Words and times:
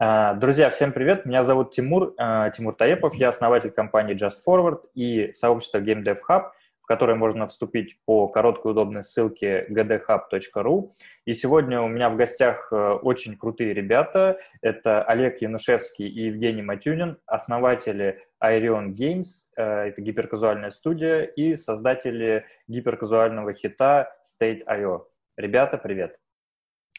А, 0.00 0.34
друзья, 0.34 0.70
всем 0.70 0.92
привет! 0.92 1.26
Меня 1.26 1.42
зовут 1.42 1.72
Тимур, 1.72 2.14
а, 2.18 2.50
Тимур 2.50 2.72
Таепов, 2.72 3.16
я 3.16 3.30
основатель 3.30 3.72
компании 3.72 4.14
Just 4.14 4.36
Forward 4.46 4.82
и 4.94 5.32
сообщества 5.34 5.78
Game 5.78 6.04
Dev 6.04 6.18
Hub, 6.30 6.52
в 6.80 6.86
которое 6.86 7.16
можно 7.16 7.48
вступить 7.48 7.98
по 8.04 8.28
короткой 8.28 8.70
удобной 8.70 9.02
ссылке 9.02 9.66
gdhub.ru. 9.68 10.92
И 11.24 11.34
сегодня 11.34 11.80
у 11.80 11.88
меня 11.88 12.10
в 12.10 12.16
гостях 12.16 12.68
э, 12.70 12.76
очень 12.76 13.36
крутые 13.36 13.74
ребята. 13.74 14.38
Это 14.62 15.02
Олег 15.02 15.42
Янушевский 15.42 16.06
и 16.06 16.26
Евгений 16.26 16.62
Матюнин, 16.62 17.18
основатели 17.26 18.22
Iron 18.40 18.94
Games, 18.94 19.50
э, 19.56 19.88
это 19.88 20.00
гиперказуальная 20.00 20.70
студия, 20.70 21.22
и 21.22 21.56
создатели 21.56 22.46
гиперказуального 22.68 23.52
хита 23.52 24.14
State.io. 24.22 25.06
Ребята, 25.36 25.76
привет! 25.76 26.20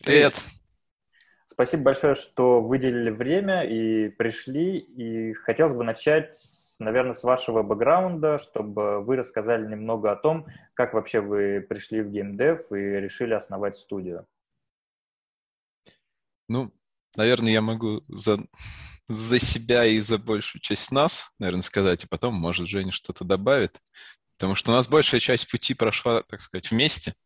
Привет! 0.04 0.43
Спасибо 1.52 1.81
большое, 1.81 2.13
что 2.13 2.61
выделили 2.61 3.09
время 3.09 3.63
и 3.63 4.09
пришли. 4.09 4.78
И 4.78 5.33
хотелось 5.33 5.73
бы 5.73 5.83
начать, 5.83 6.37
наверное, 6.78 7.15
с 7.15 7.23
вашего 7.23 7.64
бэкграунда, 7.64 8.37
чтобы 8.37 9.04
вы 9.04 9.15
рассказали 9.15 9.65
немного 9.65 10.11
о 10.11 10.15
том, 10.15 10.46
как 10.75 10.93
вообще 10.93 11.21
вы 11.21 11.65
пришли 11.68 12.01
в 12.01 12.11
геймдев 12.11 12.71
и 12.71 12.75
решили 12.75 13.33
основать 13.33 13.78
студию. 13.78 14.28
Ну, 16.47 16.71
наверное, 17.15 17.51
я 17.51 17.61
могу 17.61 18.04
за, 18.07 18.37
за 19.07 19.39
себя 19.39 19.86
и 19.86 20.00
за 20.01 20.20
большую 20.20 20.61
часть 20.61 20.92
нас, 20.92 21.34
наверное, 21.39 21.64
сказать, 21.64 22.04
и 22.04 22.07
потом, 22.07 22.36
может, 22.36 22.68
Женя 22.68 22.92
что-то 22.92 23.25
добавит. 23.25 23.79
Потому 24.37 24.54
что 24.54 24.70
у 24.70 24.75
нас 24.75 24.87
большая 24.87 25.20
часть 25.20 25.50
пути 25.50 25.73
прошла, 25.73 26.21
так 26.21 26.42
сказать, 26.42 26.70
вместе– 26.70 27.15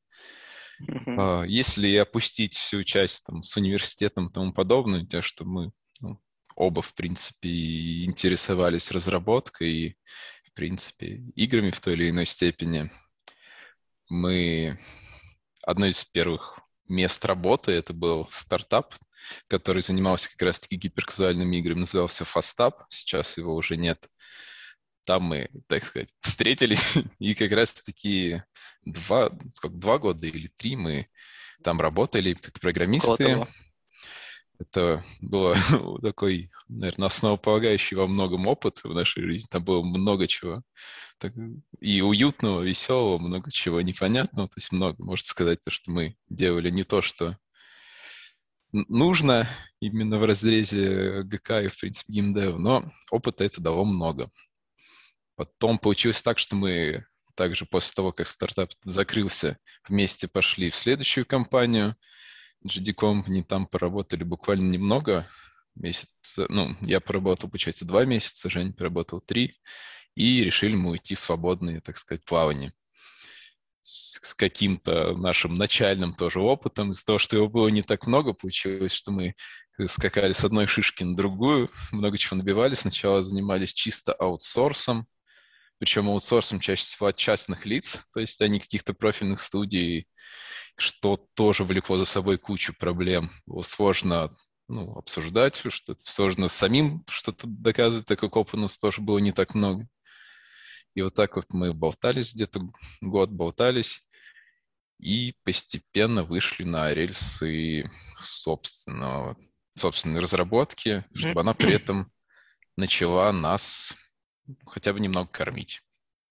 Uh-huh. 0.87 1.47
Если 1.47 1.95
опустить 1.95 2.55
всю 2.55 2.83
часть 2.83 3.25
там, 3.25 3.43
с 3.43 3.55
университетом 3.57 4.27
и 4.27 4.31
тому 4.31 4.53
подобное, 4.53 5.05
то, 5.05 5.21
что 5.21 5.45
мы 5.45 5.71
ну, 6.01 6.19
оба, 6.55 6.81
в 6.81 6.93
принципе, 6.93 8.03
интересовались 8.03 8.91
разработкой 8.91 9.71
и, 9.71 9.95
в 10.45 10.53
принципе, 10.53 11.23
играми 11.35 11.71
в 11.71 11.81
той 11.81 11.93
или 11.93 12.09
иной 12.09 12.25
степени, 12.25 12.91
мы... 14.09 14.80
Одно 15.66 15.85
из 15.85 16.03
первых 16.03 16.59
мест 16.89 17.23
работы 17.23 17.71
это 17.71 17.93
был 17.93 18.27
стартап, 18.30 18.95
который 19.47 19.81
занимался 19.81 20.30
как 20.30 20.41
раз-таки 20.41 20.75
гиперказуальными 20.75 21.55
играми, 21.55 21.80
назывался 21.80 22.25
Fastap, 22.25 22.73
сейчас 22.89 23.38
его 23.38 23.55
уже 23.55 23.77
нет 23.77 24.09
там 25.05 25.23
мы, 25.23 25.49
так 25.67 25.83
сказать, 25.83 26.09
встретились, 26.21 26.93
и 27.19 27.36
как 27.36 27.52
раз-таки 27.52 28.41
два, 28.86 29.31
сколько, 29.53 29.78
два 29.78 29.98
года 29.98 30.28
или 30.28 30.48
три 30.56 30.76
мы 30.76 31.08
там 31.64 31.80
работали 31.80 32.34
как 32.34 32.59
программисты. 32.59 33.45
Это 34.59 35.03
было 35.20 35.56
такой, 36.02 36.50
наверное, 36.67 37.08
основополагающий 37.08 37.95
во 37.95 38.08
многом 38.08 38.48
опыт 38.48 38.84
в 38.84 38.94
нашей 38.94 39.23
жизни. 39.23 39.48
Там 39.50 39.64
было 39.64 39.81
много 39.81 40.28
чего. 40.28 40.61
Так, 41.17 41.34
и 41.80 42.02
уютного, 42.02 42.61
веселого, 42.61 43.17
много 43.17 43.52
чего 43.52 43.81
непонятного. 43.81 44.48
То 44.48 44.58
есть 44.58 44.72
много, 44.72 45.04
можно 45.04 45.26
сказать, 45.26 45.61
то, 45.61 45.72
что 45.72 45.92
мы 45.92 46.16
делали 46.30 46.70
не 46.70 46.84
то, 46.84 47.02
что 47.02 47.38
нужно 48.72 49.48
именно 49.80 50.17
в 50.17 50.26
разрезе 50.26 51.23
ГК 51.23 51.61
и, 51.61 51.67
в 51.67 51.80
принципе, 51.80 52.14
геймдев, 52.14 52.58
но 52.58 52.92
опыта 53.11 53.44
это 53.44 53.61
дало 53.61 53.86
много. 53.86 54.31
Потом 55.36 55.78
получилось 55.80 56.22
так, 56.22 56.39
что 56.39 56.56
мы 56.56 57.06
также 57.36 57.66
после 57.66 57.94
того, 57.94 58.12
как 58.12 58.28
стартап 58.28 58.72
закрылся, 58.84 59.58
вместе 59.88 60.28
пошли 60.28 60.70
в 60.70 60.76
следующую 60.76 61.26
компанию, 61.26 61.95
GD 62.66 62.95
Company, 62.95 63.44
там 63.44 63.67
поработали 63.67 64.23
буквально 64.23 64.70
немного, 64.70 65.28
месяц, 65.76 66.09
ну, 66.50 66.76
я 66.81 67.00
поработал, 67.00 67.50
получается, 67.50 67.86
два 67.86 68.06
месяца, 68.06 68.50
Женя 68.50 68.73
поработал 68.73 69.22
три, 69.22 69.58
и 70.16 70.44
решили 70.44 70.76
мы 70.76 70.92
уйти 70.92 71.16
в 71.16 71.20
свободные, 71.20 71.81
так 71.81 71.98
сказать, 71.98 72.23
плавание. 72.23 72.73
С, 73.82 74.20
с 74.22 74.33
каким-то 74.33 75.17
нашим 75.17 75.58
начальным 75.58 76.14
тоже 76.14 76.39
опытом. 76.39 76.92
Из-за 76.92 77.05
того, 77.05 77.20
что 77.20 77.36
его 77.36 77.49
было 77.49 77.67
не 77.67 77.82
так 77.82 78.08
много, 78.08 78.33
получилось, 78.33 78.93
что 78.93 79.11
мы 79.11 79.36
скакали 79.88 80.33
с 80.33 80.43
одной 80.43 80.67
шишки 80.67 81.04
на 81.04 81.16
другую, 81.16 81.70
много 81.92 82.17
чего 82.17 82.38
набивали. 82.38 82.76
Сначала 82.76 83.22
занимались 83.22 83.73
чисто 83.73 84.14
аутсорсом, 84.14 85.08
причем 85.83 86.08
аутсорсом 86.08 86.61
чаще 86.61 86.82
всего 86.82 87.08
от 87.08 87.17
частных 87.17 87.66
лиц, 87.66 87.99
то 88.14 88.21
есть 88.21 88.42
а 88.42 88.48
не 88.48 88.61
каких-то 88.61 88.94
профильных 88.94 89.42
студий, 89.42 90.08
что 90.77 91.17
тоже 91.33 91.66
влекло 91.66 91.98
за 91.98 92.05
собой 92.05 92.38
кучу 92.38 92.73
проблем. 92.73 93.30
Было 93.45 93.64
сложно 93.64 94.33
ну, 94.70 94.93
обсуждать, 94.98 95.58
что 95.58 95.93
сложно 95.98 96.48
самим 96.48 97.04
что-то 97.10 97.48
доказывать, 97.48 98.05
так 98.05 98.17
как 98.17 98.38
опыта 98.38 98.55
у 98.55 98.61
нас 98.61 98.80
тоже 98.80 99.02
было 99.02 99.17
не 99.17 99.33
так 99.33 99.55
много. 99.55 99.86
И 100.95 101.02
вот 101.02 101.16
так 101.16 101.36
вот 101.36 101.48
мы 101.49 101.73
болтались 101.73 102.33
где-то 102.33 102.61
год, 103.02 103.32
болтались, 103.32 104.08
и 104.99 105.36
постепенно 105.43 106.23
вышли 106.23 106.64
на 106.64 106.93
рельсы 106.93 107.92
собственного, 108.22 109.36
собственной 109.76 110.22
разработки, 110.22 111.04
чтобы 111.14 111.42
она 111.42 111.54
при 111.54 111.73
этом 111.73 112.10
начала 112.77 113.33
нас 113.33 113.98
хотя 114.65 114.93
бы 114.93 114.99
немного 114.99 115.30
кормить. 115.30 115.81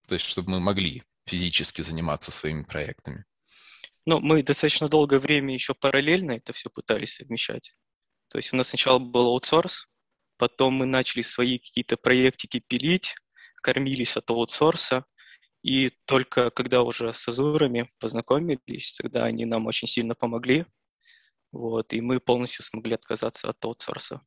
То 0.07 0.15
есть, 0.15 0.25
чтобы 0.25 0.51
мы 0.51 0.59
могли 0.59 1.03
физически 1.25 1.81
заниматься 1.81 2.31
своими 2.31 2.63
проектами. 2.63 3.25
Ну, 4.05 4.19
мы 4.19 4.43
достаточно 4.43 4.87
долгое 4.89 5.19
время 5.19 5.53
еще 5.53 5.73
параллельно 5.73 6.33
это 6.33 6.51
все 6.51 6.69
пытались 6.69 7.15
совмещать. 7.15 7.73
То 8.29 8.37
есть 8.37 8.51
у 8.53 8.57
нас 8.57 8.69
сначала 8.69 8.99
был 8.99 9.27
аутсорс, 9.27 9.87
потом 10.37 10.73
мы 10.73 10.85
начали 10.85 11.21
свои 11.21 11.57
какие-то 11.59 11.95
проектики 11.95 12.59
пилить, 12.59 13.15
кормились 13.61 14.17
от 14.17 14.29
аутсорса, 14.29 15.05
и 15.61 15.89
только 16.05 16.49
когда 16.49 16.81
уже 16.81 17.13
с 17.13 17.27
Азурами 17.27 17.89
познакомились, 17.99 18.93
тогда 18.93 19.23
они 19.23 19.45
нам 19.45 19.67
очень 19.67 19.87
сильно 19.87 20.15
помогли, 20.15 20.65
вот, 21.53 21.93
и 21.93 22.01
мы 22.01 22.19
полностью 22.19 22.65
смогли 22.65 22.95
отказаться 22.95 23.47
от 23.49 23.63
аутсорса. 23.63 24.21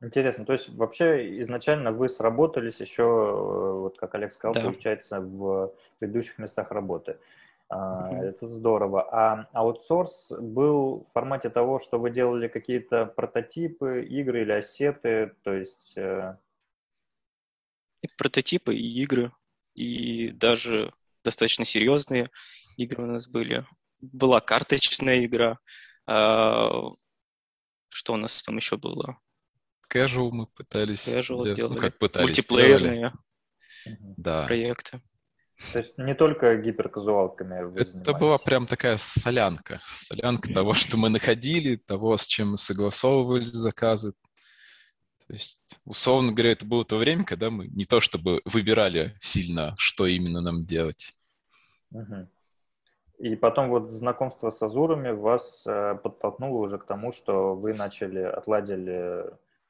Интересно. 0.00 0.44
То 0.44 0.52
есть 0.52 0.68
вообще 0.68 1.40
изначально 1.40 1.92
вы 1.92 2.08
сработались 2.08 2.80
еще, 2.80 3.02
э, 3.02 3.72
вот 3.80 3.98
как 3.98 4.14
Олег 4.14 4.32
сказал, 4.32 4.54
да. 4.54 4.60
получается, 4.60 5.20
в 5.20 5.72
предыдущих 5.98 6.38
местах 6.38 6.70
работы. 6.70 7.18
Uh-huh. 7.68 8.22
Это 8.22 8.46
здорово. 8.46 9.08
А 9.10 9.48
аутсорс 9.52 10.30
был 10.38 11.00
в 11.00 11.12
формате 11.12 11.50
того, 11.50 11.80
что 11.80 11.98
вы 11.98 12.10
делали 12.10 12.48
какие-то 12.48 13.06
прототипы, 13.06 14.04
игры 14.04 14.42
или 14.42 14.52
ассеты, 14.52 15.34
то 15.42 15.52
есть... 15.52 15.96
Э, 15.96 16.36
и 18.02 18.08
прототипы, 18.18 18.74
и 18.74 19.02
игры, 19.02 19.32
и 19.74 20.30
даже 20.30 20.92
достаточно 21.24 21.64
серьезные 21.64 22.30
игры 22.76 23.02
у 23.02 23.06
нас 23.06 23.26
были. 23.26 23.66
Была 24.00 24.40
карточная 24.40 25.24
игра. 25.24 25.58
А, 26.06 26.90
что 27.88 28.12
у 28.12 28.16
нас 28.16 28.42
там 28.42 28.56
еще 28.56 28.76
было? 28.76 29.18
Casual 29.92 30.30
мы 30.30 30.46
пытались. 30.46 31.08
Casual 31.08 31.44
делать. 31.44 31.56
делали. 31.56 31.74
Ну, 31.74 31.80
как 31.80 31.98
пытались. 31.98 32.26
Мультиплеерные 32.26 33.12
да. 34.16 34.44
проекты. 34.44 35.00
То 35.72 35.78
есть 35.78 35.96
не 35.96 36.14
только 36.14 36.56
гиперказуалками 36.56 37.62
вы 37.64 37.80
Это 37.80 37.90
занимались. 37.90 38.20
была 38.20 38.38
прям 38.38 38.66
такая 38.66 38.98
солянка. 38.98 39.80
Солянка 39.94 40.52
того, 40.52 40.74
что 40.74 40.96
мы 40.98 41.08
находили, 41.08 41.76
того, 41.76 42.16
с 42.18 42.26
чем 42.26 42.52
мы 42.52 42.58
согласовывали 42.58 43.44
заказы. 43.44 44.12
То 45.26 45.32
есть, 45.32 45.78
условно 45.84 46.32
говоря, 46.32 46.52
это 46.52 46.66
было 46.66 46.84
то 46.84 46.98
время, 46.98 47.24
когда 47.24 47.50
мы 47.50 47.66
не 47.68 47.84
то 47.84 48.00
чтобы 48.00 48.42
выбирали 48.44 49.16
сильно, 49.18 49.74
что 49.78 50.06
именно 50.06 50.40
нам 50.40 50.66
делать. 50.66 51.14
Угу. 51.90 52.28
И 53.18 53.34
потом 53.34 53.70
вот 53.70 53.88
знакомство 53.88 54.50
с 54.50 54.62
Азурами 54.62 55.10
вас 55.10 55.64
э, 55.66 55.98
подтолкнуло 56.02 56.58
уже 56.58 56.78
к 56.78 56.84
тому, 56.84 57.12
что 57.12 57.54
вы 57.54 57.72
начали, 57.72 58.20
отладили 58.20 59.24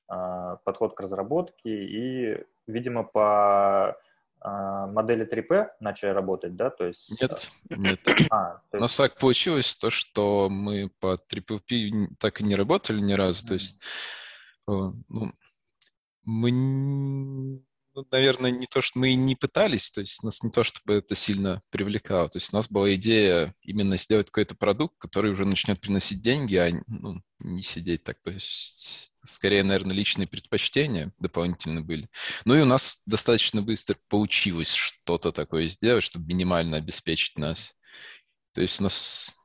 подход 0.07 0.95
к 0.95 1.01
разработке 1.01 1.71
и, 1.71 2.45
видимо, 2.67 3.03
по 3.03 3.97
а, 4.41 4.87
модели 4.87 5.27
3P 5.27 5.71
начали 5.81 6.11
работать, 6.11 6.55
да? 6.55 6.71
То 6.71 6.87
есть... 6.87 7.21
Нет, 7.21 7.51
нет. 7.69 8.01
А, 8.31 8.61
есть... 8.73 8.75
У 8.75 8.79
нас 8.79 8.97
так 8.97 9.19
получилось, 9.19 9.75
то, 9.75 9.91
что 9.91 10.49
мы 10.49 10.91
по 11.01 11.17
3P 11.17 12.17
так 12.19 12.41
и 12.41 12.45
не 12.45 12.55
работали 12.55 13.01
ни 13.01 13.15
разу. 13.15 13.45
Mm-hmm. 13.45 13.49
То 13.49 13.55
есть, 13.55 13.83
э, 14.69 14.73
ну, 15.09 15.33
мы 16.25 17.63
ну, 17.97 18.07
наверное, 18.11 18.51
не 18.51 18.67
то, 18.67 18.83
что 18.83 18.99
мы 18.99 19.15
не 19.15 19.35
пытались, 19.35 19.91
то 19.91 20.03
есть 20.03 20.23
нас 20.23 20.43
не 20.43 20.51
то, 20.51 20.65
чтобы 20.65 20.95
это 20.97 21.15
сильно 21.15 21.63
привлекало. 21.71 22.29
То 22.29 22.37
есть 22.37 22.53
у 22.53 22.57
нас 22.57 22.69
была 22.69 22.95
идея 22.95 23.55
именно 23.63 23.97
сделать 23.97 24.27
какой-то 24.27 24.55
продукт, 24.55 24.97
который 24.99 25.31
уже 25.33 25.47
начнет 25.47 25.81
приносить 25.81 26.21
деньги, 26.21 26.57
а 26.57 26.71
ну, 26.89 27.23
не 27.39 27.63
сидеть 27.63 28.05
так. 28.05 28.21
То 28.23 28.33
есть 28.33 29.13
скорее, 29.25 29.65
наверное, 29.65 29.97
личные 29.97 30.27
предпочтения 30.29 31.11
дополнительно 31.19 31.81
были. 31.81 32.09
Ну 32.45 32.55
и 32.55 32.61
у 32.61 32.67
нас 32.67 33.03
достаточно 33.07 33.63
быстро 33.63 33.97
получилось 34.09 34.75
что-то 34.75 35.33
такое 35.33 35.65
сделать, 35.65 36.05
чтобы 36.05 36.27
минимально 36.27 36.77
обеспечить 36.77 37.39
нас. 37.39 37.75
То 38.53 38.61
есть 38.61 38.79
у 38.81 38.85
нас 38.85 39.37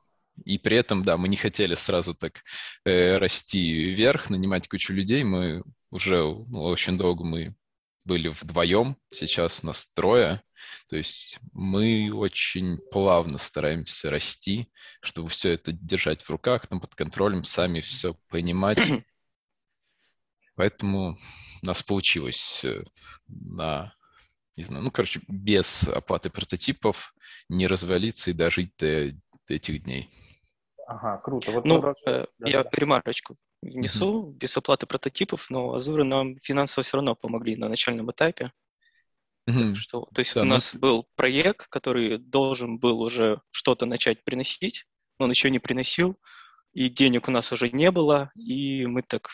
И 0.44 0.58
при 0.58 0.76
этом, 0.76 1.04
да, 1.04 1.16
мы 1.16 1.28
не 1.28 1.36
хотели 1.36 1.74
сразу 1.74 2.14
так 2.14 2.42
э, 2.84 3.18
расти 3.18 3.92
вверх, 3.94 4.30
нанимать 4.30 4.68
кучу 4.68 4.92
людей. 4.92 5.24
Мы 5.24 5.62
уже 5.90 6.18
ну, 6.18 6.62
очень 6.64 6.98
долго 6.98 7.24
мы 7.24 7.54
были 8.04 8.28
вдвоем, 8.28 8.96
сейчас 9.10 9.62
нас 9.62 9.86
трое. 9.86 10.42
То 10.88 10.96
есть 10.96 11.38
мы 11.52 12.12
очень 12.12 12.78
плавно 12.90 13.38
стараемся 13.38 14.10
расти, 14.10 14.70
чтобы 15.00 15.28
все 15.28 15.50
это 15.50 15.72
держать 15.72 16.22
в 16.22 16.30
руках, 16.30 16.66
там 16.66 16.80
под 16.80 16.94
контролем, 16.94 17.44
сами 17.44 17.80
все 17.80 18.14
понимать. 18.28 18.78
Поэтому 20.54 21.18
у 21.62 21.66
нас 21.66 21.82
получилось 21.82 22.64
э, 22.64 22.84
на, 23.26 23.94
не 24.56 24.64
знаю, 24.64 24.84
ну, 24.84 24.90
короче, 24.90 25.20
без 25.28 25.88
оплаты 25.88 26.30
прототипов 26.30 27.14
не 27.48 27.66
развалиться 27.66 28.30
и 28.30 28.34
дожить 28.34 28.74
до, 28.78 29.12
до 29.48 29.54
этих 29.54 29.82
дней. 29.84 30.10
Ага, 30.86 31.18
круто. 31.18 31.50
Вот 31.52 31.64
ну, 31.64 31.76
вопрос... 31.76 31.96
э, 32.06 32.26
да, 32.38 32.50
я 32.50 32.64
да. 32.64 32.70
ремарочку 32.72 33.36
внесу. 33.62 34.24
Mm-hmm. 34.24 34.32
Без 34.34 34.56
оплаты 34.56 34.86
прототипов, 34.86 35.48
но 35.50 35.74
Азуры 35.74 36.04
нам 36.04 36.38
финансово 36.42 36.84
все 36.84 36.96
равно 36.96 37.14
помогли 37.14 37.56
на 37.56 37.68
начальном 37.68 38.10
этапе. 38.10 38.52
Mm-hmm. 39.48 39.74
Что, 39.74 40.08
то 40.12 40.20
есть 40.20 40.34
да, 40.34 40.42
у 40.42 40.44
нас 40.44 40.74
мы... 40.74 40.80
был 40.80 41.08
проект, 41.16 41.68
который 41.68 42.18
должен 42.18 42.78
был 42.78 43.00
уже 43.00 43.40
что-то 43.50 43.86
начать 43.86 44.24
приносить, 44.24 44.86
но 45.18 45.24
он 45.24 45.30
еще 45.30 45.50
не 45.50 45.58
приносил, 45.58 46.16
и 46.72 46.88
денег 46.88 47.28
у 47.28 47.30
нас 47.30 47.52
уже 47.52 47.70
не 47.70 47.90
было, 47.90 48.30
и 48.36 48.86
мы 48.86 49.02
так 49.02 49.30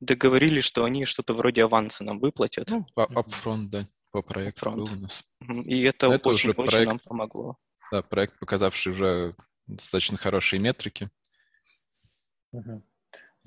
договорились, 0.00 0.64
что 0.64 0.84
они 0.84 1.04
что-то 1.04 1.34
вроде 1.34 1.64
аванса 1.64 2.04
нам 2.04 2.18
выплатят. 2.18 2.68
Ну, 2.70 2.86
upfront, 2.96 3.68
да, 3.68 3.88
по 4.10 4.22
проекту 4.22 4.70
upfront. 4.70 4.76
был 4.76 4.92
у 4.92 4.96
нас. 4.96 5.24
И 5.64 5.82
это, 5.82 6.08
это 6.08 6.28
очень, 6.28 6.50
очень 6.50 6.66
проект, 6.66 6.88
нам 6.88 6.98
помогло. 6.98 7.56
Да, 7.90 8.02
проект, 8.02 8.38
показавший 8.38 8.92
уже 8.92 9.36
достаточно 9.66 10.16
хорошие 10.18 10.60
метрики. 10.60 11.10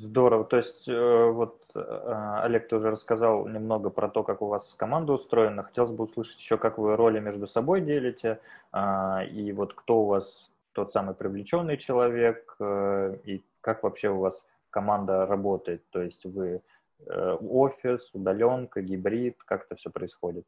Здорово. 0.02 0.46
То 0.46 0.58
есть 0.58 0.90
э, 0.90 1.26
вот 1.30 1.64
э, 1.76 2.40
Олег, 2.42 2.68
ты 2.68 2.76
уже 2.76 2.90
рассказал 2.90 3.48
немного 3.48 3.92
про 3.92 4.10
то, 4.10 4.24
как 4.24 4.42
у 4.42 4.48
вас 4.48 4.74
команда 4.74 5.14
устроена. 5.14 5.62
Хотелось 5.62 5.92
бы 5.92 6.06
услышать 6.06 6.40
еще, 6.40 6.58
как 6.58 6.80
вы 6.80 6.96
роли 6.96 7.20
между 7.20 7.46
собой 7.46 7.82
делите, 7.82 8.40
а, 8.72 9.24
и 9.24 9.52
вот 9.52 9.76
кто 9.76 10.02
у 10.02 10.06
вас 10.08 10.50
тот 10.72 10.92
самый 10.92 11.14
привлеченный 11.14 11.78
человек, 11.78 12.56
э, 12.60 13.18
и 13.26 13.44
как 13.62 13.84
вообще 13.84 14.10
у 14.10 14.18
вас 14.18 14.48
команда 14.72 15.28
работает. 15.28 15.84
То 15.92 16.02
есть 16.02 16.26
вы 16.26 16.62
офис, 17.08 18.12
удаленка, 18.14 18.82
гибрид, 18.82 19.38
как 19.46 19.66
это 19.66 19.76
все 19.76 19.90
происходит? 19.90 20.46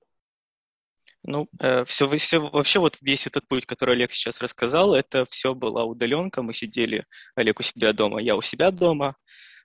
Ну, 1.25 1.47
э, 1.59 1.85
все, 1.85 2.09
все, 2.17 2.39
вообще 2.39 2.79
вот 2.79 2.97
весь 3.01 3.27
этот 3.27 3.47
путь, 3.47 3.65
который 3.65 3.95
Олег 3.95 4.11
сейчас 4.11 4.41
рассказал, 4.41 4.93
это 4.93 5.23
все 5.25 5.55
была 5.55 5.85
удаленка. 5.85 6.41
Мы 6.41 6.53
сидели, 6.53 7.05
Олег 7.35 7.59
у 7.59 7.63
себя 7.63 7.93
дома, 7.93 8.21
я 8.21 8.35
у 8.35 8.41
себя 8.41 8.71
дома. 8.71 9.15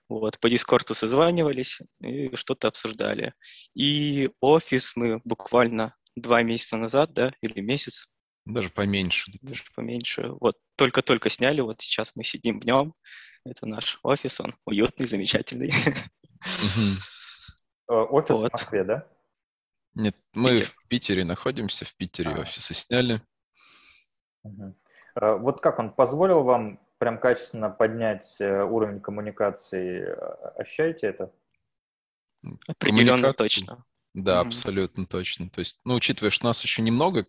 Вот, 0.07 0.39
по 0.39 0.49
Дискорду 0.49 0.95
созванивались 0.95 1.81
и 2.01 2.35
что-то 2.35 2.69
обсуждали. 2.69 3.33
И 3.75 4.29
офис 4.39 4.95
мы 4.95 5.21
буквально 5.23 5.95
два 6.15 6.41
месяца 6.43 6.77
назад, 6.77 7.13
да, 7.13 7.33
или 7.41 7.59
месяц. 7.59 8.07
Даже 8.45 8.69
поменьше. 8.69 9.31
Даже 9.41 9.63
поменьше. 9.75 10.31
Вот 10.39 10.55
только-только 10.77 11.29
сняли, 11.29 11.61
вот 11.61 11.81
сейчас 11.81 12.15
мы 12.15 12.23
сидим 12.23 12.59
в 12.59 12.65
нем. 12.65 12.95
Это 13.45 13.65
наш 13.65 13.99
офис, 14.01 14.39
он 14.39 14.55
уютный, 14.65 15.05
замечательный. 15.05 15.73
Э, 17.91 17.93
офис 17.93 18.37
в 18.37 18.49
Москве, 18.51 18.83
да? 18.83 19.07
Нет, 19.95 20.15
мы 20.33 20.57
Питер. 20.57 20.65
в 20.67 20.87
Питере 20.87 21.25
находимся, 21.25 21.85
в 21.85 21.95
Питере 21.95 22.31
а. 22.31 22.41
офисы 22.41 22.73
сняли. 22.73 23.21
Угу. 24.43 24.75
Вот 25.15 25.61
как 25.61 25.79
он 25.79 25.91
позволил 25.91 26.43
вам 26.43 26.79
прям 26.97 27.19
качественно 27.19 27.69
поднять 27.69 28.37
э, 28.39 28.63
уровень 28.63 29.01
коммуникации? 29.01 30.05
Ощущаете 30.57 31.07
это? 31.07 31.33
Определенно 32.67 33.33
точно. 33.33 33.83
Да, 34.13 34.41
угу. 34.41 34.47
абсолютно 34.47 35.05
точно. 35.05 35.49
То 35.49 35.59
есть, 35.59 35.79
ну, 35.83 35.95
учитывая, 35.95 36.31
что 36.31 36.45
нас 36.45 36.63
еще 36.63 36.81
немного, 36.81 37.25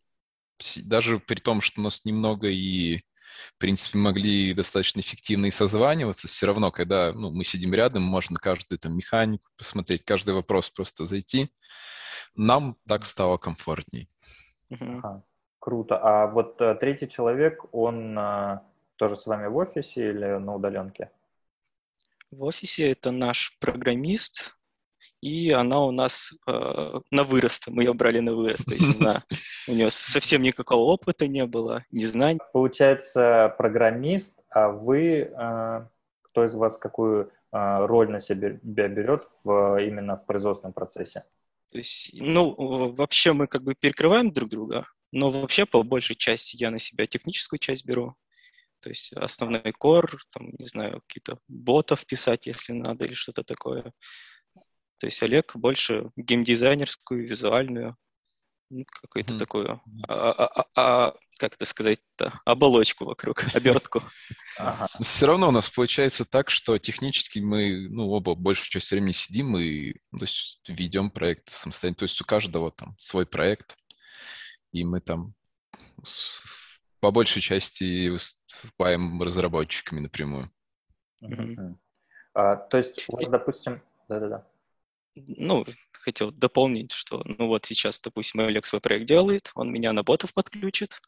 даже 0.84 1.18
при 1.18 1.36
том, 1.36 1.60
что 1.60 1.80
нас 1.80 2.04
немного 2.04 2.48
и, 2.48 2.98
в 2.98 3.58
принципе, 3.58 3.98
могли 3.98 4.54
достаточно 4.54 5.00
эффективно 5.00 5.46
и 5.46 5.50
созваниваться, 5.50 6.28
все 6.28 6.46
равно, 6.46 6.70
когда 6.70 7.12
ну, 7.12 7.30
мы 7.30 7.44
сидим 7.44 7.74
рядом, 7.74 8.02
можно 8.02 8.38
каждую 8.38 8.78
там 8.78 8.96
механику 8.96 9.48
посмотреть, 9.56 10.04
каждый 10.04 10.34
вопрос 10.34 10.70
просто 10.70 11.06
зайти 11.06 11.50
нам 12.34 12.76
так 12.86 13.04
стало 13.04 13.38
комфортней. 13.38 14.08
Ага, 14.70 15.22
круто. 15.58 15.98
А 15.98 16.26
вот 16.26 16.60
э, 16.60 16.74
третий 16.76 17.08
человек, 17.08 17.64
он 17.72 18.18
э, 18.18 18.60
тоже 18.96 19.16
с 19.16 19.26
вами 19.26 19.46
в 19.48 19.56
офисе 19.56 20.10
или 20.10 20.38
на 20.38 20.54
удаленке? 20.54 21.10
В 22.30 22.44
офисе 22.44 22.92
это 22.92 23.10
наш 23.10 23.58
программист, 23.58 24.56
и 25.20 25.50
она 25.50 25.84
у 25.84 25.90
нас 25.90 26.32
э, 26.46 27.00
на 27.10 27.24
вырост, 27.24 27.66
мы 27.68 27.82
ее 27.82 27.92
брали 27.92 28.20
на 28.20 28.34
вырост, 28.34 28.66
то 28.66 28.74
есть 28.74 28.86
она, 29.00 29.24
у 29.68 29.72
нее 29.72 29.90
совсем 29.90 30.42
никакого 30.42 30.92
опыта 30.92 31.26
не 31.26 31.44
было, 31.46 31.84
не 31.90 32.06
знаний. 32.06 32.38
Получается, 32.52 33.54
программист, 33.58 34.38
а 34.48 34.68
вы, 34.68 35.30
э, 35.32 35.86
кто 36.22 36.44
из 36.44 36.54
вас 36.54 36.76
какую 36.76 37.32
э, 37.52 37.86
роль 37.86 38.10
на 38.10 38.20
себя 38.20 38.58
берет 38.62 39.24
в, 39.44 39.82
именно 39.82 40.16
в 40.16 40.24
производственном 40.24 40.72
процессе? 40.72 41.24
То 41.70 41.78
есть, 41.78 42.10
ну, 42.14 42.54
вообще 42.92 43.32
мы 43.32 43.46
как 43.46 43.62
бы 43.62 43.74
перекрываем 43.74 44.32
друг 44.32 44.50
друга, 44.50 44.88
но 45.12 45.30
вообще 45.30 45.66
по 45.66 45.82
большей 45.82 46.16
части 46.16 46.56
я 46.56 46.70
на 46.70 46.78
себя 46.78 47.06
техническую 47.06 47.58
часть 47.58 47.84
беру. 47.84 48.16
То 48.80 48.90
есть 48.90 49.12
основной 49.12 49.72
кор, 49.72 50.20
там, 50.30 50.52
не 50.58 50.66
знаю, 50.66 51.02
какие-то 51.06 51.38
ботов 51.48 52.06
писать, 52.06 52.46
если 52.46 52.72
надо, 52.72 53.04
или 53.04 53.14
что-то 53.14 53.44
такое. 53.44 53.92
То 54.98 55.06
есть 55.06 55.22
Олег 55.22 55.54
больше 55.54 56.10
геймдизайнерскую, 56.16 57.26
визуальную, 57.26 57.90
ну, 57.90 57.96
какую-то 59.02 59.34
mm-hmm. 59.34 59.38
такую, 59.38 59.80
а, 60.08 60.30
а, 60.30 60.46
а, 60.46 60.66
а, 60.76 61.14
как 61.38 61.54
это 61.54 61.64
сказать-то, 61.64 62.40
оболочку 62.44 63.04
вокруг, 63.04 63.44
обертку. 63.54 64.02
Ага. 64.56 64.88
Все 65.00 65.26
равно 65.26 65.48
у 65.48 65.52
нас 65.52 65.68
получается 65.70 66.24
так, 66.24 66.50
что 66.50 66.78
технически 66.78 67.40
мы, 67.40 67.88
ну, 67.88 68.08
оба 68.10 68.34
большую 68.34 68.68
часть 68.68 68.90
времени 68.90 69.12
сидим 69.12 69.56
и 69.56 69.94
ну, 70.12 70.18
то 70.18 70.24
есть, 70.24 70.60
ведем 70.68 71.10
проект 71.10 71.48
самостоятельно. 71.48 71.98
То 71.98 72.04
есть 72.04 72.20
у 72.20 72.24
каждого 72.24 72.70
там 72.70 72.94
свой 72.98 73.26
проект, 73.26 73.76
и 74.72 74.84
мы 74.84 75.00
там 75.00 75.34
с, 76.04 76.40
по 77.00 77.10
большей 77.10 77.42
части 77.42 78.08
выступаем 78.08 79.20
разработчиками 79.22 80.00
напрямую. 80.00 80.50
Mm-hmm. 81.22 81.74
А, 82.34 82.56
то 82.56 82.76
есть 82.78 83.04
у 83.08 83.16
вас, 83.16 83.28
допустим, 83.28 83.82
да-да-да. 84.08 84.46
Ну, 85.14 85.66
хотел 86.00 86.30
дополнить, 86.30 86.92
что, 86.92 87.22
ну 87.24 87.46
вот 87.48 87.66
сейчас, 87.66 88.00
допустим, 88.00 88.40
Олег 88.40 88.66
свой 88.66 88.80
проект 88.80 89.06
делает, 89.06 89.50
он 89.54 89.72
меня 89.72 89.92
на 89.92 90.02
ботов 90.02 90.32
подключит, 90.34 91.00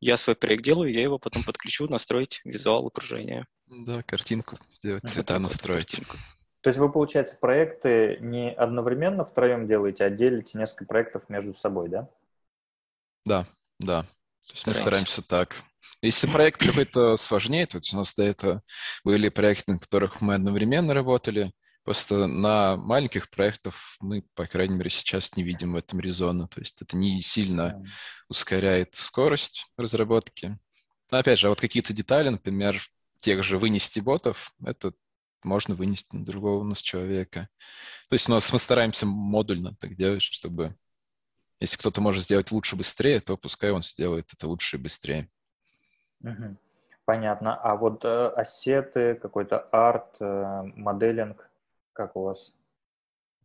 я 0.00 0.16
свой 0.16 0.34
проект 0.34 0.64
делаю, 0.64 0.92
я 0.92 1.02
его 1.02 1.18
потом 1.18 1.44
подключу, 1.44 1.86
настроить 1.86 2.40
визуал 2.44 2.86
окружения. 2.86 3.46
Да, 3.66 4.02
картинку 4.02 4.56
сделать, 4.78 5.08
цвета 5.08 5.38
настроить. 5.38 5.86
Картинку. 5.86 6.16
То 6.60 6.68
есть 6.70 6.78
вы, 6.78 6.90
получается, 6.90 7.36
проекты 7.40 8.18
не 8.20 8.52
одновременно 8.52 9.24
втроем 9.24 9.66
делаете, 9.66 10.04
а 10.04 10.10
делите 10.10 10.58
несколько 10.58 10.84
проектов 10.84 11.28
между 11.28 11.54
собой, 11.54 11.88
да? 11.88 12.08
Да, 13.24 13.46
да. 13.78 14.02
То 14.02 14.52
есть 14.52 14.66
мы 14.66 14.74
стараемся 14.74 15.22
так. 15.22 15.56
Если 16.02 16.26
проект 16.26 16.64
какой-то 16.64 17.16
сложнее, 17.16 17.66
то 17.66 17.78
есть 17.78 17.94
у 17.94 17.96
нас 17.96 18.14
до 18.14 18.24
этого 18.24 18.62
были 19.04 19.28
проекты, 19.28 19.72
на 19.72 19.78
которых 19.78 20.20
мы 20.20 20.34
одновременно 20.34 20.94
работали, 20.94 21.52
Просто 21.84 22.26
на 22.26 22.76
маленьких 22.76 23.28
проектах 23.28 23.74
мы, 24.00 24.22
по 24.34 24.46
крайней 24.46 24.76
мере, 24.76 24.90
сейчас 24.90 25.34
не 25.36 25.42
видим 25.42 25.72
в 25.72 25.76
этом 25.76 25.98
резона. 26.00 26.46
То 26.46 26.60
есть 26.60 26.80
это 26.80 26.96
не 26.96 27.20
сильно 27.20 27.82
ускоряет 28.28 28.94
скорость 28.94 29.66
разработки. 29.76 30.58
Но 31.10 31.18
опять 31.18 31.38
же, 31.38 31.48
а 31.48 31.50
вот 31.50 31.60
какие-то 31.60 31.92
детали, 31.92 32.28
например, 32.28 32.80
тех 33.18 33.42
же 33.42 33.58
вынести 33.58 34.00
ботов, 34.00 34.52
это 34.64 34.92
можно 35.42 35.74
вынести 35.74 36.14
на 36.14 36.24
другого 36.24 36.60
у 36.60 36.64
нас 36.64 36.80
человека. 36.80 37.48
То 38.08 38.14
есть 38.14 38.28
у 38.28 38.32
нас 38.32 38.52
мы 38.52 38.58
стараемся 38.58 39.06
модульно 39.06 39.74
так 39.74 39.96
делать, 39.96 40.22
чтобы 40.22 40.76
если 41.58 41.76
кто-то 41.76 42.00
может 42.00 42.24
сделать 42.24 42.50
лучше, 42.50 42.74
быстрее, 42.76 43.20
то 43.20 43.36
пускай 43.36 43.70
он 43.70 43.82
сделает 43.82 44.28
это 44.32 44.48
лучше 44.48 44.76
и 44.76 44.80
быстрее. 44.80 45.28
Понятно. 47.04 47.56
А 47.56 47.76
вот 47.76 48.04
э, 48.04 48.28
ассеты, 48.36 49.16
какой-то 49.16 49.58
арт, 49.70 50.16
э, 50.20 50.62
моделинг, 50.76 51.48
как 51.92 52.16
у 52.16 52.22
вас? 52.22 52.52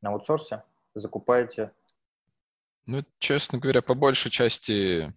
На 0.01 0.10
аутсорсе? 0.10 0.63
Закупаете? 0.96 1.72
Ну, 2.86 3.04
честно 3.20 3.60
говоря, 3.60 3.82
по 3.82 3.94
большей 3.94 4.32
части 4.32 5.13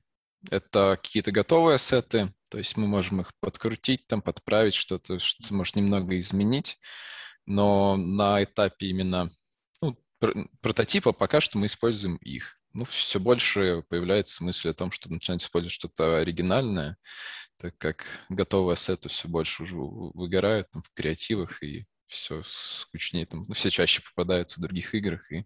это 0.51 0.99
какие-то 1.01 1.33
готовые 1.33 1.77
ассеты, 1.77 2.33
то 2.49 2.59
есть 2.59 2.77
мы 2.77 2.87
можем 2.87 3.21
их 3.21 3.33
подкрутить, 3.41 4.07
там, 4.07 4.23
подправить 4.23 4.75
что-то, 4.75 5.19
что-то 5.19 5.55
может 5.55 5.77
немного 5.77 6.19
изменить, 6.19 6.79
но 7.47 7.97
на 7.97 8.43
этапе 8.43 8.87
именно 8.87 9.31
ну, 9.81 9.97
прототипа 10.61 11.13
пока 11.13 11.41
что 11.41 11.59
мы 11.59 11.67
используем 11.67 12.17
их. 12.17 12.61
ну, 12.73 12.85
все 12.85 13.21
больше 13.21 13.85
появляется 13.89 14.43
мысль 14.43 14.71
о 14.71 14.75
том, 14.75 14.91
чтобы 14.91 15.15
начинать 15.17 15.43
использовать 15.43 15.73
что-то 15.73 16.19
оригинальное, 16.19 16.97
так 17.59 17.77
как 17.79 18.05
готовые 18.29 18.75
ассеты 18.75 19.09
все 19.09 19.29
больше 19.29 19.63
уже 19.63 19.77
выгорают 19.77 20.71
там, 20.71 20.83
в 20.83 20.91
креативах, 20.93 21.63
и 21.63 21.87
все 22.11 22.43
скучнее, 22.45 23.27
там, 23.27 23.45
ну, 23.47 23.55
все 23.55 23.71
чаще 23.71 24.03
попадаются 24.03 24.59
в 24.59 24.63
других 24.63 24.95
играх, 24.95 25.31
и, 25.33 25.45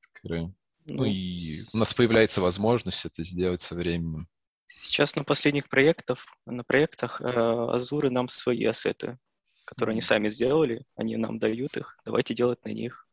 скорее, 0.00 0.54
ну, 0.86 0.96
ну 0.96 1.04
и 1.04 1.60
у 1.72 1.78
нас 1.78 1.94
появляется 1.94 2.40
возможность 2.40 3.04
это 3.04 3.22
сделать 3.22 3.60
со 3.60 3.74
временем. 3.74 4.26
Сейчас 4.66 5.14
на 5.14 5.24
последних 5.24 5.68
проектах, 5.68 6.26
на 6.46 6.64
проектах 6.64 7.20
э, 7.20 7.26
Азуры 7.26 8.10
нам 8.10 8.28
свои 8.28 8.64
ассеты, 8.64 9.18
которые 9.66 9.92
они 9.92 10.00
сами 10.00 10.28
сделали, 10.28 10.84
они 10.96 11.16
нам 11.16 11.36
дают 11.36 11.76
их, 11.76 11.98
давайте 12.04 12.34
делать 12.34 12.64
на 12.64 12.70
них. 12.70 13.06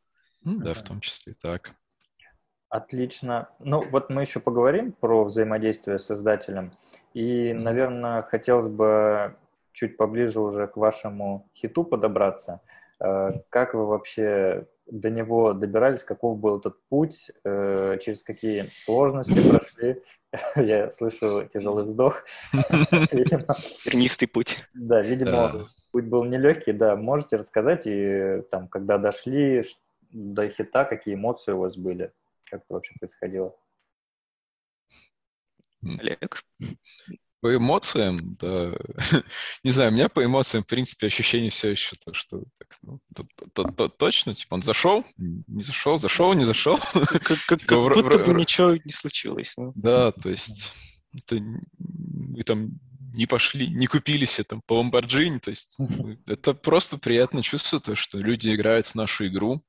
Ну, 0.43 0.59
да, 0.59 0.73
в 0.73 0.83
том 0.83 1.01
числе 1.01 1.33
так. 1.33 1.75
Отлично. 2.69 3.49
Ну, 3.59 3.81
вот 3.89 4.09
мы 4.09 4.21
еще 4.21 4.39
поговорим 4.39 4.93
про 4.93 5.25
взаимодействие 5.25 5.99
с 5.99 6.05
создателем. 6.05 6.71
И, 7.13 7.51
наверное, 7.53 8.23
хотелось 8.23 8.69
бы 8.69 9.35
чуть 9.71 9.97
поближе 9.97 10.39
уже 10.39 10.67
к 10.67 10.77
вашему 10.77 11.49
хиту 11.55 11.83
подобраться. 11.83 12.61
Э, 12.99 13.31
как 13.49 13.73
вы 13.73 13.85
вообще 13.85 14.67
до 14.85 15.09
него 15.09 15.53
добирались, 15.53 16.03
каков 16.03 16.39
был 16.39 16.59
этот 16.59 16.81
путь, 16.89 17.31
э, 17.43 17.97
через 18.01 18.23
какие 18.23 18.69
сложности 18.83 19.49
прошли? 19.49 20.03
Я 20.55 20.91
слышу 20.91 21.47
тяжелый 21.51 21.85
вздох. 21.85 22.23
Тернистый 22.51 24.27
путь. 24.27 24.57
Да, 24.73 25.01
видимо, 25.01 25.69
путь 25.91 26.05
был 26.05 26.23
нелегкий, 26.23 26.73
да. 26.73 26.95
Можете 26.95 27.37
рассказать, 27.37 27.83
и 27.85 28.41
там, 28.51 28.67
когда 28.67 28.97
дошли 28.97 29.63
до 30.11 30.47
хита, 30.49 30.85
какие 30.85 31.15
эмоции 31.15 31.53
у 31.53 31.59
вас 31.59 31.77
были? 31.77 32.11
Как 32.49 32.61
это 32.61 32.73
вообще 32.73 32.93
происходило? 32.99 33.55
Олег? 35.83 36.43
По 37.41 37.55
эмоциям, 37.55 38.35
да. 38.39 38.71
Не 39.63 39.71
знаю, 39.71 39.91
у 39.91 39.93
меня 39.93 40.09
по 40.09 40.23
эмоциям, 40.23 40.63
в 40.63 40.67
принципе, 40.67 41.07
ощущение 41.07 41.49
все 41.49 41.71
еще 41.71 41.95
то, 41.95 42.13
что 42.13 42.43
так, 42.57 42.77
ну, 42.83 42.99
то, 43.15 43.25
то, 43.53 43.63
то, 43.63 43.89
точно, 43.89 44.35
типа, 44.35 44.53
он 44.53 44.61
зашел, 44.61 45.03
не 45.17 45.61
зашел, 45.61 45.97
зашел, 45.97 46.33
не 46.33 46.43
зашел. 46.43 46.77
Как, 46.93 47.23
как, 47.23 47.37
как 47.47 47.59
типа, 47.59 47.89
будто 47.89 48.19
бы 48.19 48.33
ничего 48.33 48.75
не 48.75 48.91
случилось. 48.91 49.53
Ну. 49.57 49.73
Да, 49.75 50.11
то 50.11 50.29
есть 50.29 50.73
это, 51.13 51.39
мы 51.79 52.43
там 52.43 52.79
не 53.13 53.25
пошли, 53.25 53.67
не 53.67 53.87
купились 53.87 54.39
там 54.47 54.61
по 54.65 54.81
Lamborghini, 54.81 55.39
то 55.39 55.49
есть 55.49 55.77
это 56.27 56.53
просто 56.53 56.97
приятно 56.97 57.43
чувство, 57.43 57.79
то, 57.79 57.95
что 57.95 58.19
люди 58.19 58.53
играют 58.53 58.85
в 58.85 58.95
нашу 58.95 59.27
игру, 59.27 59.63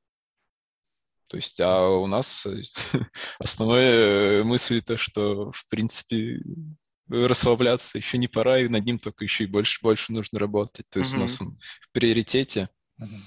то 1.32 1.36
есть, 1.36 1.58
а 1.62 1.88
у 1.88 2.06
нас 2.06 2.46
основная 3.38 4.44
мысль 4.44 4.82
то, 4.82 4.98
что, 4.98 5.50
в 5.50 5.66
принципе, 5.70 6.38
расслабляться 7.08 7.98
еще 7.98 8.18
не 8.18 8.28
пора, 8.28 8.60
и 8.60 8.68
над 8.68 8.84
ним 8.84 8.98
только 8.98 9.24
еще 9.24 9.44
и 9.44 9.46
больше, 9.46 9.80
больше 9.82 10.12
нужно 10.12 10.38
работать. 10.38 10.88
То 10.88 10.98
есть 10.98 11.14
mm-hmm. 11.14 11.18
у 11.18 11.20
нас 11.20 11.40
он 11.40 11.58
в 11.80 11.92
приоритете. 11.92 12.68
Mm-hmm. 13.00 13.20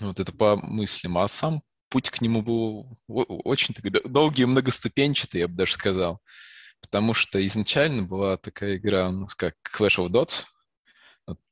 Вот 0.00 0.20
это 0.20 0.32
по 0.32 0.56
мыслям. 0.56 1.18
А 1.18 1.28
сам 1.28 1.62
путь 1.88 2.10
к 2.10 2.20
нему 2.20 2.42
был 2.42 2.98
очень 3.06 3.74
долгий 4.04 4.42
и 4.42 4.46
многоступенчатый, 4.46 5.40
я 5.40 5.48
бы 5.48 5.54
даже 5.54 5.74
сказал. 5.74 6.20
Потому 6.80 7.14
что 7.14 7.44
изначально 7.44 8.02
была 8.02 8.36
такая 8.36 8.76
игра, 8.76 9.10
ну, 9.10 9.26
как 9.36 9.54
Clash 9.76 9.98
of 9.98 10.08
Dots, 10.08 10.46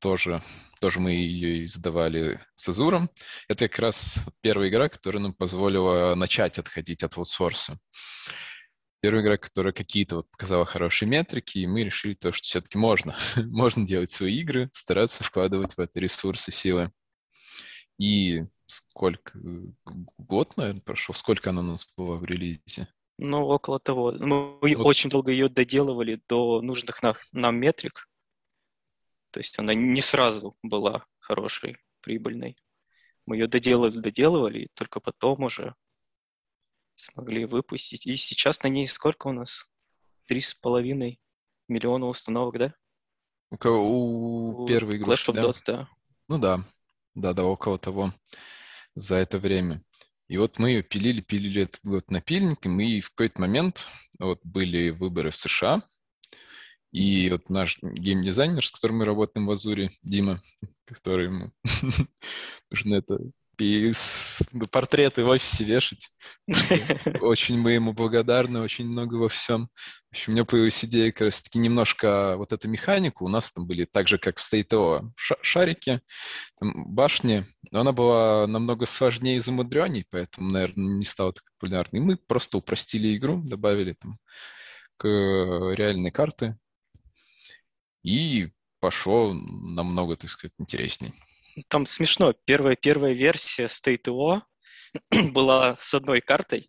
тоже, 0.00 0.42
тоже 0.80 0.98
мы 0.98 1.12
ее 1.12 1.64
издавали 1.64 2.40
с 2.56 2.68
Азуром. 2.68 3.10
Это 3.46 3.68
как 3.68 3.78
раз 3.78 4.18
первая 4.40 4.68
игра, 4.68 4.88
которая 4.88 5.22
нам 5.22 5.34
позволила 5.34 6.14
начать 6.16 6.58
отходить 6.58 7.04
от 7.04 7.16
аутсорса 7.16 7.78
первая 9.00 9.22
игра, 9.22 9.36
которая 9.36 9.72
какие-то 9.72 10.16
вот 10.16 10.30
показала 10.30 10.64
хорошие 10.64 11.08
метрики, 11.08 11.58
и 11.58 11.66
мы 11.66 11.82
решили 11.84 12.14
то, 12.14 12.32
что 12.32 12.44
все-таки 12.44 12.78
можно. 12.78 13.16
можно 13.36 13.86
делать 13.86 14.10
свои 14.10 14.38
игры, 14.38 14.70
стараться 14.72 15.24
вкладывать 15.24 15.76
в 15.76 15.80
это 15.80 16.00
ресурсы, 16.00 16.52
силы. 16.52 16.92
И 17.98 18.44
сколько? 18.66 19.38
Год, 20.18 20.56
наверное, 20.56 20.82
прошел? 20.82 21.14
Сколько 21.14 21.50
она 21.50 21.60
у 21.60 21.64
нас 21.64 21.92
была 21.96 22.16
в 22.16 22.24
релизе? 22.24 22.88
Ну, 23.18 23.44
около 23.44 23.78
того. 23.78 24.12
Мы 24.12 24.58
вот. 24.60 24.86
очень 24.86 25.10
долго 25.10 25.30
ее 25.30 25.48
доделывали 25.48 26.20
до 26.28 26.62
нужных 26.62 27.02
нам, 27.02 27.16
нам 27.32 27.56
метрик. 27.56 28.08
То 29.30 29.40
есть 29.40 29.58
она 29.58 29.74
не 29.74 30.00
сразу 30.00 30.56
была 30.62 31.04
хорошей, 31.18 31.76
прибыльной. 32.00 32.56
Мы 33.26 33.36
ее 33.36 33.46
доделывали, 33.46 33.98
доделывали, 33.98 34.58
и 34.60 34.68
только 34.74 35.00
потом 35.00 35.44
уже 35.44 35.74
смогли 37.00 37.44
выпустить. 37.44 38.06
И 38.06 38.16
сейчас 38.16 38.62
на 38.62 38.68
ней 38.68 38.86
сколько 38.86 39.28
у 39.28 39.32
нас? 39.32 39.66
Три 40.26 40.40
с 40.40 40.54
половиной 40.54 41.20
миллиона 41.68 42.06
установок, 42.06 42.58
да? 42.58 42.74
У, 43.50 43.68
у, 43.68 44.62
у 44.62 44.66
первой 44.66 44.96
игрушки, 44.96 45.30
Clash 45.30 45.32
of 45.32 45.34
да? 45.34 45.42
Dots, 45.42 45.62
да. 45.66 45.88
Ну 46.28 46.38
да, 46.38 46.64
да, 47.14 47.32
да, 47.32 47.44
около 47.44 47.78
того 47.78 48.12
за 48.94 49.16
это 49.16 49.38
время. 49.38 49.82
И 50.28 50.36
вот 50.36 50.58
мы 50.58 50.70
ее 50.70 50.82
пилили, 50.82 51.20
пилили 51.20 51.62
этот 51.62 51.84
год 51.84 52.10
напильником, 52.10 52.78
и 52.78 53.00
в 53.00 53.10
какой-то 53.10 53.40
момент 53.40 53.86
вот 54.18 54.40
были 54.44 54.90
выборы 54.90 55.30
в 55.30 55.36
США, 55.36 55.82
и 56.92 57.30
вот 57.30 57.50
наш 57.50 57.78
геймдизайнер, 57.82 58.64
с 58.64 58.70
которым 58.70 58.98
мы 58.98 59.04
работаем 59.04 59.46
в 59.46 59.50
Азуре, 59.50 59.90
Дима, 60.02 60.40
который 60.84 61.26
ему 61.26 61.52
нужно 62.70 62.94
это 62.94 63.18
и 63.60 63.92
портреты 64.70 65.24
в 65.24 65.28
офисе 65.28 65.64
вешать. 65.64 66.10
Очень 67.20 67.58
мы 67.58 67.72
ему 67.72 67.92
благодарны, 67.92 68.60
очень 68.60 68.86
много 68.86 69.14
во 69.14 69.28
всем. 69.28 69.68
В 70.08 70.12
общем, 70.12 70.32
у 70.32 70.34
меня 70.34 70.44
появилась 70.44 70.84
идея 70.84 71.12
как 71.12 71.26
раз-таки 71.26 71.58
немножко 71.58 72.36
вот 72.36 72.52
эту 72.52 72.68
механику. 72.68 73.24
У 73.24 73.28
нас 73.28 73.52
там 73.52 73.66
были 73.66 73.84
так 73.84 74.08
же, 74.08 74.18
как 74.18 74.38
в 74.38 74.52
State 74.52 75.02
шарики, 75.42 76.00
там 76.58 76.94
башни, 76.94 77.46
но 77.70 77.80
она 77.80 77.92
была 77.92 78.46
намного 78.46 78.86
сложнее 78.86 79.36
и 79.36 79.40
замудренней, 79.40 80.06
поэтому, 80.10 80.50
наверное, 80.50 80.96
не 80.96 81.04
стала 81.04 81.32
так 81.32 81.44
популярной. 81.58 82.00
Мы 82.00 82.16
просто 82.16 82.58
упростили 82.58 83.16
игру, 83.16 83.42
добавили 83.42 83.94
там 83.94 84.18
к 84.96 85.06
реальной 85.06 86.10
карты, 86.10 86.58
и 88.02 88.50
пошло 88.80 89.32
намного, 89.34 90.16
так 90.16 90.30
сказать, 90.30 90.54
интересней 90.58 91.12
там 91.68 91.86
смешно. 91.86 92.34
Первая, 92.44 92.76
первая 92.76 93.12
версия 93.12 93.64
State.io 93.64 94.42
была 95.32 95.76
с 95.80 95.94
одной 95.94 96.20
картой. 96.20 96.68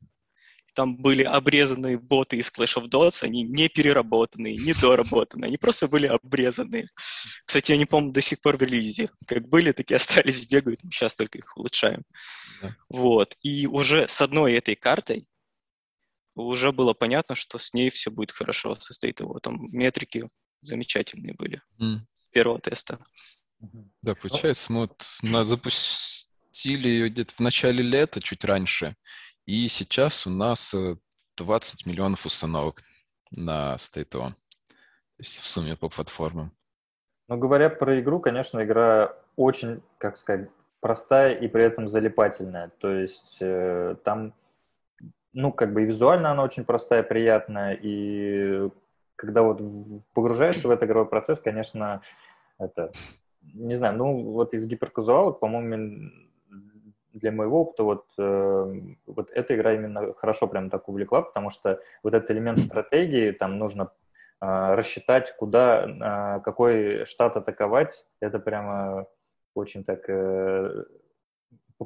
Там 0.73 0.95
были 0.95 1.23
обрезанные 1.23 1.99
боты 1.99 2.37
из 2.37 2.49
Clash 2.49 2.81
of 2.81 2.89
Dots, 2.89 3.23
они 3.25 3.43
не 3.43 3.67
переработанные, 3.67 4.55
не 4.55 4.73
доработанные, 4.73 5.47
они 5.49 5.57
просто 5.57 5.89
были 5.89 6.07
обрезанные. 6.07 6.87
Кстати, 7.45 7.73
они, 7.73 7.85
по-моему, 7.85 8.13
до 8.13 8.21
сих 8.21 8.39
пор 8.39 8.55
в 8.55 8.61
релизе. 8.61 9.09
Как 9.27 9.49
были, 9.49 9.73
так 9.73 9.91
и 9.91 9.95
остались, 9.95 10.47
бегают, 10.47 10.79
сейчас 10.83 11.15
только 11.15 11.39
их 11.39 11.57
улучшаем. 11.57 12.03
Да. 12.61 12.75
Вот. 12.87 13.35
И 13.43 13.67
уже 13.67 14.07
с 14.07 14.21
одной 14.21 14.53
этой 14.53 14.75
картой 14.75 15.27
уже 16.35 16.71
было 16.71 16.93
понятно, 16.93 17.35
что 17.35 17.57
с 17.57 17.73
ней 17.73 17.89
все 17.89 18.09
будет 18.09 18.31
хорошо 18.31 18.75
со 18.75 18.93
State.io. 18.93 19.39
Там 19.41 19.69
метрики 19.71 20.27
замечательные 20.61 21.33
были 21.33 21.61
mm. 21.81 21.97
с 22.13 22.29
первого 22.29 22.59
теста. 22.59 23.03
Да, 24.01 24.15
получается, 24.15 24.71
мы 24.73 24.81
вот 24.81 25.45
запустили 25.45 26.87
ее 26.87 27.09
где-то 27.09 27.33
в 27.35 27.39
начале 27.39 27.83
лета, 27.83 28.21
чуть 28.21 28.43
раньше, 28.43 28.95
и 29.45 29.67
сейчас 29.67 30.25
у 30.25 30.29
нас 30.29 30.75
20 31.37 31.85
э, 31.85 31.89
миллионов 31.89 32.25
установок 32.25 32.81
на 33.31 33.75
State 33.75 34.05
То 34.05 34.33
есть 35.17 35.37
в 35.39 35.47
сумме 35.47 35.75
по 35.75 35.89
платформам. 35.89 36.51
Но 37.27 37.37
говоря 37.37 37.69
про 37.69 37.99
игру, 37.99 38.19
конечно, 38.19 38.63
игра 38.63 39.15
очень, 39.35 39.81
как 39.97 40.17
сказать, 40.17 40.49
простая 40.81 41.33
и 41.35 41.47
при 41.47 41.63
этом 41.63 41.87
залипательная. 41.87 42.71
То 42.79 42.91
есть 42.91 43.37
э, 43.39 43.95
там, 44.03 44.33
ну, 45.31 45.51
как 45.53 45.73
бы 45.73 45.83
и 45.83 45.85
визуально 45.85 46.31
она 46.31 46.43
очень 46.43 46.65
простая, 46.65 47.03
приятная, 47.03 47.79
и 47.81 48.69
когда 49.15 49.43
вот 49.43 49.61
погружаешься 50.13 50.67
в 50.67 50.71
этот 50.71 50.89
игровой 50.89 51.07
процесс, 51.07 51.39
конечно, 51.39 52.01
это 52.57 52.91
не 53.41 53.75
знаю, 53.75 53.97
ну 53.97 54.31
вот 54.31 54.53
из 54.53 54.67
гиперказуалок, 54.67 55.39
по-моему, 55.39 56.11
для 57.13 57.31
моего 57.31 57.61
опыта 57.61 57.83
вот, 57.83 58.05
э, 58.17 58.81
вот 59.05 59.29
эта 59.31 59.55
игра 59.55 59.73
именно 59.73 60.13
хорошо 60.13 60.47
прям 60.47 60.69
так 60.69 60.87
увлекла, 60.87 61.21
потому 61.21 61.49
что 61.49 61.81
вот 62.03 62.13
этот 62.13 62.31
элемент 62.31 62.59
стратегии, 62.59 63.31
там 63.31 63.57
нужно 63.57 63.91
э, 64.41 64.75
рассчитать, 64.75 65.35
куда, 65.37 66.37
э, 66.37 66.41
какой 66.41 67.05
штат 67.05 67.37
атаковать, 67.37 68.05
это 68.19 68.39
прямо 68.39 69.07
очень 69.53 69.83
так 69.83 70.05
э, 70.07 70.85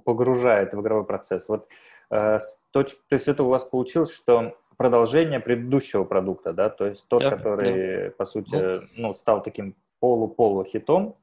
погружает 0.03 0.73
в 0.73 0.81
игровой 0.81 1.05
процесс. 1.05 1.49
Вот, 1.49 1.67
э, 2.11 2.39
точ, 2.71 2.93
то 3.07 3.15
есть 3.15 3.27
это 3.27 3.43
у 3.43 3.49
вас 3.49 3.63
получилось, 3.63 4.13
что 4.13 4.55
продолжение 4.77 5.39
предыдущего 5.39 6.03
продукта, 6.03 6.53
да, 6.53 6.69
то 6.69 6.85
есть 6.85 7.07
тот, 7.07 7.21
да, 7.21 7.31
который, 7.31 8.05
да. 8.05 8.11
по 8.11 8.25
сути, 8.25 8.81
ну, 8.99 9.13
стал 9.13 9.41
таким 9.41 9.75
полу-полу 9.99 10.63
хитом, 10.65 11.15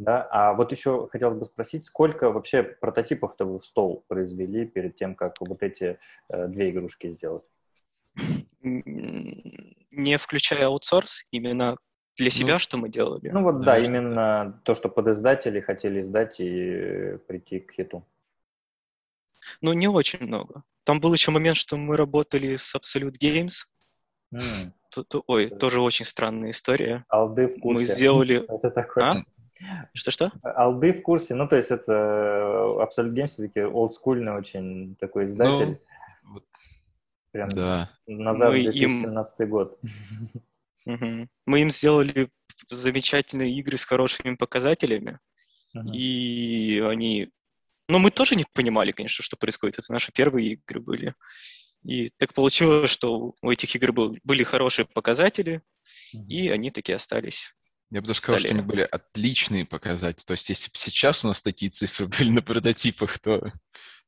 Да, 0.00 0.26
а 0.30 0.54
вот 0.54 0.72
еще 0.72 1.08
хотелось 1.12 1.38
бы 1.38 1.44
спросить, 1.44 1.84
сколько 1.84 2.30
вообще 2.30 2.62
прототипов-то 2.62 3.44
вы 3.44 3.58
в 3.58 3.66
стол 3.66 4.02
произвели 4.08 4.64
перед 4.64 4.96
тем, 4.96 5.14
как 5.14 5.34
вот 5.40 5.62
эти 5.62 5.98
э, 6.30 6.48
две 6.48 6.70
игрушки 6.70 7.12
сделать? 7.12 7.44
Не 8.62 10.16
включая 10.16 10.68
аутсорс, 10.68 11.26
именно 11.30 11.76
для 12.16 12.30
себя, 12.30 12.54
ну, 12.54 12.58
что 12.58 12.78
мы 12.78 12.88
делали? 12.88 13.28
Ну 13.28 13.42
вот 13.42 13.60
да, 13.60 13.78
именно 13.78 14.58
то, 14.64 14.72
что 14.74 14.88
под 14.88 15.08
издатели 15.08 15.60
хотели 15.60 16.00
издать 16.00 16.40
и 16.40 17.18
прийти 17.26 17.60
к 17.60 17.72
хиту. 17.72 18.02
Ну, 19.60 19.74
не 19.74 19.88
очень 19.88 20.20
много. 20.20 20.62
Там 20.84 20.98
был 21.00 21.12
еще 21.12 21.30
момент, 21.30 21.58
что 21.58 21.76
мы 21.76 21.98
работали 21.98 22.56
с 22.56 22.74
Absolute 22.74 23.16
Games. 23.22 23.66
Mm. 24.34 24.72
Тут, 24.90 25.14
ой, 25.26 25.50
тоже 25.50 25.82
очень 25.82 26.06
странная 26.06 26.50
история. 26.50 27.04
Алды 27.08 27.48
в 27.48 27.60
курсе. 27.60 27.80
Мы 27.80 27.84
сделали... 27.84 28.44
Это 28.48 28.70
такое. 28.70 29.04
А? 29.04 29.12
Что-что? 29.94 30.32
Алды 30.42 30.92
в 30.92 31.02
курсе. 31.02 31.34
Ну, 31.34 31.48
то 31.48 31.56
есть 31.56 31.70
это 31.70 31.92
э, 31.92 32.82
Absolute 32.82 33.12
Games 33.12 33.26
все-таки 33.26 33.60
олдскульный 33.60 34.32
очень 34.32 34.96
такой 34.96 35.26
издатель. 35.26 35.80
Ну, 36.22 36.42
Прям 37.32 37.48
да. 37.50 37.90
назад 38.06 38.52
Мы 38.52 38.64
2017 38.64 39.40
им... 39.40 39.48
год. 39.48 39.78
Угу. 40.86 41.28
Мы 41.46 41.60
им 41.60 41.70
сделали 41.70 42.30
замечательные 42.68 43.52
игры 43.58 43.76
с 43.76 43.84
хорошими 43.84 44.34
показателями. 44.34 45.18
Угу. 45.74 45.92
И 45.92 46.80
они... 46.80 47.30
Ну, 47.88 47.98
мы 47.98 48.10
тоже 48.10 48.36
не 48.36 48.46
понимали, 48.52 48.92
конечно, 48.92 49.22
что 49.22 49.36
происходит. 49.36 49.78
Это 49.78 49.92
наши 49.92 50.12
первые 50.12 50.52
игры 50.52 50.80
были. 50.80 51.14
И 51.82 52.10
так 52.10 52.34
получилось, 52.34 52.90
что 52.90 53.34
у 53.40 53.50
этих 53.50 53.74
игр 53.74 53.92
был, 53.92 54.16
были 54.22 54.42
хорошие 54.42 54.86
показатели, 54.86 55.62
угу. 56.12 56.26
и 56.28 56.48
они 56.48 56.70
такие 56.70 56.96
остались. 56.96 57.54
Я 57.90 58.00
бы 58.00 58.06
даже 58.06 58.20
сказал, 58.20 58.38
что 58.38 58.52
у 58.52 58.56
них 58.56 58.66
были 58.66 58.82
отличные 58.82 59.64
показатели. 59.64 60.24
То 60.24 60.32
есть, 60.32 60.48
если 60.48 60.70
бы 60.70 60.76
сейчас 60.76 61.24
у 61.24 61.28
нас 61.28 61.42
такие 61.42 61.70
цифры 61.70 62.06
были 62.18 62.30
на 62.30 62.42
прототипах, 62.42 63.18
то 63.18 63.52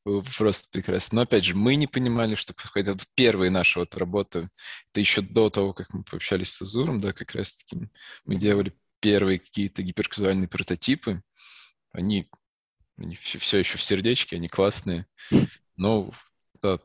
было 0.05 0.21
бы 0.21 0.29
просто 0.37 0.69
прекрасно. 0.71 1.17
Но, 1.17 1.23
опять 1.23 1.45
же, 1.45 1.57
мы 1.57 1.77
не 1.77 1.87
понимали, 1.87 2.35
что 2.35 2.55
происходит. 2.55 2.89
Это 2.89 3.05
первая 3.15 3.51
наша 3.51 3.81
вот 3.81 3.95
работа. 3.97 4.51
Это 4.91 5.01
еще 5.01 5.21
до 5.21 5.51
того, 5.51 5.73
как 5.73 5.93
мы 5.93 6.05
пообщались 6.05 6.53
с 6.53 6.63
Азуром, 6.63 7.01
да, 7.01 7.13
как 7.13 7.35
раз-таки 7.35 7.89
мы 8.25 8.37
делали 8.37 8.73
первые 9.01 9.39
какие-то 9.39 9.83
гиперказуальные 9.83 10.49
прототипы. 10.49 11.23
Они, 11.93 12.29
они 12.97 13.17
все, 13.17 13.39
все 13.39 13.59
еще 13.59 13.79
в 13.79 13.83
сердечке, 13.83 14.37
они 14.37 14.49
классные. 14.49 15.07
Но 15.77 16.13
да, 16.61 16.79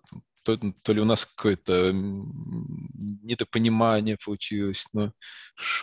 то, 0.48 0.58
то 0.82 0.94
ли 0.94 1.02
у 1.02 1.06
нас 1.06 1.26
какое-то 1.26 1.92
недопонимание 1.92 4.18
получилось, 4.24 4.88
но 4.94 5.12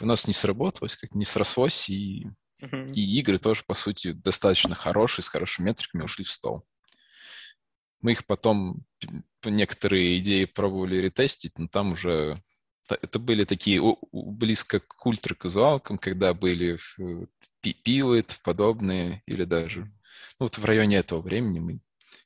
у 0.00 0.06
нас 0.06 0.26
не 0.26 0.32
сработалось, 0.32 0.96
как 0.96 1.14
не 1.14 1.26
срослось, 1.26 1.90
и, 1.90 2.28
uh-huh. 2.62 2.94
и 2.94 3.18
игры 3.18 3.38
тоже, 3.38 3.62
по 3.66 3.74
сути, 3.74 4.12
достаточно 4.12 4.74
хорошие, 4.74 5.22
с 5.22 5.28
хорошими 5.28 5.66
метриками 5.66 6.04
ушли 6.04 6.24
в 6.24 6.30
стол. 6.30 6.64
Мы 8.00 8.12
их 8.12 8.24
потом, 8.24 8.86
некоторые 9.44 10.18
идеи 10.18 10.46
пробовали 10.46 10.96
ретестить, 10.96 11.58
но 11.58 11.68
там 11.68 11.92
уже 11.92 12.42
это 12.88 13.18
были 13.18 13.44
такие 13.44 13.82
близко 14.12 14.80
к 14.80 15.04
ультраказуалкам, 15.04 15.98
когда 15.98 16.32
были 16.32 16.78
пилот 17.60 18.40
подобные, 18.42 19.22
или 19.26 19.44
даже 19.44 19.92
ну, 20.40 20.46
вот 20.46 20.56
в 20.56 20.64
районе 20.64 20.96
этого 20.96 21.20
времени 21.20 21.60
мы 21.60 21.80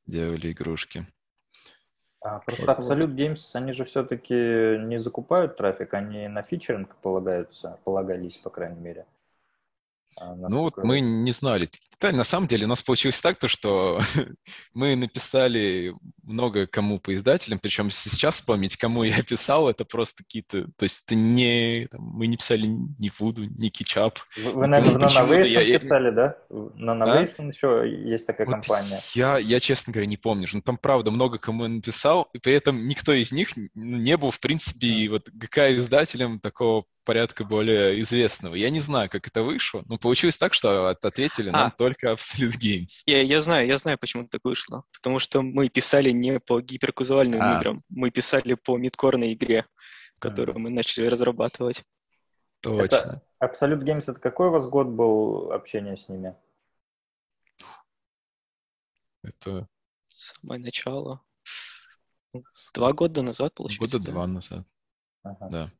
делали 0.06 0.52
игрушки. 0.52 1.08
А, 2.20 2.40
просто 2.40 2.66
вот. 2.66 2.78
Absolute 2.78 3.14
Games, 3.14 3.50
они 3.54 3.72
же 3.72 3.84
все-таки 3.84 4.34
не 4.78 4.98
закупают 4.98 5.56
трафик, 5.56 5.94
они 5.94 6.28
на 6.28 6.42
фичеринг 6.42 6.96
полагаются, 6.96 7.78
полагались, 7.84 8.36
по 8.36 8.50
крайней 8.50 8.80
мере. 8.80 9.06
А, 10.20 10.34
ну 10.34 10.62
вот 10.62 10.76
мы 10.78 11.00
не 11.00 11.30
знали 11.32 11.68
детали. 11.98 12.16
На 12.16 12.24
самом 12.24 12.46
деле 12.46 12.64
у 12.64 12.68
нас 12.68 12.82
получилось 12.82 13.20
так, 13.20 13.38
то, 13.38 13.48
что 13.48 14.00
мы 14.74 14.96
написали 14.96 15.94
много 16.22 16.66
кому 16.66 16.98
по 16.98 17.14
издателям, 17.14 17.58
причем 17.58 17.90
сейчас 17.90 18.36
вспомнить, 18.36 18.76
кому 18.76 19.02
я 19.04 19.22
писал, 19.28 19.68
это 19.68 19.84
просто 19.84 20.24
какие-то... 20.24 20.64
То 20.76 20.84
есть 20.84 21.02
это 21.06 21.14
не... 21.14 21.88
Там, 21.90 22.02
мы 22.02 22.26
не 22.26 22.36
писали 22.36 22.66
ни 22.66 23.10
Вуду, 23.18 23.44
ни 23.44 23.68
Кетчап. 23.68 24.18
Вы, 24.36 24.52
вы 24.52 24.66
наверное, 24.66 24.98
на 24.98 25.06
Novation 25.06 25.46
я, 25.46 25.78
писали, 25.78 26.10
да? 26.10 26.36
На 26.48 26.92
Novation 26.92 27.34
а? 27.38 27.42
еще 27.44 28.10
есть 28.10 28.26
такая 28.26 28.46
вот 28.46 28.54
компания. 28.54 29.00
Я, 29.14 29.38
я, 29.38 29.60
честно 29.60 29.92
говоря, 29.92 30.06
не 30.06 30.16
помню. 30.16 30.46
Но 30.52 30.58
ну, 30.58 30.62
там, 30.62 30.76
правда, 30.76 31.10
много 31.10 31.38
кому 31.38 31.64
я 31.64 31.68
написал, 31.68 32.28
и 32.32 32.38
при 32.38 32.52
этом 32.52 32.86
никто 32.86 33.12
из 33.12 33.32
них 33.32 33.50
не 33.74 34.16
был, 34.16 34.30
в 34.30 34.40
принципе, 34.40 35.08
вот 35.08 35.28
ГК-издателем 35.30 36.40
такого 36.40 36.84
порядка 37.08 37.42
более 37.46 37.98
известного. 38.02 38.54
Я 38.54 38.68
не 38.68 38.80
знаю, 38.80 39.08
как 39.08 39.26
это 39.26 39.42
вышло, 39.42 39.82
но 39.86 39.96
получилось 39.96 40.36
так, 40.36 40.52
что 40.52 40.90
ответили 40.90 41.48
а. 41.48 41.52
нам 41.52 41.70
только 41.70 42.12
Absolute 42.12 42.58
Games. 42.62 43.02
Я, 43.06 43.22
я 43.22 43.40
знаю, 43.40 43.66
я 43.66 43.78
знаю, 43.78 43.96
почему 43.96 44.28
так 44.28 44.42
вышло. 44.44 44.84
Потому 44.92 45.18
что 45.18 45.40
мы 45.40 45.70
писали 45.70 46.10
не 46.10 46.38
по 46.38 46.60
гиперказуальным 46.60 47.40
а. 47.40 47.56
играм, 47.56 47.82
мы 47.88 48.10
писали 48.10 48.52
по 48.52 48.76
мидкорной 48.76 49.32
игре, 49.32 49.64
которую 50.18 50.56
а. 50.56 50.58
мы 50.58 50.68
начали 50.68 51.06
разрабатывать. 51.06 51.82
Точно. 52.60 52.84
Это, 52.84 53.22
Absolute 53.42 53.84
Games, 53.84 54.02
это 54.02 54.20
какой 54.20 54.48
у 54.48 54.50
вас 54.50 54.66
год 54.66 54.88
был 54.88 55.50
общения 55.50 55.96
с 55.96 56.10
ними? 56.10 56.36
Это... 59.22 59.66
Самое 60.08 60.60
начало. 60.60 61.22
Два 62.74 62.92
года 62.92 63.22
назад, 63.22 63.54
получается. 63.54 63.96
Года 63.96 64.04
да? 64.04 64.12
два 64.12 64.26
назад. 64.26 64.66
Ага. 65.22 65.48
Да. 65.50 65.72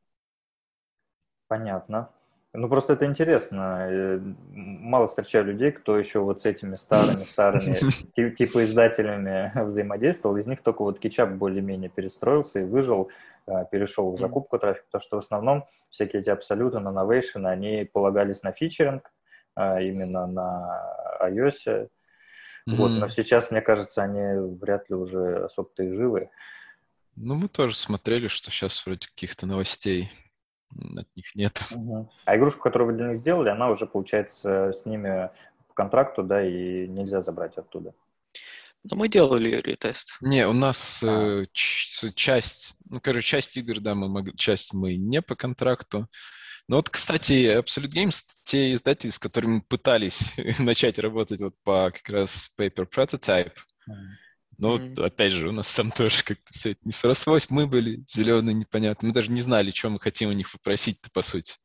Понятно. 1.49 2.09
Ну, 2.53 2.69
просто 2.69 2.93
это 2.93 3.05
интересно. 3.05 3.87
Э, 3.89 4.19
мало 4.51 5.07
встречаю 5.07 5.45
людей, 5.45 5.71
кто 5.71 5.97
еще 5.97 6.19
вот 6.19 6.41
с 6.41 6.45
этими 6.45 6.75
старыми-старыми 6.75 7.75
типа 8.35 8.63
издателями 8.63 9.51
взаимодействовал. 9.65 10.37
Из 10.37 10.47
них 10.47 10.63
только 10.63 10.83
вот 10.83 10.99
Кетчап 10.99 11.31
более-менее 11.31 11.89
перестроился 11.89 12.61
и 12.61 12.63
выжил, 12.63 13.09
э, 13.47 13.65
перешел 13.71 14.15
в 14.15 14.19
закупку 14.19 14.57
трафика, 14.57 14.85
потому 14.85 15.01
что 15.01 15.15
в 15.17 15.19
основном 15.19 15.65
всякие 15.89 16.21
эти 16.21 16.29
абсолюты 16.29 16.79
на 16.79 16.89
Novation, 16.89 17.47
они 17.47 17.89
полагались 17.91 18.43
на 18.43 18.51
фичеринг, 18.51 19.11
э, 19.55 19.83
именно 19.83 20.27
на 20.27 21.17
iOS. 21.21 21.65
Mm-hmm. 21.67 21.87
Вот, 22.67 22.91
но 22.91 23.07
сейчас, 23.09 23.51
мне 23.51 23.61
кажется, 23.61 24.03
они 24.03 24.57
вряд 24.59 24.89
ли 24.89 24.95
уже 24.95 25.45
особо-то 25.45 25.83
и 25.83 25.91
живы. 25.91 26.29
Ну, 27.15 27.35
мы 27.35 27.47
тоже 27.47 27.75
смотрели, 27.75 28.27
что 28.27 28.49
сейчас 28.49 28.85
вроде 28.85 29.07
каких-то 29.07 29.45
новостей 29.45 30.11
от 30.71 31.07
них 31.15 31.35
нет. 31.35 31.63
Угу. 31.71 32.09
А 32.25 32.37
игрушку, 32.37 32.61
которую 32.61 32.91
вы 32.91 32.97
для 32.97 33.07
них 33.09 33.17
сделали, 33.17 33.49
она 33.49 33.69
уже, 33.69 33.85
получается, 33.85 34.71
с 34.73 34.85
ними 34.85 35.29
по 35.67 35.73
контракту, 35.73 36.23
да, 36.23 36.45
и 36.45 36.87
нельзя 36.87 37.21
забрать 37.21 37.57
оттуда. 37.57 37.93
Но 38.83 38.95
мы 38.95 39.09
делали 39.09 39.57
ретест. 39.57 40.17
Не, 40.21 40.47
у 40.47 40.53
нас 40.53 41.03
а. 41.03 41.41
э, 41.41 41.45
часть, 41.53 42.75
ну, 42.89 42.99
короче, 43.01 43.27
часть 43.27 43.57
игр, 43.57 43.79
да, 43.79 43.93
мы 43.93 44.07
могли, 44.07 44.35
часть 44.35 44.73
мы 44.73 44.95
не 44.95 45.21
по 45.21 45.35
контракту. 45.35 46.07
Но 46.67 46.77
вот, 46.77 46.89
кстати, 46.89 47.57
Absolute 47.59 47.91
Games, 47.91 48.21
те 48.45 48.73
издатели, 48.73 49.09
с 49.09 49.19
которыми 49.19 49.55
мы 49.55 49.61
пытались 49.63 50.35
начать 50.59 50.99
работать 50.99 51.41
вот 51.41 51.55
по 51.63 51.91
как 51.91 52.07
раз 52.09 52.53
Paper 52.57 52.87
Prototype, 52.87 53.55
mm. 53.89 53.93
Но 54.59 54.75
mm-hmm. 54.75 54.89
вот, 54.89 54.99
опять 54.99 55.31
же, 55.31 55.47
у 55.47 55.51
нас 55.53 55.73
там 55.73 55.89
тоже 55.89 56.21
как-то 56.23 56.51
все 56.51 56.71
это 56.71 56.81
не 56.83 56.91
срослось. 56.91 57.49
Мы 57.49 57.65
были 57.65 58.03
зеленые, 58.07 58.53
непонятно. 58.53 59.07
Мы 59.07 59.13
даже 59.13 59.31
не 59.31 59.39
знали, 59.39 59.71
что 59.71 59.89
мы 59.89 59.99
хотим 59.99 60.29
у 60.29 60.33
них 60.33 60.51
попросить-то, 60.51 61.09
по 61.11 61.21
сути. 61.21 61.55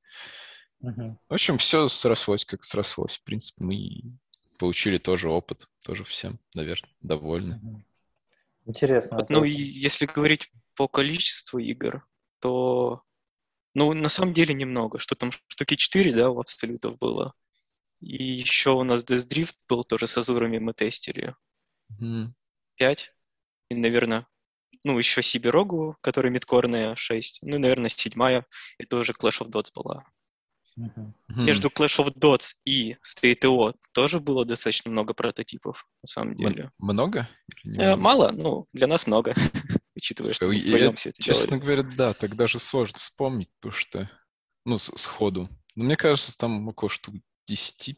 Mm-hmm. 0.80 1.16
В 1.28 1.34
общем, 1.34 1.58
все 1.58 1.88
срослось, 1.88 2.44
как 2.44 2.62
срослось. 2.64 3.18
В 3.18 3.24
принципе, 3.24 3.64
мы 3.64 4.16
получили 4.58 4.98
тоже 4.98 5.28
опыт. 5.28 5.66
Тоже 5.84 6.04
всем, 6.04 6.38
наверное, 6.54 6.90
довольны. 7.00 7.54
Mm-hmm. 7.54 7.82
Интересно. 8.66 9.16
Вот, 9.16 9.28
ну, 9.28 9.42
и 9.42 9.50
если 9.50 10.06
говорить 10.06 10.52
по 10.76 10.86
количеству 10.86 11.58
игр, 11.58 12.06
то, 12.38 13.02
ну, 13.74 13.92
на 13.92 14.08
самом 14.08 14.34
деле 14.34 14.54
немного. 14.54 15.00
Что 15.00 15.16
там, 15.16 15.32
штуки 15.48 15.74
4, 15.74 16.12
да, 16.14 16.30
у 16.30 16.38
абсолютов 16.38 16.96
было. 16.98 17.34
И 18.00 18.22
еще 18.22 18.70
у 18.70 18.84
нас 18.84 19.04
Death 19.04 19.26
Drift 19.28 19.56
был 19.68 19.82
тоже 19.82 20.06
с 20.06 20.16
Азурами 20.16 20.58
мы 20.58 20.74
тестили. 20.74 21.34
Mm-hmm. 22.00 22.28
5. 22.76 23.12
И, 23.70 23.74
наверное, 23.74 24.26
ну, 24.84 24.98
еще 24.98 25.22
Сибирогу, 25.22 25.96
которая 26.00 26.32
мидкорная 26.32 26.94
6. 26.94 27.40
Ну, 27.42 27.56
и, 27.56 27.58
наверное, 27.58 27.88
седьмая. 27.88 28.46
Это 28.78 28.96
уже 28.96 29.12
Clash 29.12 29.40
of 29.40 29.50
Dots 29.50 29.70
была. 29.74 30.04
Uh-huh. 30.78 31.12
Между 31.28 31.68
Clash 31.68 32.04
of 32.04 32.14
Dots 32.14 32.54
и 32.64 32.96
State.io 33.04 33.74
тоже 33.92 34.18
было 34.18 34.44
достаточно 34.44 34.90
много 34.90 35.14
прототипов, 35.14 35.86
на 36.02 36.08
самом 36.08 36.36
деле. 36.36 36.70
Много? 36.78 37.28
Э, 37.64 37.94
мало, 37.94 38.32
ну, 38.32 38.66
для 38.72 38.88
нас 38.88 39.06
много, 39.06 39.34
учитывая, 39.94 40.34
что 40.34 40.48
мы 40.48 40.58
вдвоем 40.58 40.96
все 40.96 41.10
это 41.10 41.22
Честно 41.22 41.58
делали. 41.58 41.60
говоря, 41.60 41.94
да, 41.96 42.12
так 42.12 42.34
даже 42.34 42.58
сложно 42.58 42.98
вспомнить, 42.98 43.50
потому 43.60 43.78
что, 43.78 44.10
ну, 44.64 44.78
сходу. 44.78 45.48
Но 45.76 45.84
мне 45.84 45.96
кажется, 45.96 46.36
там 46.36 46.66
около 46.66 46.90
штук 46.90 47.14
10-15, 47.48 47.94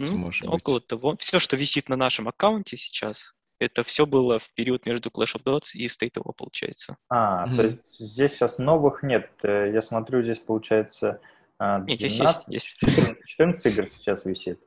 ну, 0.00 0.16
может 0.16 0.42
около 0.42 0.54
быть. 0.54 0.62
Около 0.62 0.80
того. 0.80 1.16
Все, 1.18 1.38
что 1.38 1.56
висит 1.56 1.88
на 1.88 1.96
нашем 1.96 2.26
аккаунте 2.26 2.76
сейчас, 2.76 3.34
это 3.60 3.84
все 3.84 4.06
было 4.06 4.38
в 4.38 4.52
период 4.54 4.86
между 4.86 5.10
Clash 5.10 5.36
of 5.36 5.44
Dots 5.44 5.74
и 5.74 5.86
State 5.86 6.14
of 6.14 6.32
получается. 6.36 6.96
А, 7.08 7.46
mm-hmm. 7.46 7.56
то 7.56 7.62
есть 7.62 7.98
здесь 7.98 8.32
сейчас 8.32 8.58
новых 8.58 9.02
нет. 9.02 9.30
Э, 9.42 9.70
я 9.72 9.82
смотрю, 9.82 10.22
здесь 10.22 10.38
получается 10.38 11.20
12, 11.58 11.58
а, 11.58 11.80
нет, 11.80 12.00
есть, 12.00 12.48
есть. 12.48 12.78
14, 12.78 13.16
14 13.24 13.66
игр 13.66 13.86
сейчас 13.86 14.24
висит. 14.24 14.60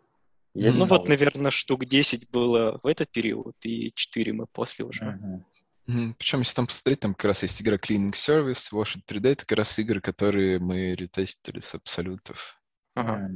Есть 0.53 0.77
ну 0.77 0.85
вот, 0.85 1.07
наверное, 1.07 1.49
штук 1.49 1.85
10 1.85 2.29
было 2.29 2.79
в 2.83 2.85
этот 2.85 3.09
период, 3.09 3.55
и 3.63 3.91
4 3.95 4.33
мы 4.33 4.45
после 4.45 4.85
уже. 4.85 5.03
Mm-hmm. 5.03 6.13
Причем, 6.17 6.39
если 6.39 6.55
там 6.55 6.67
посмотреть, 6.67 6.99
там 7.01 7.13
как 7.13 7.25
раз 7.25 7.43
есть 7.43 7.61
игра 7.61 7.75
Cleaning 7.75 8.13
Service, 8.13 8.71
Wash 8.71 8.95
3D, 9.05 9.31
это 9.31 9.45
как 9.45 9.57
раз 9.57 9.77
игры, 9.79 9.99
которые 9.99 10.59
мы 10.59 10.93
ретестили 10.93 11.59
с 11.59 11.73
абсолютов. 11.73 12.61
Ага. 12.95 13.29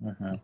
Uh-huh. 0.00 0.40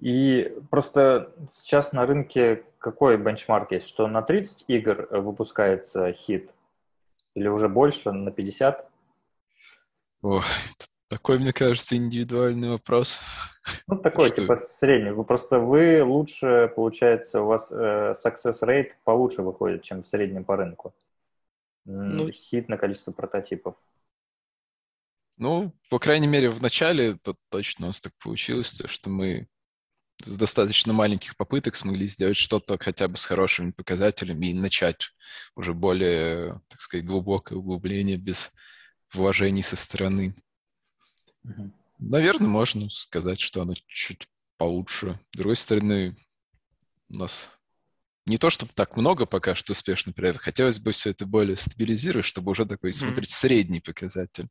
И 0.00 0.54
просто 0.70 1.32
сейчас 1.50 1.92
на 1.92 2.06
рынке 2.06 2.64
какой 2.78 3.16
бенчмарк 3.16 3.72
есть? 3.72 3.88
Что 3.88 4.06
на 4.06 4.22
30 4.22 4.64
игр 4.68 5.08
выпускается 5.10 6.12
хит? 6.12 6.50
Или 7.34 7.48
уже 7.48 7.68
больше, 7.68 8.12
на 8.12 8.30
50? 8.30 8.88
Ох, 10.22 10.44
такой, 11.08 11.38
мне 11.38 11.52
кажется, 11.52 11.96
индивидуальный 11.96 12.70
вопрос. 12.70 13.20
Ну, 13.86 13.96
такой, 13.96 14.28
что... 14.28 14.42
типа, 14.42 14.56
средний. 14.56 15.10
Вы 15.10 15.24
просто 15.24 15.58
вы 15.58 16.04
лучше, 16.04 16.72
получается, 16.76 17.42
у 17.42 17.46
вас 17.46 17.72
э, 17.72 18.14
success 18.14 18.62
rate 18.62 18.92
получше 19.04 19.42
выходит, 19.42 19.82
чем 19.82 20.02
в 20.02 20.06
среднем 20.06 20.44
по 20.44 20.56
рынку. 20.56 20.94
Ну, 21.84 22.30
Хит 22.30 22.68
на 22.68 22.76
количество 22.76 23.12
прототипов. 23.12 23.74
Ну, 25.36 25.72
по 25.90 25.98
крайней 25.98 26.26
мере, 26.26 26.48
в 26.48 26.62
начале 26.62 27.14
то 27.22 27.34
точно 27.50 27.86
у 27.86 27.88
нас 27.88 28.00
так 28.00 28.12
получилось, 28.22 28.80
что 28.86 29.10
мы 29.10 29.48
с 30.22 30.36
достаточно 30.36 30.92
маленьких 30.92 31.36
попыток 31.36 31.76
смогли 31.76 32.08
сделать 32.08 32.36
что-то 32.36 32.78
хотя 32.78 33.08
бы 33.08 33.16
с 33.16 33.24
хорошими 33.24 33.72
показателями 33.72 34.46
и 34.46 34.54
начать 34.54 35.10
уже 35.56 35.74
более, 35.74 36.60
так 36.68 36.80
сказать, 36.80 37.06
глубокое 37.06 37.58
углубление 37.58 38.16
без 38.16 38.50
вложений 39.12 39.62
со 39.62 39.76
стороны. 39.76 40.34
Угу. 41.44 41.72
Наверное, 41.98 42.48
можно 42.48 42.90
сказать, 42.90 43.40
что 43.40 43.62
оно 43.62 43.74
чуть 43.86 44.28
получше. 44.56 45.18
С 45.32 45.38
другой 45.38 45.56
стороны, 45.56 46.16
у 47.08 47.14
нас 47.16 47.50
не 48.26 48.38
то, 48.38 48.50
чтобы 48.50 48.72
так 48.74 48.96
много 48.96 49.26
пока 49.26 49.54
что 49.54 49.72
успешно 49.72 50.12
проектов. 50.12 50.42
Хотелось 50.42 50.78
бы 50.78 50.92
все 50.92 51.10
это 51.10 51.26
более 51.26 51.56
стабилизировать, 51.56 52.26
чтобы 52.26 52.52
уже 52.52 52.64
такой 52.64 52.90
mm 52.90 52.94
смотреть 52.94 53.30
средний 53.30 53.80
показатель. 53.80 54.48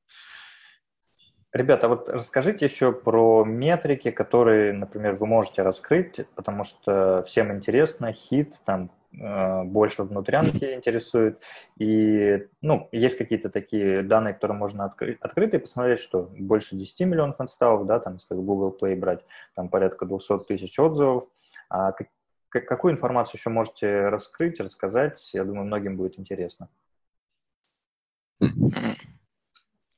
Ребята, 1.53 1.87
вот 1.87 2.09
расскажите 2.09 2.65
еще 2.65 2.91
про 2.91 3.45
метрики, 3.45 4.09
которые, 4.09 4.73
например, 4.73 5.13
вы 5.13 5.27
можете 5.27 5.61
раскрыть, 5.61 6.25
потому 6.33 6.63
что 6.63 7.21
всем 7.27 7.53
интересно, 7.53 8.11
хит, 8.11 8.55
там 8.65 8.89
э, 9.11 9.63
больше 9.63 10.01
внутрянки 10.01 10.65
интересует, 10.73 11.39
и, 11.77 12.47
ну, 12.61 12.89
есть 12.91 13.19
какие-то 13.19 13.51
такие 13.51 14.01
данные, 14.01 14.33
которые 14.33 14.57
можно 14.57 14.85
открыть, 14.85 15.19
открыть 15.21 15.53
и 15.53 15.59
посмотреть, 15.59 15.99
что 15.99 16.27
больше 16.39 16.75
10 16.75 17.01
миллионов 17.01 17.39
инсталлов, 17.39 17.85
да, 17.85 17.99
там, 17.99 18.15
если 18.15 18.33
в 18.33 18.41
Google 18.41 18.75
Play 18.81 18.95
брать, 18.95 19.23
там 19.53 19.69
порядка 19.69 20.07
200 20.07 20.45
тысяч 20.45 20.79
отзывов, 20.79 21.25
а 21.69 21.91
как, 21.91 22.07
какую 22.49 22.93
информацию 22.95 23.37
еще 23.37 23.51
можете 23.51 24.09
раскрыть, 24.09 24.59
рассказать, 24.59 25.29
я 25.33 25.43
думаю, 25.43 25.65
многим 25.65 25.97
будет 25.97 26.17
интересно. 26.17 26.67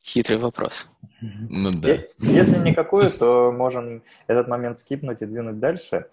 Хитрый 0.06 0.38
вопрос. 0.38 0.86
Ну 1.22 1.72
да. 1.72 1.98
Если 2.20 2.58
никакую, 2.60 3.12
то 3.12 3.52
можем 3.52 4.04
этот 4.28 4.48
момент 4.48 4.78
скипнуть 4.78 5.22
и 5.24 5.26
двинуть 5.26 5.60
дальше. 5.60 6.08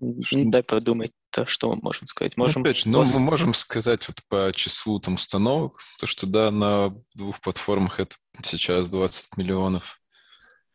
Дай 0.00 0.62
подумать, 0.62 1.12
то, 1.30 1.44
что 1.44 1.70
мы 1.70 1.78
можем 1.82 2.06
сказать. 2.06 2.36
Ну, 2.36 2.44
можем... 2.44 2.62
Ну, 2.62 2.70
опять 2.70 2.82
же, 2.82 2.88
ну, 2.88 3.04
мы 3.04 3.20
можем 3.20 3.52
сказать 3.52 4.08
вот 4.08 4.22
по 4.28 4.52
числу 4.54 5.00
там 5.00 5.14
установок, 5.14 5.80
то, 5.98 6.06
что 6.06 6.26
да, 6.26 6.50
на 6.50 6.94
двух 7.14 7.40
платформах 7.40 8.00
это 8.00 8.16
сейчас 8.42 8.88
20 8.88 9.36
миллионов. 9.36 10.00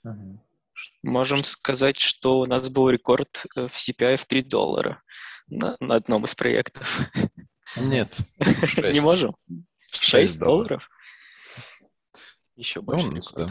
Угу. 0.04 0.40
Можем 1.04 1.44
сказать, 1.44 1.98
что 1.98 2.40
у 2.40 2.46
нас 2.46 2.70
был 2.70 2.90
рекорд 2.90 3.46
э, 3.56 3.68
в 3.68 3.76
CPI 3.76 4.18
в 4.18 4.26
3 4.26 4.44
доллара 4.44 5.02
на, 5.48 5.78
на 5.80 5.96
одном 5.96 6.26
из 6.26 6.36
проектов. 6.36 7.10
Нет. 7.78 8.20
Не 8.78 9.00
можем? 9.00 9.36
6 9.92 10.38
долларов? 10.38 10.90
Еще 12.64 12.80
больше. 12.80 13.10
Да. 13.36 13.48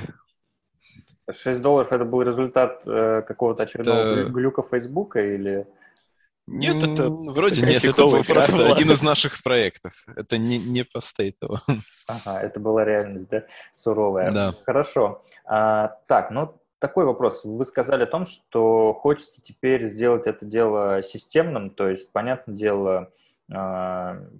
6 1.30 1.60
долларов 1.60 1.92
это 1.92 2.04
был 2.06 2.22
результат 2.22 2.82
э, 2.86 3.22
какого-то 3.22 3.64
очередного 3.64 4.16
да. 4.16 4.22
глюка 4.24 4.62
Фейсбука 4.62 5.20
или... 5.20 5.66
Нет, 6.46 6.82
это 6.82 7.08
вроде 7.10 7.60
нет, 7.62 7.84
это 7.84 8.02
был 8.02 8.24
просто 8.24 8.56
была. 8.56 8.72
один 8.72 8.90
из 8.90 9.02
наших 9.02 9.40
проектов. 9.42 9.92
Это 10.16 10.38
не, 10.38 10.58
не 10.58 10.82
по 10.82 11.00
стейтову. 11.00 11.58
Ага, 12.08 12.40
это 12.40 12.58
была 12.58 12.84
реальность, 12.84 13.28
да, 13.28 13.44
суровая. 13.70 14.32
Да. 14.32 14.54
Хорошо. 14.64 15.22
А, 15.44 15.98
так, 16.08 16.30
ну 16.30 16.58
такой 16.78 17.04
вопрос. 17.04 17.44
Вы 17.44 17.64
сказали 17.66 18.04
о 18.04 18.06
том, 18.06 18.24
что 18.26 18.94
хочется 18.94 19.42
теперь 19.42 19.86
сделать 19.86 20.26
это 20.26 20.44
дело 20.46 21.02
системным, 21.02 21.70
то 21.70 21.88
есть, 21.88 22.10
понятное 22.10 22.56
дело, 22.56 22.98
а, 22.98 23.08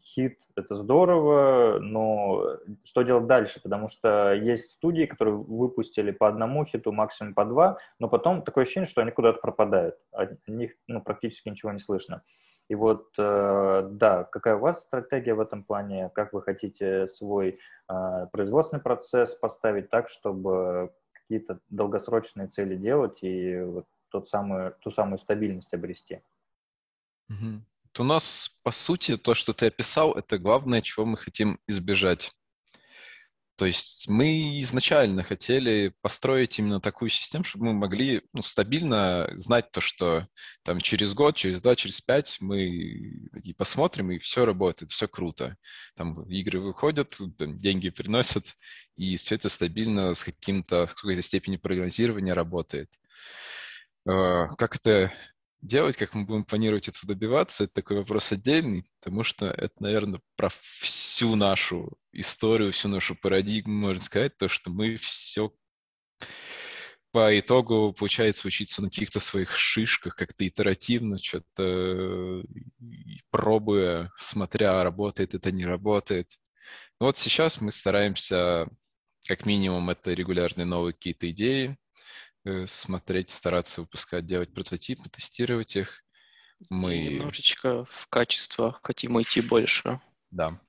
хит— 0.03 0.39
это 0.57 0.75
здорово, 0.75 1.79
но 1.81 2.59
что 2.85 3.03
делать 3.03 3.27
дальше? 3.27 3.61
Потому 3.63 3.89
что 3.89 4.33
есть 4.33 4.73
студии, 4.73 5.05
которые 5.05 5.37
выпустили 5.37 6.13
по 6.13 6.29
одному 6.29 6.65
хиту, 6.65 6.93
максимум 6.93 7.35
по 7.35 7.45
два, 7.45 7.79
но 7.99 8.09
потом 8.09 8.43
такое 8.43 8.65
ощущение, 8.65 8.89
что 8.89 9.03
они 9.03 9.11
куда-то 9.11 9.41
пропадают. 9.41 9.97
О 10.13 10.29
них 10.47 10.73
ну, 10.87 11.03
практически 11.03 11.49
ничего 11.49 11.73
не 11.73 11.79
слышно. 11.79 12.23
И 12.69 12.75
вот, 12.75 13.09
э, 13.19 13.89
да, 13.91 14.25
какая 14.25 14.57
у 14.57 14.61
вас 14.61 14.81
стратегия 14.81 15.35
в 15.35 15.41
этом 15.41 15.63
плане? 15.65 16.11
Как 16.15 16.33
вы 16.33 16.41
хотите 16.41 17.07
свой 17.07 17.59
э, 17.89 18.27
производственный 18.33 18.81
процесс 18.81 19.35
поставить 19.35 19.91
так, 19.91 20.09
чтобы 20.09 20.93
какие-то 21.13 21.59
долгосрочные 21.69 22.47
цели 22.47 22.77
делать 22.77 23.19
и 23.23 23.61
вот 23.61 23.87
тот 24.11 24.29
самый, 24.29 24.71
ту 24.81 24.91
самую 24.91 25.19
стабильность 25.19 25.75
обрести? 25.75 26.23
Mm-hmm 27.31 27.61
у 28.01 28.05
нас, 28.05 28.51
по 28.63 28.73
сути, 28.73 29.17
то, 29.17 29.35
что 29.35 29.53
ты 29.53 29.67
описал, 29.67 30.13
это 30.13 30.39
главное, 30.39 30.83
чего 30.83 31.07
мы 31.07 31.17
хотим 31.17 31.59
избежать. 31.67 32.33
То 33.57 33.67
есть 33.67 34.09
мы 34.09 34.61
изначально 34.61 35.23
хотели 35.23 35.95
построить 36.01 36.59
именно 36.59 36.81
такую 36.81 37.11
систему, 37.11 37.45
чтобы 37.45 37.67
мы 37.67 37.75
могли 37.75 38.23
ну, 38.33 38.43
стабильно 38.43 39.29
знать 39.35 39.71
то, 39.71 39.81
что 39.81 40.27
там 40.65 40.81
через 40.81 41.15
год, 41.15 41.37
через 41.37 41.61
два, 41.61 41.77
через 41.77 42.01
пять 42.01 42.39
мы 42.41 42.65
и 42.65 43.53
посмотрим, 43.57 44.11
и 44.11 44.19
все 44.19 44.45
работает, 44.47 44.91
все 44.91 45.07
круто. 45.07 45.57
Там 45.95 46.23
игры 46.29 46.61
выходят, 46.61 47.17
там, 47.39 47.59
деньги 47.59 47.91
приносят, 47.91 48.57
и 48.97 49.17
все 49.17 49.35
это 49.35 49.49
стабильно 49.49 50.15
с 50.15 50.25
каким-то, 50.25 50.89
какой-то 50.89 51.23
степенью 51.23 51.61
прогнозирования 51.61 52.35
работает. 52.35 52.91
А, 54.07 54.49
как 54.57 54.77
это 54.77 55.13
делать, 55.63 55.97
как 55.97 56.15
мы 56.15 56.25
будем 56.25 56.45
планировать 56.45 56.89
этого 56.89 57.15
добиваться, 57.15 57.65
это 57.65 57.75
такой 57.75 57.99
вопрос 57.99 58.33
отдельный, 58.33 58.85
потому 59.01 59.23
что 59.25 59.47
это, 59.47 59.75
наверное, 59.81 60.21
про 60.37 60.51
всю 60.51 61.37
нашу 61.37 61.97
историю, 62.13 62.73
всю 62.73 62.89
нашу 62.89 63.15
парадигму, 63.15 63.73
можно 63.73 64.03
сказать, 64.03 64.37
то, 64.37 64.49
что 64.49 64.71
мы 64.71 64.97
все 64.97 65.53
по 67.13 67.39
итогу, 67.39 67.93
получается, 67.93 68.49
учиться 68.49 68.81
на 68.83 68.89
каких-то 68.89 69.21
своих 69.21 69.55
шишках, 69.55 70.17
как-то 70.17 70.49
итеративно, 70.49 71.19
что-то 71.19 72.43
пробуя, 73.31 74.11
смотря, 74.17 74.83
работает 74.83 75.35
это, 75.35 75.53
не 75.53 75.67
работает. 75.67 76.39
Но 76.99 77.07
вот 77.07 77.19
сейчас 77.19 77.61
мы 77.61 77.71
стараемся, 77.71 78.67
как 79.29 79.45
минимум, 79.45 79.91
это 79.91 80.13
регулярные 80.13 80.65
новые 80.65 80.95
какие-то 80.95 81.31
идеи, 81.31 81.77
смотреть, 82.67 83.31
стараться 83.31 83.83
выпускать, 83.83 84.27
делать 84.27 84.53
прототипы, 84.53 85.09
тестировать 85.09 85.77
их. 85.77 86.03
Мы... 86.71 86.97
И 86.97 87.15
немножечко 87.15 87.85
в 87.85 88.07
качество 88.09 88.79
хотим 88.83 89.21
идти 89.21 89.41
больше. 89.41 90.01
Да. 90.31 90.61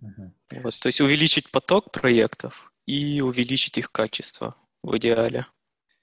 Вот, 0.00 0.80
то 0.80 0.86
есть 0.86 1.00
увеличить 1.00 1.50
поток 1.50 1.92
проектов 1.92 2.72
и 2.86 3.20
увеличить 3.20 3.78
их 3.78 3.92
качество 3.92 4.56
в 4.82 4.96
идеале. 4.96 5.46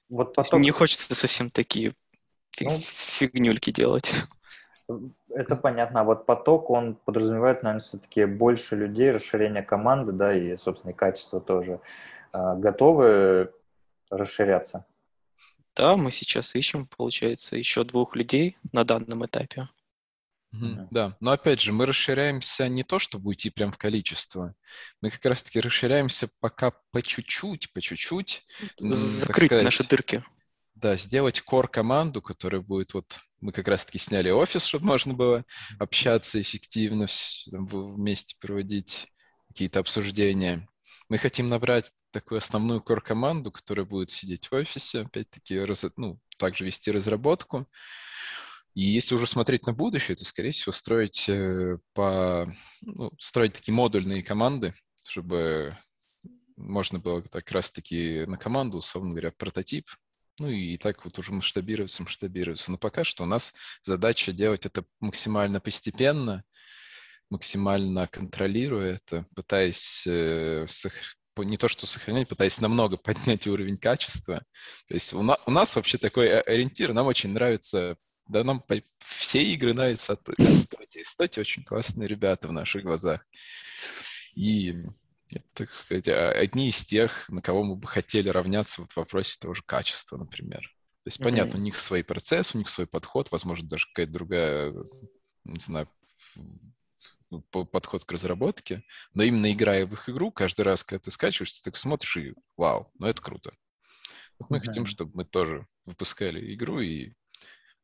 Вот 0.10 0.34
поток... 0.34 0.60
Не 0.60 0.72
хочется 0.72 1.16
совсем 1.16 1.50
такие 1.50 1.94
ну, 2.60 2.78
фигнюльки 2.80 3.72
делать. 3.72 4.12
Это 5.30 5.56
понятно. 5.56 6.02
А 6.02 6.04
вот 6.04 6.26
поток, 6.26 6.70
он 6.70 6.96
подразумевает, 6.96 7.64
наверное, 7.64 7.82
все-таки 7.82 8.26
больше 8.26 8.76
людей, 8.76 9.12
расширение 9.12 9.64
команды, 9.64 10.12
да, 10.12 10.34
и, 10.34 10.56
собственно, 10.56 10.92
и 10.92 10.96
качество 10.96 11.42
тоже. 11.42 11.82
А, 12.32 12.56
готовы 12.56 13.52
расширяться? 14.10 14.86
Да, 15.76 15.96
мы 15.96 16.12
сейчас 16.12 16.56
ищем, 16.56 16.88
получается, 16.88 17.56
еще 17.56 17.84
двух 17.84 18.16
людей 18.16 18.58
на 18.72 18.84
данном 18.84 19.26
этапе. 19.26 19.70
Mm-hmm. 20.56 20.88
Да, 20.92 21.18
но 21.20 21.32
опять 21.32 21.60
же, 21.62 21.74
мы 21.74 21.86
расширяемся 21.86 22.68
не 22.68 22.84
то, 22.84 23.00
чтобы 23.00 23.30
уйти 23.30 23.50
прям 23.50 23.72
в 23.72 23.78
количество. 23.78 24.56
Мы 25.02 25.12
как 25.12 25.24
раз-таки 25.26 25.60
расширяемся 25.60 26.30
пока 26.40 26.72
по 26.92 27.02
чуть-чуть, 27.02 27.72
по 27.74 27.82
чуть-чуть. 27.82 28.46
Закрыть 28.78 29.48
сказать, 29.48 29.66
наши 29.66 29.84
дырки. 29.84 30.24
Да, 30.74 30.96
сделать 30.96 31.42
кор-команду, 31.42 32.22
которая 32.22 32.62
будет 32.62 32.94
вот... 32.94 33.20
Мы 33.40 33.52
как 33.52 33.68
раз-таки 33.68 34.00
сняли 34.00 34.32
офис, 34.32 34.66
чтобы 34.66 34.88
можно 34.88 35.14
было 35.14 35.46
общаться 35.78 36.42
эффективно, 36.42 37.06
вместе 37.46 38.36
проводить 38.40 39.14
какие-то 39.50 39.80
обсуждения. 39.80 40.68
Мы 41.08 41.20
хотим 41.20 41.48
набрать 41.48 41.92
такую 42.20 42.40
основную 42.40 42.82
core-команду, 42.82 43.52
которая 43.52 43.86
будет 43.86 44.10
сидеть 44.10 44.48
в 44.48 44.54
офисе, 44.54 45.02
опять-таки, 45.02 45.60
раз, 45.60 45.86
ну, 45.98 46.20
также 46.38 46.66
вести 46.66 46.92
разработку. 46.92 47.68
И 48.74 48.82
если 48.82 49.16
уже 49.16 49.28
смотреть 49.28 49.68
на 49.68 49.74
будущее, 49.74 50.18
то, 50.18 50.26
скорее 50.26 50.52
всего, 50.52 50.72
строить 50.72 51.30
э, 51.30 51.78
по, 51.94 52.52
ну, 52.82 53.12
строить 53.20 53.54
такие 53.54 53.74
модульные 53.74 54.24
команды, 54.24 54.74
чтобы 55.06 55.78
можно 56.56 57.00
было 57.00 57.22
как 57.22 57.52
раз-таки 57.52 58.26
на 58.26 58.38
команду, 58.38 58.80
условно 58.80 59.12
говоря, 59.12 59.32
прототип, 59.32 59.88
ну 60.40 60.50
и 60.50 60.78
так 60.78 61.06
вот 61.06 61.18
уже 61.20 61.34
масштабироваться, 61.34 62.04
масштабироваться. 62.04 62.72
Но 62.72 62.78
пока 62.78 63.04
что 63.04 63.24
у 63.24 63.28
нас 63.28 63.54
задача 63.84 64.32
делать 64.32 64.66
это 64.66 64.86
максимально 65.00 65.60
постепенно, 65.60 66.44
максимально 67.30 68.08
контролируя 68.08 68.96
это, 68.96 69.26
пытаясь 69.36 70.06
э, 70.08 70.66
не 71.46 71.58
то 71.58 71.68
что 71.68 71.88
сохранять, 71.88 72.28
пытаясь 72.28 72.60
намного 72.62 72.98
поднять 72.98 73.48
уровень 73.48 73.78
качества. 73.78 74.44
То 74.88 74.94
есть 74.94 75.14
у, 75.14 75.22
на, 75.22 75.38
у 75.46 75.52
нас 75.52 75.76
вообще 75.76 75.98
такой 75.98 76.40
ориентир, 76.40 76.94
нам 76.94 77.08
очень 77.08 77.32
нравится 77.32 77.98
да, 78.30 78.44
нам 78.44 78.64
все 79.00 79.44
игры 79.44 79.74
нравятся 79.74 80.14
от 80.14 80.30
Эстоти. 80.38 81.02
Эстоти 81.02 81.40
очень 81.40 81.64
классные 81.64 82.08
ребята 82.08 82.48
в 82.48 82.52
наших 82.52 82.84
глазах. 82.84 83.26
И, 84.36 84.76
так 85.54 85.72
сказать, 85.72 86.08
одни 86.10 86.70
из 86.70 86.84
тех, 86.84 87.30
на 87.30 87.42
кого 87.42 87.64
мы 87.64 87.76
бы 87.76 87.88
хотели 87.88 88.30
равняться 88.30 88.82
вот 88.82 88.92
в 88.92 88.98
вопросе 88.98 89.38
того 89.40 89.54
же 89.54 89.64
качества, 89.66 90.18
например. 90.18 90.62
То 91.04 91.10
есть, 91.10 91.20
понятно, 91.20 91.58
mm-hmm. 91.58 91.62
у 91.62 91.64
них 91.64 91.76
свой 91.78 92.04
процесс, 92.04 92.54
у 92.54 92.58
них 92.58 92.68
свой 92.68 92.86
подход, 92.86 93.32
возможно, 93.32 93.68
даже 93.68 93.88
какая-то 93.88 94.12
другая, 94.12 94.74
не 95.46 95.60
знаю, 95.60 95.90
подход 97.52 98.06
к 98.06 98.12
разработке, 98.12 98.84
но 99.14 99.24
именно 99.24 99.52
играя 99.52 99.86
в 99.86 99.94
их 99.94 100.10
игру, 100.10 100.32
каждый 100.32 100.62
раз, 100.62 100.84
когда 100.84 101.04
ты 101.04 101.12
скачиваешь, 101.12 101.54
ты 101.54 101.64
так 101.64 101.78
смотришь 101.78 102.18
и 102.18 102.34
вау, 102.56 102.92
ну 103.00 103.08
это 103.08 103.22
круто. 103.22 103.54
Вот 104.40 104.50
мы 104.50 104.58
mm-hmm. 104.58 104.62
хотим, 104.66 104.86
чтобы 104.86 105.12
мы 105.14 105.26
тоже 105.26 105.68
выпускали 105.86 106.54
игру 106.54 106.80
и 106.80 107.14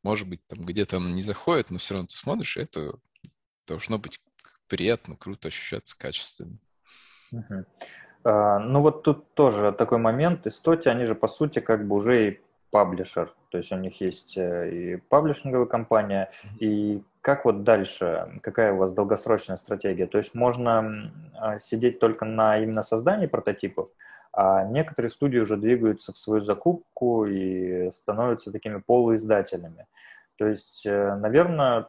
может 0.04 0.28
быть, 0.28 0.46
там 0.46 0.64
где-то 0.64 0.98
она 0.98 1.10
не 1.10 1.22
заходит, 1.22 1.70
но 1.70 1.78
все 1.78 1.94
равно 1.94 2.08
ты 2.08 2.14
смотришь, 2.14 2.58
и 2.58 2.60
это 2.60 2.92
должно 3.66 3.98
быть 3.98 4.20
приятно, 4.68 5.16
круто 5.16 5.48
ощущаться 5.48 5.96
качественно. 5.98 6.58
Угу. 7.32 7.64
А, 8.24 8.58
ну 8.58 8.80
вот 8.80 9.02
тут 9.02 9.32
тоже 9.32 9.72
такой 9.72 9.98
момент. 9.98 10.46
Истоти, 10.46 10.90
они 10.90 11.06
же 11.06 11.14
по 11.14 11.26
сути 11.26 11.60
как 11.60 11.88
бы 11.88 11.96
уже 11.96 12.28
и 12.28 12.40
паблишер. 12.70 13.34
То 13.50 13.58
есть 13.58 13.72
у 13.72 13.76
них 13.76 14.00
есть 14.00 14.36
э, 14.36 14.70
и 14.70 14.96
паблишинговая 14.96 15.66
компания. 15.66 16.30
И 16.60 17.02
как 17.24 17.46
вот 17.46 17.64
дальше? 17.64 18.38
Какая 18.42 18.74
у 18.74 18.76
вас 18.76 18.92
долгосрочная 18.92 19.56
стратегия? 19.56 20.06
То 20.06 20.18
есть 20.18 20.34
можно 20.34 21.10
сидеть 21.58 21.98
только 21.98 22.26
на 22.26 22.58
именно 22.58 22.82
создании 22.82 23.26
прототипов, 23.26 23.88
а 24.30 24.64
некоторые 24.64 25.10
студии 25.10 25.38
уже 25.38 25.56
двигаются 25.56 26.12
в 26.12 26.18
свою 26.18 26.42
закупку 26.42 27.24
и 27.24 27.90
становятся 27.92 28.52
такими 28.52 28.76
полуиздателями. 28.78 29.86
То 30.36 30.48
есть, 30.48 30.84
э, 30.84 31.14
наверное, 31.14 31.88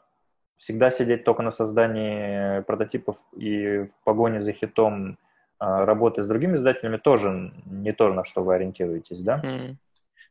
всегда 0.56 0.89
сидеть 0.89 1.26
только 1.26 1.41
на 1.41 1.52
создании 1.52 2.62
прототипов 2.62 3.17
и 3.36 3.80
в 3.80 3.93
погоне 4.06 4.41
за 4.41 4.54
хитом 4.54 5.17
а, 5.60 5.86
работы 5.86 6.24
с 6.24 6.28
другими 6.28 6.56
издателями 6.56 6.95
тоже 6.95 7.52
не 7.65 7.91
то, 7.91 8.13
на 8.13 8.24
что 8.24 8.41
вы 8.41 8.56
ориентируетесь, 8.56 9.19
да? 9.19 9.41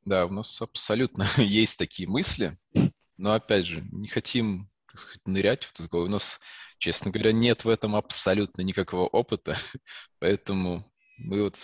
Да, 0.07 0.25
у 0.25 0.31
нас 0.31 0.63
абсолютно 0.63 1.27
есть 1.37 1.79
такие 1.79 2.09
мысли, 2.09 2.57
но 3.19 3.35
опять 3.35 3.67
же, 3.67 3.83
не 3.93 4.09
хотим 4.09 4.71
сказать, 4.99 5.27
нырять 5.27 5.65
в 5.65 5.73
этот 5.73 5.93
У 5.95 6.09
нас, 6.09 6.41
честно 6.79 7.11
говоря, 7.11 7.33
нет 7.33 7.65
в 7.65 7.69
этом 7.69 7.97
абсолютно 7.97 8.63
никакого 8.63 9.07
опыта, 9.07 9.57
поэтому 10.19 10.85
мы 11.19 11.43
вот 11.43 11.57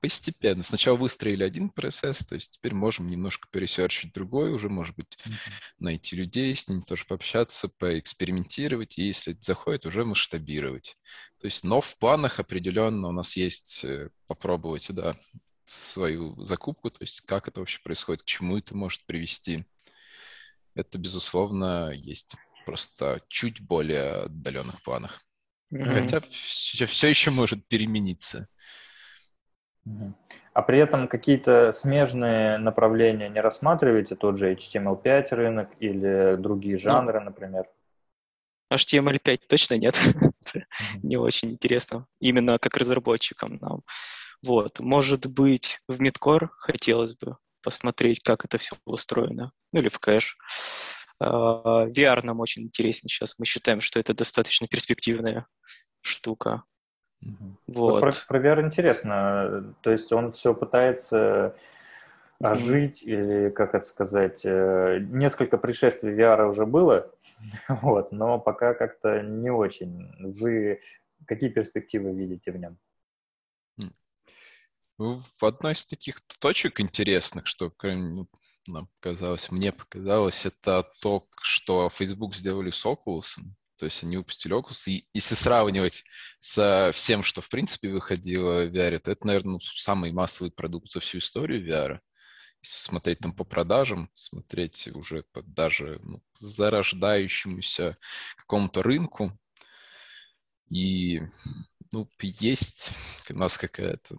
постепенно. 0.00 0.62
Сначала 0.62 0.96
выстроили 0.96 1.42
один 1.42 1.70
процесс, 1.70 2.18
то 2.18 2.34
есть 2.34 2.52
теперь 2.52 2.74
можем 2.74 3.08
немножко 3.08 3.48
пересерчить 3.50 4.12
другой, 4.12 4.52
уже, 4.52 4.68
может 4.68 4.94
быть, 4.96 5.18
mm-hmm. 5.24 5.52
найти 5.80 6.16
людей, 6.16 6.54
с 6.54 6.68
ними 6.68 6.82
тоже 6.82 7.04
пообщаться, 7.06 7.68
поэкспериментировать, 7.68 8.98
и 8.98 9.06
если 9.06 9.36
заходит, 9.40 9.86
уже 9.86 10.04
масштабировать. 10.04 10.96
То 11.40 11.46
есть, 11.46 11.64
но 11.64 11.80
в 11.80 11.96
планах 11.98 12.38
определенно 12.38 13.08
у 13.08 13.12
нас 13.12 13.36
есть 13.36 13.84
э, 13.84 14.10
попробовать, 14.26 14.86
да, 14.90 15.16
свою 15.64 16.42
закупку, 16.44 16.90
то 16.90 17.02
есть 17.02 17.20
как 17.22 17.48
это 17.48 17.60
вообще 17.60 17.80
происходит, 17.82 18.22
к 18.22 18.26
чему 18.26 18.56
это 18.56 18.76
может 18.76 19.04
привести. 19.04 19.64
Это, 20.74 20.96
безусловно, 20.98 21.90
есть 21.90 22.36
просто 22.68 23.22
чуть 23.28 23.62
более 23.62 24.24
отдаленных 24.24 24.82
планах. 24.82 25.22
Mm-hmm. 25.72 25.84
Хотя 25.84 26.20
все, 26.20 26.84
все 26.84 27.08
еще 27.08 27.30
может 27.30 27.66
перемениться. 27.66 28.46
А 30.52 30.60
при 30.60 30.78
этом 30.78 31.08
какие-то 31.08 31.72
смежные 31.72 32.58
направления 32.58 33.30
не 33.30 33.40
рассматриваете, 33.40 34.16
тот 34.16 34.36
же 34.36 34.52
HTML5 34.52 35.34
рынок 35.34 35.70
или 35.80 36.36
другие 36.36 36.74
ну, 36.74 36.82
жанры, 36.82 37.20
ну, 37.20 37.26
например? 37.26 37.64
HTML5 38.70 39.40
точно 39.48 39.78
нет. 39.78 39.98
не 41.02 41.16
очень 41.16 41.52
интересно. 41.52 42.06
Именно 42.20 42.58
как 42.58 42.76
разработчикам 42.76 43.56
нам. 43.62 43.80
Вот. 44.42 44.78
Может 44.78 45.26
быть, 45.26 45.80
в 45.88 46.02
Midcore 46.02 46.48
хотелось 46.58 47.14
бы 47.14 47.38
посмотреть, 47.62 48.22
как 48.22 48.44
это 48.44 48.58
все 48.58 48.76
устроено. 48.84 49.52
Ну 49.72 49.80
или 49.80 49.88
в 49.88 49.98
кэш. 49.98 50.36
А, 51.20 51.86
VR 51.86 52.20
нам 52.24 52.40
очень 52.40 52.62
интересен 52.62 53.08
сейчас. 53.08 53.34
Мы 53.38 53.44
считаем, 53.44 53.80
что 53.80 53.98
это 53.98 54.14
достаточно 54.14 54.66
перспективная 54.68 55.46
штука. 56.00 56.64
Угу. 57.22 57.56
Вот. 57.68 58.00
Про, 58.00 58.12
про 58.28 58.38
VR 58.40 58.60
интересно. 58.66 59.74
То 59.82 59.90
есть 59.90 60.12
он 60.12 60.32
все 60.32 60.54
пытается 60.54 61.56
ожить, 62.40 63.02
или, 63.02 63.50
как 63.50 63.74
это 63.74 63.84
сказать, 63.84 64.42
э, 64.44 64.98
несколько 65.00 65.58
пришествий 65.58 66.14
VR 66.14 66.48
уже 66.48 66.66
было, 66.66 67.12
вот, 67.68 68.12
но 68.12 68.38
пока 68.38 68.74
как-то 68.74 69.22
не 69.22 69.50
очень. 69.50 70.08
Вы 70.20 70.80
какие 71.26 71.50
перспективы 71.50 72.12
видите 72.12 72.52
в 72.52 72.56
нем? 72.56 72.78
В 74.98 75.44
одной 75.44 75.74
из 75.74 75.86
таких 75.86 76.20
точек 76.40 76.80
интересных, 76.80 77.46
что 77.46 77.70
нам 78.72 78.88
показалось, 79.00 79.50
мне 79.50 79.72
показалось, 79.72 80.46
это 80.46 80.90
то, 81.00 81.26
что 81.40 81.90
Facebook 81.90 82.34
сделали 82.34 82.70
с 82.70 82.84
Oculus. 82.84 83.38
То 83.76 83.84
есть 83.84 84.02
они 84.02 84.16
выпустили 84.16 84.56
Oculus. 84.56 84.90
И 84.90 85.06
если 85.14 85.34
сравнивать 85.34 86.04
со 86.40 86.90
всем, 86.92 87.22
что 87.22 87.40
в 87.40 87.48
принципе 87.48 87.90
выходило 87.90 88.64
в 88.66 88.72
VR, 88.74 88.98
то 88.98 89.12
это, 89.12 89.26
наверное, 89.26 89.52
ну, 89.52 89.60
самый 89.60 90.12
массовый 90.12 90.50
продукт 90.50 90.90
за 90.90 91.00
всю 91.00 91.18
историю 91.18 91.64
VR. 91.64 92.00
Если 92.60 92.82
смотреть 92.82 93.20
там 93.20 93.32
по 93.32 93.44
продажам, 93.44 94.10
смотреть 94.14 94.88
уже 94.88 95.22
по 95.32 95.42
даже 95.42 96.00
ну, 96.02 96.20
зарождающемуся 96.38 97.96
какому-то 98.36 98.82
рынку. 98.82 99.38
И 100.68 101.22
ну, 101.92 102.08
есть 102.20 102.90
у 103.30 103.34
нас 103.34 103.56
какая-то... 103.56 104.18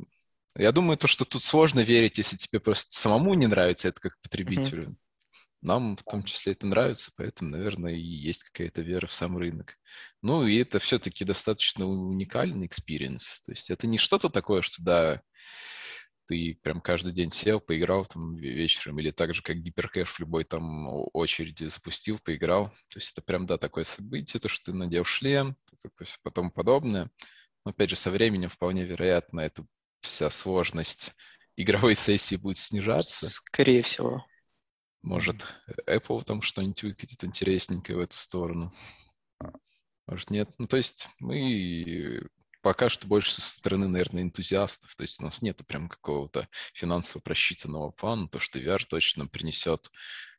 Я 0.59 0.73
думаю, 0.73 0.97
то, 0.97 1.07
что 1.07 1.23
тут 1.23 1.45
сложно 1.45 1.79
верить, 1.79 2.17
если 2.17 2.35
тебе 2.35 2.59
просто 2.59 2.91
самому 2.91 3.33
не 3.33 3.47
нравится 3.47 3.87
это 3.87 4.01
как 4.01 4.19
потребителю. 4.21 4.83
Mm-hmm. 4.83 4.95
Нам 5.61 5.95
в 5.95 6.03
том 6.03 6.23
числе 6.23 6.51
это 6.51 6.67
нравится, 6.67 7.11
поэтому, 7.15 7.51
наверное, 7.51 7.93
и 7.93 8.01
есть 8.01 8.43
какая-то 8.43 8.81
вера 8.81 9.07
в 9.07 9.13
сам 9.13 9.37
рынок. 9.37 9.77
Ну, 10.21 10.45
и 10.45 10.57
это 10.57 10.79
все-таки 10.79 11.23
достаточно 11.23 11.85
уникальный 11.85 12.67
experience. 12.67 13.41
То 13.41 13.51
есть 13.53 13.69
это 13.69 13.87
не 13.87 13.97
что-то 13.97 14.29
такое, 14.29 14.61
что, 14.61 14.83
да, 14.83 15.21
ты 16.27 16.59
прям 16.61 16.81
каждый 16.81 17.13
день 17.13 17.31
сел, 17.31 17.61
поиграл 17.61 18.05
там 18.05 18.35
вечером, 18.35 18.99
или 18.99 19.11
так 19.11 19.33
же, 19.33 19.41
как 19.41 19.57
гиперкэш 19.57 20.09
в 20.09 20.19
любой 20.19 20.43
там 20.43 20.87
очереди 21.13 21.65
запустил, 21.65 22.19
поиграл. 22.19 22.69
То 22.89 22.97
есть 22.97 23.13
это 23.13 23.21
прям, 23.21 23.45
да, 23.45 23.57
такое 23.57 23.85
событие, 23.85 24.41
то, 24.41 24.49
что 24.49 24.71
ты 24.71 24.77
надел 24.77 25.05
шлем, 25.05 25.55
потом 26.21 26.51
подобное. 26.51 27.09
Но, 27.65 27.71
опять 27.71 27.89
же, 27.89 27.95
со 27.95 28.11
временем 28.11 28.49
вполне 28.49 28.83
вероятно, 28.85 29.39
эта 29.39 29.65
вся 30.01 30.29
сложность 30.29 31.13
игровой 31.55 31.95
сессии 31.95 32.35
будет 32.35 32.57
снижаться. 32.57 33.29
Скорее 33.29 33.83
всего. 33.83 34.25
Может, 35.01 35.45
Apple 35.87 36.23
там 36.23 36.41
что-нибудь 36.41 36.83
выкатит 36.83 37.23
интересненькое 37.23 37.97
в 37.97 38.01
эту 38.01 38.17
сторону. 38.17 38.73
Может, 40.07 40.29
нет. 40.29 40.49
Ну, 40.57 40.67
то 40.67 40.77
есть 40.77 41.07
мы 41.19 42.27
пока 42.61 42.89
что 42.89 43.07
больше 43.07 43.33
со 43.33 43.41
стороны, 43.41 43.87
наверное, 43.87 44.23
энтузиастов. 44.23 44.95
То 44.95 45.03
есть 45.03 45.21
у 45.21 45.23
нас 45.23 45.41
нет 45.41 45.65
прям 45.67 45.87
какого-то 45.87 46.49
финансово 46.73 47.21
просчитанного 47.21 47.91
плана, 47.91 48.27
то, 48.27 48.39
что 48.39 48.59
VR 48.59 48.83
точно 48.87 49.27
принесет 49.27 49.89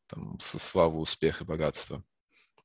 там, 0.06 0.38
славу, 0.40 1.00
успех 1.00 1.40
и 1.40 1.44
богатство. 1.44 2.02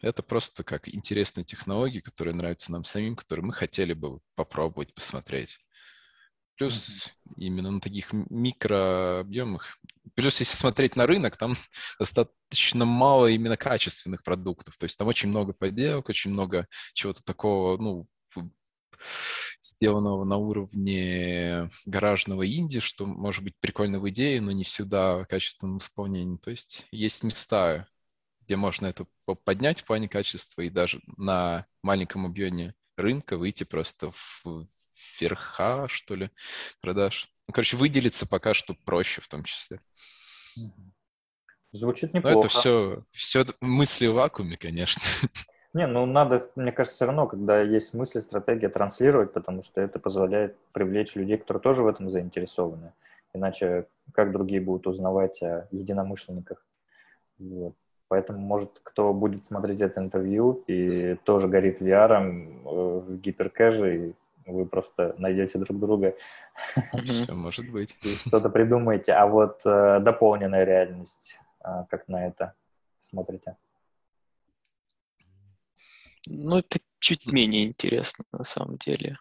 Это 0.01 0.23
просто 0.23 0.63
как 0.63 0.89
интересные 0.93 1.45
технологии, 1.45 1.99
которые 1.99 2.35
нравятся 2.35 2.71
нам 2.71 2.83
самим, 2.83 3.15
которые 3.15 3.45
мы 3.45 3.53
хотели 3.53 3.93
бы 3.93 4.19
попробовать, 4.35 4.93
посмотреть. 4.93 5.59
Плюс 6.57 7.07
mm-hmm. 7.07 7.33
именно 7.37 7.71
на 7.71 7.81
таких 7.81 8.13
микрообъемах. 8.13 9.77
Плюс, 10.13 10.39
если 10.39 10.55
смотреть 10.55 10.95
на 10.95 11.05
рынок, 11.05 11.37
там 11.37 11.55
достаточно 11.99 12.85
мало 12.85 13.27
именно 13.27 13.57
качественных 13.57 14.23
продуктов. 14.23 14.77
То 14.77 14.85
есть 14.85 14.97
там 14.97 15.07
очень 15.07 15.29
много 15.29 15.53
подделок, 15.53 16.09
очень 16.09 16.31
много 16.31 16.67
чего-то 16.93 17.23
такого, 17.23 17.77
ну, 17.77 18.07
сделанного 19.61 20.23
на 20.23 20.37
уровне 20.37 21.69
гаражного 21.85 22.47
инди, 22.47 22.79
что 22.79 23.05
может 23.05 23.43
быть 23.43 23.55
прикольно 23.59 23.99
в 23.99 24.09
идее, 24.09 24.39
но 24.41 24.51
не 24.51 24.63
всегда 24.63 25.17
в 25.17 25.25
качественном 25.25 25.77
исполнении. 25.77 26.37
То 26.37 26.51
есть 26.51 26.85
есть 26.91 27.23
места, 27.23 27.87
где 28.41 28.55
можно 28.55 28.85
это 28.87 29.05
поднять 29.43 29.81
в 29.81 29.85
плане 29.85 30.07
качества 30.07 30.61
и 30.61 30.69
даже 30.69 31.01
на 31.17 31.65
маленьком 31.81 32.25
объеме 32.25 32.75
рынка 32.95 33.37
выйти 33.37 33.63
просто 33.63 34.11
в 34.11 34.67
верха, 35.19 35.87
что 35.87 36.15
ли, 36.15 36.29
продаж. 36.81 37.29
Ну, 37.47 37.53
короче, 37.53 37.77
выделиться 37.77 38.27
пока 38.27 38.53
что 38.53 38.75
проще 38.85 39.21
в 39.21 39.27
том 39.27 39.43
числе. 39.43 39.79
Звучит 41.71 42.13
неплохо. 42.13 42.35
Но 42.35 42.39
это 42.39 42.49
все, 42.49 43.03
все 43.11 43.45
мысли 43.59 44.07
в 44.07 44.13
вакууме, 44.13 44.57
конечно. 44.57 45.01
Не, 45.73 45.87
ну 45.87 46.05
надо, 46.05 46.49
мне 46.55 46.71
кажется, 46.71 46.95
все 46.95 47.05
равно, 47.05 47.27
когда 47.27 47.61
есть 47.61 47.93
мысли, 47.93 48.21
стратегия, 48.21 48.69
транслировать, 48.69 49.33
потому 49.33 49.61
что 49.61 49.81
это 49.81 49.99
позволяет 49.99 50.55
привлечь 50.71 51.15
людей, 51.15 51.37
которые 51.37 51.61
тоже 51.61 51.83
в 51.83 51.87
этом 51.87 52.09
заинтересованы. 52.09 52.93
Иначе 53.33 53.87
как 54.13 54.31
другие 54.31 54.61
будут 54.61 54.87
узнавать 54.87 55.43
о 55.43 55.67
единомышленниках? 55.71 56.65
Вот. 57.39 57.75
Поэтому, 58.07 58.39
может, 58.39 58.79
кто 58.83 59.13
будет 59.13 59.43
смотреть 59.43 59.81
это 59.81 59.99
интервью 59.99 60.63
и 60.67 61.15
тоже 61.25 61.49
горит 61.49 61.81
VR 61.81 62.21
э, 62.21 62.99
в 62.99 63.17
гиперкэже, 63.19 63.97
и 63.97 64.13
вы 64.45 64.65
просто 64.65 65.15
найдете 65.17 65.57
друг 65.57 65.79
друга. 65.79 66.15
Все 67.03 67.33
может 67.33 67.69
быть. 67.69 67.97
Что-то 68.25 68.49
придумаете. 68.49 69.13
А 69.13 69.25
вот 69.25 69.61
э, 69.65 69.99
дополненная 70.01 70.63
реальность, 70.63 71.39
э, 71.63 71.85
как 71.89 72.07
на 72.07 72.27
это 72.27 72.53
смотрите? 72.99 73.57
Ну, 76.27 76.57
это 76.57 76.79
чуть 76.99 77.31
менее 77.31 77.65
интересно 77.65 78.25
на 78.31 78.43
самом 78.43 78.77
деле. 78.77 79.17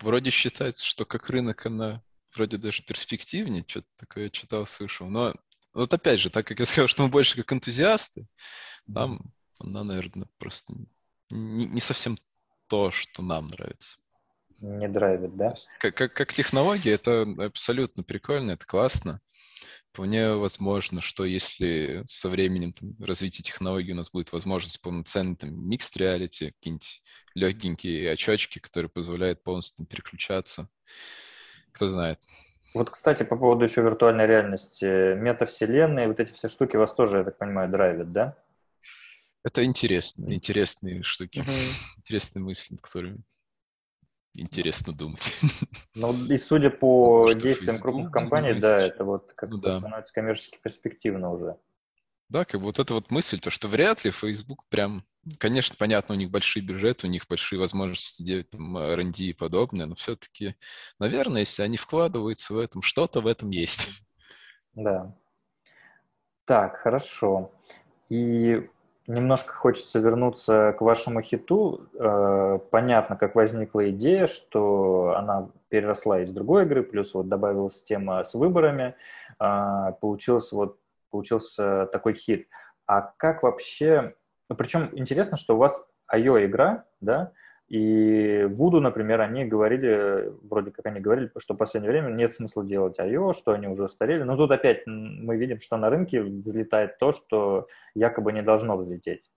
Вроде 0.00 0.30
считается, 0.30 0.84
что 0.84 1.04
как 1.04 1.30
рынок 1.30 1.64
она 1.66 2.02
вроде 2.34 2.58
даже 2.58 2.82
перспективнее, 2.82 3.64
что-то 3.66 3.88
такое 3.96 4.28
читал, 4.28 4.66
слышал. 4.66 5.08
Но 5.08 5.34
вот 5.72 5.94
опять 5.94 6.20
же, 6.20 6.30
так 6.30 6.46
как 6.46 6.58
я 6.58 6.66
сказал, 6.66 6.88
что 6.88 7.02
мы 7.02 7.08
больше 7.08 7.36
как 7.36 7.52
энтузиасты, 7.52 8.26
там 8.92 9.32
она, 9.58 9.84
наверное, 9.84 10.28
просто 10.38 10.74
не, 11.30 11.66
не 11.66 11.80
совсем 11.80 12.18
то, 12.68 12.90
что 12.90 13.22
нам 13.22 13.48
нравится. 13.48 13.98
Не 14.60 14.88
драйвит, 14.88 15.36
да? 15.36 15.54
Как, 15.78 15.94
как, 15.94 16.14
как 16.14 16.34
технология, 16.34 16.92
это 16.92 17.22
абсолютно 17.38 18.02
прикольно, 18.02 18.52
это 18.52 18.66
классно. 18.66 19.20
Вполне 19.92 20.34
возможно, 20.34 21.00
что 21.00 21.24
если 21.24 22.02
со 22.06 22.28
временем 22.28 22.72
там, 22.72 22.94
развития 23.00 23.42
технологий 23.42 23.92
у 23.92 23.96
нас 23.96 24.10
будет 24.10 24.32
возможность 24.32 24.80
полноценный 24.80 25.36
там, 25.36 25.70
mixed 25.70 25.96
reality, 25.96 26.52
какие-нибудь 26.52 27.02
легенькие 27.34 28.12
очочки, 28.12 28.58
которые 28.58 28.90
позволяют 28.90 29.42
полностью 29.42 29.78
там, 29.78 29.86
переключаться, 29.86 30.68
кто 31.72 31.88
знает. 31.88 32.20
Вот, 32.74 32.90
кстати, 32.90 33.22
по 33.22 33.36
поводу 33.36 33.64
еще 33.64 33.82
виртуальной 33.82 34.26
реальности, 34.26 35.14
метавселенные, 35.14 36.06
вот 36.06 36.20
эти 36.20 36.32
все 36.32 36.48
штуки 36.48 36.76
вас 36.76 36.94
тоже, 36.94 37.18
я 37.18 37.24
так 37.24 37.38
понимаю, 37.38 37.70
драйвят, 37.70 38.12
да? 38.12 38.36
Это 39.48 39.64
интересно, 39.64 40.30
интересные 40.34 41.02
штуки, 41.02 41.38
mm-hmm. 41.38 41.96
интересные 41.96 42.42
мысли, 42.42 42.74
над 42.74 42.82
которыми 42.82 43.22
интересно 44.34 44.92
думать. 44.92 45.32
Ну, 45.94 46.12
и 46.26 46.36
судя 46.36 46.68
по 46.84 47.26
ну, 47.26 47.32
действиям 47.32 47.80
крупных 47.80 48.12
компаний, 48.12 48.60
да, 48.60 48.78
это 48.78 49.04
вот 49.04 49.32
как-то 49.34 49.56
ну, 49.56 49.62
да. 49.62 49.78
становится 49.78 50.12
коммерчески 50.12 50.58
перспективно 50.62 51.32
уже. 51.32 51.56
Да, 52.28 52.44
как 52.44 52.60
бы 52.60 52.66
вот 52.66 52.78
эта 52.78 52.92
вот 52.92 53.10
мысль, 53.10 53.40
то, 53.40 53.48
что 53.48 53.68
вряд 53.68 54.04
ли 54.04 54.10
Facebook 54.10 54.64
прям... 54.68 55.02
Конечно, 55.38 55.76
понятно, 55.78 56.14
у 56.14 56.18
них 56.18 56.30
большие 56.30 56.62
бюджеты, 56.62 57.06
у 57.06 57.10
них 57.10 57.26
большие 57.26 57.58
возможности 57.58 58.22
делать 58.22 58.50
там 58.50 58.76
R&D 58.76 59.24
и 59.24 59.32
подобное, 59.32 59.86
но 59.86 59.94
все-таки, 59.94 60.56
наверное, 60.98 61.40
если 61.40 61.62
они 61.62 61.78
вкладываются 61.78 62.52
в 62.52 62.58
этом, 62.58 62.82
что-то 62.82 63.22
в 63.22 63.26
этом 63.26 63.48
есть. 63.48 63.88
Да. 64.74 65.16
Так, 66.44 66.76
хорошо. 66.80 67.50
И 68.10 68.68
немножко 69.08 69.54
хочется 69.54 69.98
вернуться 69.98 70.74
к 70.78 70.82
вашему 70.82 71.22
хиту. 71.22 71.88
Э, 71.94 72.58
понятно, 72.70 73.16
как 73.16 73.34
возникла 73.34 73.90
идея, 73.90 74.26
что 74.26 75.14
она 75.16 75.48
переросла 75.68 76.20
из 76.20 76.30
другой 76.30 76.64
игры, 76.64 76.82
плюс 76.82 77.14
вот 77.14 77.28
добавилась 77.28 77.82
тема 77.82 78.22
с 78.22 78.34
выборами, 78.34 78.94
а, 79.38 79.92
получился 79.92 80.54
вот 80.54 80.78
получился 81.10 81.86
такой 81.90 82.14
хит. 82.14 82.48
А 82.86 83.00
как 83.16 83.42
вообще... 83.42 84.14
Ну, 84.48 84.56
причем 84.56 84.90
интересно, 84.92 85.36
что 85.36 85.54
у 85.54 85.58
вас 85.58 85.86
IO-игра, 86.12 86.84
да, 87.00 87.32
и 87.68 88.44
Вуду, 88.50 88.80
например, 88.80 89.20
они 89.20 89.44
говорили, 89.44 90.32
вроде 90.42 90.70
как 90.70 90.86
они 90.86 91.00
говорили, 91.00 91.30
что 91.36 91.52
в 91.52 91.58
последнее 91.58 91.92
время 91.92 92.08
нет 92.08 92.32
смысла 92.32 92.64
делать 92.64 92.98
IO, 92.98 93.34
что 93.34 93.52
они 93.52 93.68
уже 93.68 93.84
устарели. 93.84 94.22
Но 94.22 94.36
тут 94.36 94.50
опять 94.50 94.86
мы 94.86 95.36
видим, 95.36 95.60
что 95.60 95.76
на 95.76 95.90
рынке 95.90 96.22
взлетает 96.22 96.98
то, 96.98 97.12
что 97.12 97.66
якобы 97.94 98.32
не 98.32 98.42
должно 98.42 98.78
взлететь. 98.78 99.30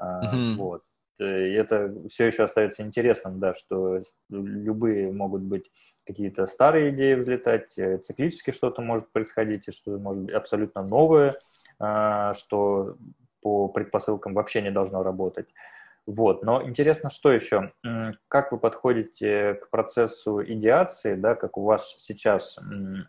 Mm-hmm. 0.00 0.54
Вот. 0.56 0.84
И 1.18 1.24
это 1.24 1.92
все 2.08 2.26
еще 2.26 2.44
остается 2.44 2.82
интересным, 2.82 3.40
да, 3.40 3.54
что 3.54 4.02
любые 4.30 5.12
могут 5.12 5.42
быть 5.42 5.70
какие-то 6.06 6.46
старые 6.46 6.90
идеи 6.90 7.14
взлетать, 7.14 7.78
э, 7.78 7.98
циклически 7.98 8.50
что-то 8.50 8.82
может 8.82 9.10
происходить, 9.10 9.66
и 9.68 9.72
что-то 9.72 9.98
может 9.98 10.24
быть 10.24 10.34
абсолютно 10.34 10.82
новое, 10.82 11.36
а, 11.78 12.34
что 12.34 12.96
по 13.40 13.68
предпосылкам 13.68 14.34
вообще 14.34 14.60
не 14.60 14.70
должно 14.70 15.02
работать. 15.02 15.48
Вот. 16.06 16.42
Но 16.44 16.62
интересно, 16.62 17.10
что 17.10 17.32
еще? 17.32 17.72
Как 18.28 18.52
вы 18.52 18.58
подходите 18.58 19.54
к 19.54 19.70
процессу 19.70 20.44
идеации, 20.44 21.14
да, 21.14 21.34
как 21.34 21.56
у 21.56 21.64
вас 21.64 21.96
сейчас 21.98 22.58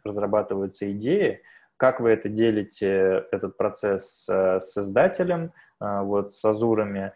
разрабатываются 0.04 0.90
идеи, 0.92 1.42
как 1.78 2.00
вы 2.00 2.12
это 2.12 2.30
делите, 2.30 3.26
этот 3.32 3.58
процесс 3.58 4.28
э, 4.30 4.60
с 4.60 4.78
издателем, 4.78 5.52
э, 5.82 6.02
вот, 6.02 6.34
с 6.34 6.44
азурами, 6.46 7.14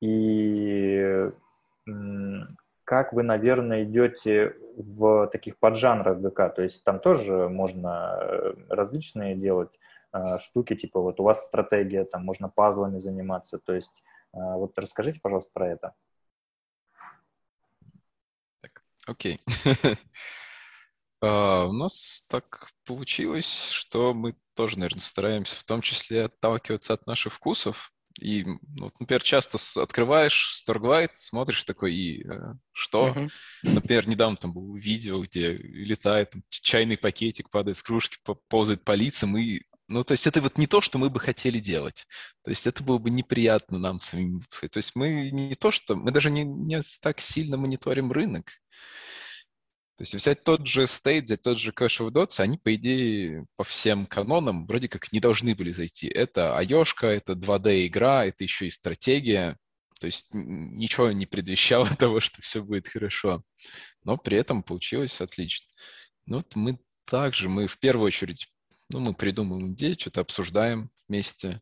и 0.00 1.30
как 2.84 3.12
вы, 3.12 3.22
наверное, 3.22 3.84
идете 3.84 4.56
в 4.76 5.28
таких 5.28 5.58
поджанрах 5.58 6.18
ГК, 6.18 6.48
то 6.48 6.62
есть 6.62 6.82
там 6.84 6.98
тоже 6.98 7.48
можно 7.48 8.18
э, 8.20 8.54
различные 8.68 9.36
делать 9.36 9.70
штуки, 10.38 10.76
типа 10.76 11.00
вот 11.00 11.20
у 11.20 11.22
вас 11.22 11.46
стратегия, 11.46 12.04
там 12.04 12.22
можно 12.22 12.50
пазлами 12.50 12.98
заниматься, 12.98 13.58
то 13.58 13.72
есть 13.72 14.02
вот 14.32 14.78
расскажите, 14.78 15.20
пожалуйста, 15.20 15.50
про 15.52 15.68
это. 15.68 15.94
Так, 18.60 18.84
окей. 19.06 19.40
Uh, 21.22 21.66
у 21.68 21.72
нас 21.72 22.24
так 22.28 22.70
получилось, 22.84 23.70
что 23.70 24.14
мы 24.14 24.34
тоже, 24.54 24.78
наверное, 24.78 25.00
стараемся 25.00 25.56
в 25.56 25.64
том 25.64 25.82
числе 25.82 26.24
отталкиваться 26.24 26.94
от 26.94 27.06
наших 27.06 27.32
вкусов. 27.32 27.92
И, 28.20 28.44
ну, 28.44 28.58
вот, 28.78 29.00
например, 29.00 29.22
часто 29.22 29.58
открываешь 29.80 30.62
Storglight, 30.62 31.12
смотришь 31.14 31.64
такой, 31.64 31.94
и 31.94 32.28
э, 32.28 32.54
что? 32.72 33.08
Uh-huh. 33.08 33.30
Например, 33.62 34.06
недавно 34.06 34.36
там 34.36 34.52
было 34.52 34.76
видео, 34.76 35.22
где 35.22 35.54
летает 35.54 36.30
там, 36.30 36.42
чайный 36.50 36.98
пакетик, 36.98 37.48
падает 37.50 37.78
с 37.78 37.82
кружки, 37.82 38.18
ползает 38.48 38.84
по 38.84 38.92
лицам, 38.92 39.36
и 39.38 39.62
ну, 39.92 40.04
то 40.04 40.12
есть 40.12 40.26
это 40.26 40.40
вот 40.40 40.58
не 40.58 40.66
то, 40.66 40.80
что 40.80 40.98
мы 40.98 41.10
бы 41.10 41.20
хотели 41.20 41.58
делать. 41.58 42.06
То 42.42 42.50
есть 42.50 42.66
это 42.66 42.82
было 42.82 42.98
бы 42.98 43.10
неприятно 43.10 43.78
нам 43.78 44.00
самим. 44.00 44.42
То 44.60 44.78
есть 44.78 44.96
мы 44.96 45.30
не 45.30 45.54
то, 45.54 45.70
что... 45.70 45.94
Мы 45.94 46.10
даже 46.10 46.30
не, 46.30 46.44
не 46.44 46.80
так 47.00 47.20
сильно 47.20 47.56
мониторим 47.58 48.10
рынок. 48.10 48.52
То 49.96 50.02
есть 50.02 50.14
взять 50.14 50.42
тот 50.42 50.66
же 50.66 50.84
State, 50.84 51.24
взять 51.24 51.42
тот 51.42 51.58
же 51.58 51.70
Cash 51.70 52.00
of 52.00 52.10
Dots, 52.10 52.40
они, 52.40 52.56
по 52.56 52.74
идее, 52.74 53.46
по 53.56 53.64
всем 53.64 54.06
канонам 54.06 54.66
вроде 54.66 54.88
как 54.88 55.12
не 55.12 55.20
должны 55.20 55.54
были 55.54 55.72
зайти. 55.72 56.08
Это 56.08 56.56
айошка, 56.56 57.08
это 57.08 57.34
2D-игра, 57.34 58.26
это 58.26 58.42
еще 58.42 58.66
и 58.66 58.70
стратегия. 58.70 59.58
То 60.00 60.06
есть 60.06 60.30
ничего 60.32 61.12
не 61.12 61.26
предвещало 61.26 61.86
того, 61.98 62.20
что 62.20 62.40
все 62.40 62.62
будет 62.62 62.88
хорошо. 62.88 63.42
Но 64.04 64.16
при 64.16 64.38
этом 64.38 64.62
получилось 64.62 65.20
отлично. 65.20 65.68
Ну, 66.26 66.36
вот 66.36 66.56
мы 66.56 66.78
также, 67.04 67.48
мы 67.48 67.66
в 67.66 67.78
первую 67.78 68.06
очередь 68.06 68.48
ну, 68.92 69.00
мы 69.00 69.14
придумываем 69.14 69.72
идеи, 69.72 69.94
что-то 69.98 70.20
обсуждаем 70.20 70.90
вместе. 71.08 71.60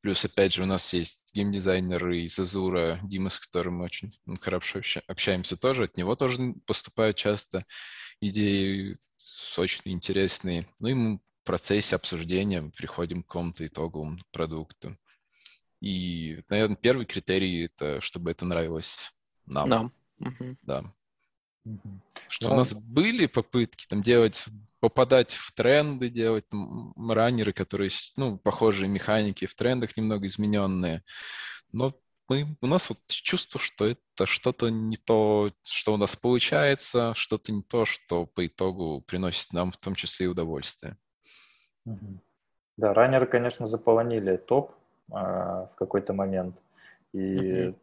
Плюс, 0.00 0.24
опять 0.24 0.52
же, 0.52 0.64
у 0.64 0.66
нас 0.66 0.92
есть 0.92 1.30
геймдизайнер 1.32 2.10
из 2.10 2.36
Азура, 2.38 2.98
Дима, 3.04 3.30
с 3.30 3.38
которым 3.38 3.76
мы 3.76 3.84
очень 3.84 4.18
ну, 4.26 4.36
хорошо 4.36 4.80
общаемся 5.06 5.56
тоже. 5.56 5.84
От 5.84 5.96
него 5.96 6.16
тоже 6.16 6.54
поступают 6.66 7.16
часто 7.16 7.64
идеи 8.20 8.96
очень 9.56 9.92
интересные. 9.92 10.66
Ну 10.80 10.88
и 10.88 10.94
мы 10.94 11.16
в 11.18 11.44
процессе 11.44 11.94
обсуждения 11.94 12.62
приходим 12.76 13.22
к 13.22 13.26
какому-то 13.26 13.64
итоговому 13.64 14.18
продукту. 14.32 14.96
И, 15.80 16.42
наверное, 16.48 16.76
первый 16.76 17.06
критерий— 17.06 17.64
это 17.66 18.00
чтобы 18.00 18.32
это 18.32 18.44
нравилось 18.44 19.12
нам. 19.46 19.68
Нам. 19.68 19.92
Да. 20.62 20.84
Что 22.28 22.52
у 22.52 22.56
нас 22.56 22.74
были 22.74 23.26
попытки 23.26 23.86
там 23.86 24.02
делать 24.02 24.46
попадать 24.82 25.32
в 25.32 25.52
тренды, 25.52 26.08
делать 26.08 26.48
там, 26.48 26.92
раннеры, 27.08 27.52
которые, 27.52 27.88
ну, 28.16 28.36
похожие 28.36 28.88
механики 28.88 29.46
в 29.46 29.54
трендах 29.54 29.96
немного 29.96 30.26
измененные. 30.26 31.04
Но 31.70 31.92
мы, 32.28 32.56
у 32.60 32.66
нас 32.66 32.90
вот 32.90 32.98
чувство, 33.06 33.60
что 33.60 33.86
это 33.86 34.26
что-то 34.26 34.70
не 34.70 34.96
то, 34.96 35.52
что 35.62 35.94
у 35.94 35.96
нас 35.96 36.16
получается, 36.16 37.12
что-то 37.14 37.52
не 37.52 37.62
то, 37.62 37.84
что 37.84 38.26
по 38.26 38.44
итогу 38.44 39.02
приносит 39.06 39.52
нам 39.52 39.70
в 39.70 39.76
том 39.76 39.94
числе 39.94 40.26
и 40.26 40.28
удовольствие. 40.28 40.96
Да, 42.76 42.92
раннеры, 42.92 43.26
конечно, 43.26 43.68
заполонили 43.68 44.36
топ 44.36 44.72
э, 45.10 45.14
в 45.14 45.72
какой-то 45.76 46.12
момент. 46.12 46.56
И 47.12 47.18
mm-hmm. 47.18 47.76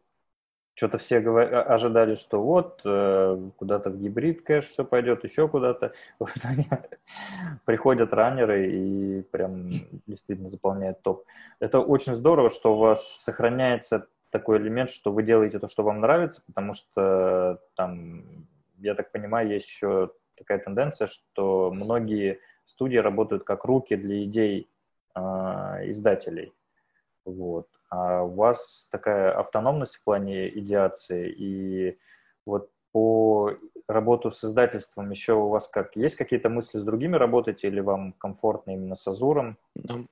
Что-то 0.79 0.97
все 0.97 1.19
говор... 1.19 1.53
ожидали, 1.69 2.15
что 2.15 2.41
вот 2.41 2.79
э, 2.85 3.49
куда-то 3.57 3.89
в 3.89 3.99
гибрид 3.99 4.43
кэш 4.43 4.65
все 4.65 4.85
пойдет, 4.85 5.25
еще 5.25 5.49
куда-то. 5.49 5.91
Вот 6.19 6.31
приходят 7.65 8.13
раннеры 8.13 8.71
и 8.71 9.23
прям 9.29 9.71
действительно 10.07 10.47
заполняют 10.49 11.01
топ. 11.01 11.25
Это 11.59 11.81
очень 11.81 12.15
здорово, 12.15 12.49
что 12.49 12.75
у 12.75 12.77
вас 12.77 13.05
сохраняется 13.05 14.07
такой 14.29 14.57
элемент, 14.57 14.89
что 14.89 15.11
вы 15.11 15.23
делаете 15.23 15.59
то, 15.59 15.67
что 15.67 15.83
вам 15.83 15.99
нравится, 15.99 16.41
потому 16.47 16.73
что 16.73 17.59
там, 17.75 18.23
я 18.77 18.95
так 18.95 19.11
понимаю, 19.11 19.49
есть 19.49 19.67
еще 19.67 20.11
такая 20.37 20.59
тенденция, 20.59 21.07
что 21.07 21.71
многие 21.73 22.39
студии 22.63 22.97
работают 22.97 23.43
как 23.43 23.65
руки 23.65 23.97
для 23.97 24.23
идей 24.23 24.69
э, 25.13 25.19
издателей. 25.89 26.53
Вот. 27.25 27.67
А 27.89 28.23
у 28.23 28.35
вас 28.35 28.87
такая 28.91 29.37
автономность 29.37 29.95
в 29.95 30.03
плане 30.03 30.47
идеации, 30.59 31.31
и 31.31 31.97
вот 32.45 32.69
по 32.91 33.55
работу 33.87 34.31
с 34.31 34.43
издательством 34.43 35.09
еще 35.11 35.33
у 35.33 35.49
вас 35.49 35.67
как? 35.67 35.95
Есть 35.95 36.15
какие-то 36.15 36.49
мысли 36.49 36.79
с 36.79 36.83
другими 36.83 37.15
работать, 37.15 37.63
или 37.63 37.79
вам 37.79 38.13
комфортно 38.13 38.71
именно 38.71 38.95
с 38.95 39.07
Азуром? 39.07 39.57
Нам, 39.75 40.07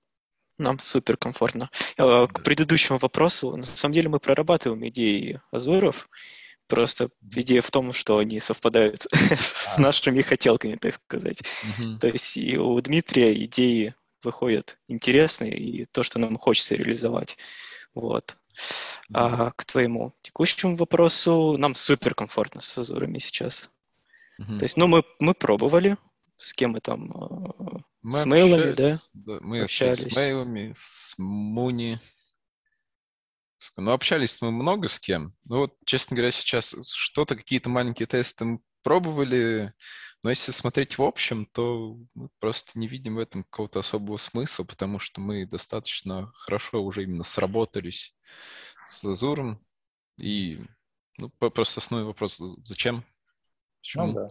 нам 0.58 0.80
супер 0.80 1.18
комфортно. 1.18 1.70
Э, 1.98 2.28
к 2.28 2.44
предыдущему 2.44 2.98
вопросу, 2.98 3.56
на 3.56 3.64
самом 3.64 3.94
деле 3.94 4.10
мы 4.10 4.20
прорабатываем 4.20 4.88
идеи 4.88 5.42
Азуров, 5.52 6.08
Просто 6.68 7.10
идея 7.34 7.62
в 7.62 7.72
том, 7.72 7.94
что 7.94 8.18
они 8.18 8.42
совпадают 8.42 9.08
с 9.40 9.78
а. 9.78 9.82
нашими 9.82 10.22
хотелками, 10.22 10.76
так 10.76 10.96
сказать. 10.96 11.42
То 12.02 12.08
есть 12.08 12.36
и 12.36 12.58
у 12.58 12.80
Дмитрия 12.82 13.34
идеи 13.46 13.96
выходят 14.24 14.78
интересные, 14.88 15.58
и 15.58 15.86
то, 15.86 16.04
что 16.04 16.20
нам 16.20 16.38
хочется 16.38 16.76
реализовать. 16.76 17.38
Вот. 17.94 18.38
А 19.14 19.52
к 19.52 19.66
твоему 19.66 20.14
текущему 20.22 20.76
вопросу, 20.76 21.56
нам 21.58 21.76
супер 21.76 22.16
комфортно 22.16 22.62
с 22.62 22.78
Азурами 22.78 23.20
сейчас. 23.20 23.70
То 24.38 24.62
есть, 24.62 24.78
ну, 24.78 24.88
мы, 24.88 25.04
мы 25.20 25.34
пробовали, 25.34 25.98
с 26.38 26.54
кем 26.54 26.72
мы 26.72 26.80
там, 26.80 27.12
э, 27.12 27.80
мы 28.04 28.20
с 28.20 28.26
мейлами, 28.26 28.74
да? 28.74 29.00
да? 29.14 29.40
Мы 29.42 29.62
общались. 29.62 30.14
с 30.14 30.16
мейлами, 30.16 30.74
с 30.76 31.16
Муни, 31.18 32.00
ну, 33.76 33.92
общались 33.92 34.42
мы 34.42 34.52
много 34.52 34.88
с 34.88 35.00
кем. 35.00 35.34
Ну, 35.46 35.58
вот, 35.60 35.74
честно 35.86 36.16
говоря, 36.16 36.32
сейчас 36.32 36.76
что-то, 36.94 37.36
какие-то 37.36 37.70
маленькие 37.70 38.06
тесты 38.06 38.46
мы 38.46 38.60
пробовали, 38.88 39.74
но 40.24 40.30
если 40.30 40.54
смотреть 40.54 40.98
в 40.98 41.04
общем, 41.04 41.46
то 41.46 41.98
мы 42.14 42.30
просто 42.40 42.80
не 42.80 42.88
видим 42.88 43.16
в 43.16 43.20
этом 43.20 43.44
какого-то 43.44 43.82
особого 43.82 44.16
смысла, 44.16 44.64
потому 44.64 44.98
что 44.98 45.20
мы 45.20 45.46
достаточно 45.46 46.32
хорошо 46.34 46.82
уже 46.82 47.04
именно 47.04 47.26
сработались 47.26 48.16
с 48.86 49.04
Азуром. 49.04 49.62
И 50.18 50.62
ну, 51.18 51.30
просто 51.30 51.82
основной 51.82 52.08
вопрос, 52.08 52.38
зачем? 52.64 53.04
Почему? 53.82 54.06
Ну, 54.08 54.14
да. 54.14 54.30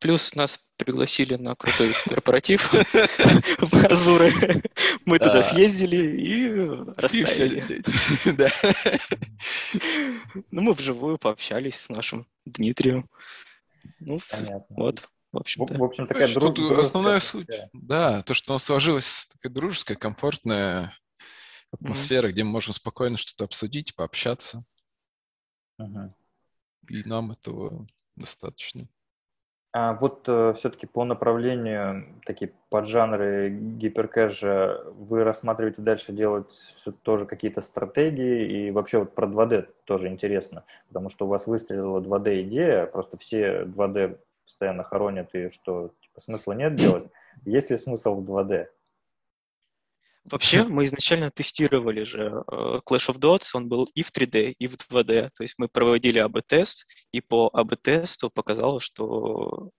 Плюс 0.00 0.34
нас 0.34 0.58
пригласили 0.76 1.36
на 1.36 1.54
крутой 1.54 1.92
корпоратив 2.06 2.72
в 3.60 3.86
Азуры. 3.86 4.64
Мы 5.04 5.20
туда 5.20 5.44
съездили 5.44 6.20
и 6.20 6.48
расставили. 6.96 7.80
Ну, 10.50 10.62
мы 10.62 10.72
вживую 10.72 11.18
пообщались 11.18 11.76
с 11.76 11.88
нашим 11.90 12.26
Дмитрием. 12.44 13.08
Ну, 14.00 14.18
вот. 14.70 15.08
В 15.32 15.38
общем, 15.38 15.64
в 15.64 15.82
общем 15.82 16.06
такая 16.06 16.32
друг, 16.34 16.58
основная 16.78 17.18
суть. 17.18 17.48
Да, 17.72 18.22
то, 18.22 18.34
что 18.34 18.52
у 18.52 18.54
нас 18.54 18.64
сложилась 18.64 19.26
такая 19.32 19.50
дружеская, 19.50 19.96
комфортная 19.96 20.94
атмосфера, 21.70 22.30
где 22.30 22.44
мы 22.44 22.50
можем 22.50 22.74
спокойно 22.74 23.16
что-то 23.16 23.44
обсудить, 23.44 23.94
пообщаться. 23.96 24.64
И 25.78 27.02
нам 27.04 27.32
этого 27.32 27.86
достаточно. 28.14 28.88
А 29.74 29.94
вот 29.94 30.24
э, 30.26 30.52
все-таки 30.58 30.86
по 30.86 31.04
направлению 31.04 32.04
такие 32.26 32.52
поджанры 32.68 33.48
гиперкэша 33.48 34.84
вы 34.98 35.24
рассматриваете 35.24 35.80
дальше 35.80 36.12
делать 36.12 36.50
все 36.76 36.92
тоже 36.92 37.24
какие-то 37.24 37.62
стратегии 37.62 38.66
и 38.66 38.70
вообще 38.70 38.98
вот 38.98 39.14
про 39.14 39.26
2D 39.26 39.68
тоже 39.84 40.08
интересно, 40.08 40.64
потому 40.88 41.08
что 41.08 41.24
у 41.24 41.28
вас 41.28 41.46
выстрелила 41.46 42.00
2D 42.00 42.42
идея, 42.42 42.84
просто 42.84 43.16
все 43.16 43.62
2D 43.62 44.18
постоянно 44.44 44.84
хоронят 44.84 45.34
и 45.34 45.48
что 45.48 45.92
типа 46.02 46.20
смысла 46.20 46.52
нет 46.52 46.74
делать. 46.74 47.04
Есть 47.46 47.70
ли 47.70 47.78
смысл 47.78 48.16
в 48.16 48.30
2D? 48.30 48.66
Вообще, 50.24 50.64
мы 50.64 50.84
изначально 50.84 51.30
тестировали 51.30 52.04
же 52.04 52.42
э, 52.50 52.80
Clash 52.88 53.08
of 53.12 53.18
Dots, 53.18 53.50
он 53.54 53.68
был 53.68 53.84
и 53.94 54.02
в 54.02 54.10
3D, 54.10 54.52
и 54.58 54.66
в 54.66 54.74
2D. 54.74 55.30
То 55.34 55.42
есть 55.42 55.54
мы 55.58 55.68
проводили 55.68 56.18
АБ-тест, 56.18 56.86
и 57.12 57.20
по 57.20 57.50
АБ-тесту 57.52 58.30
показалось, 58.30 58.84
что 58.84 59.70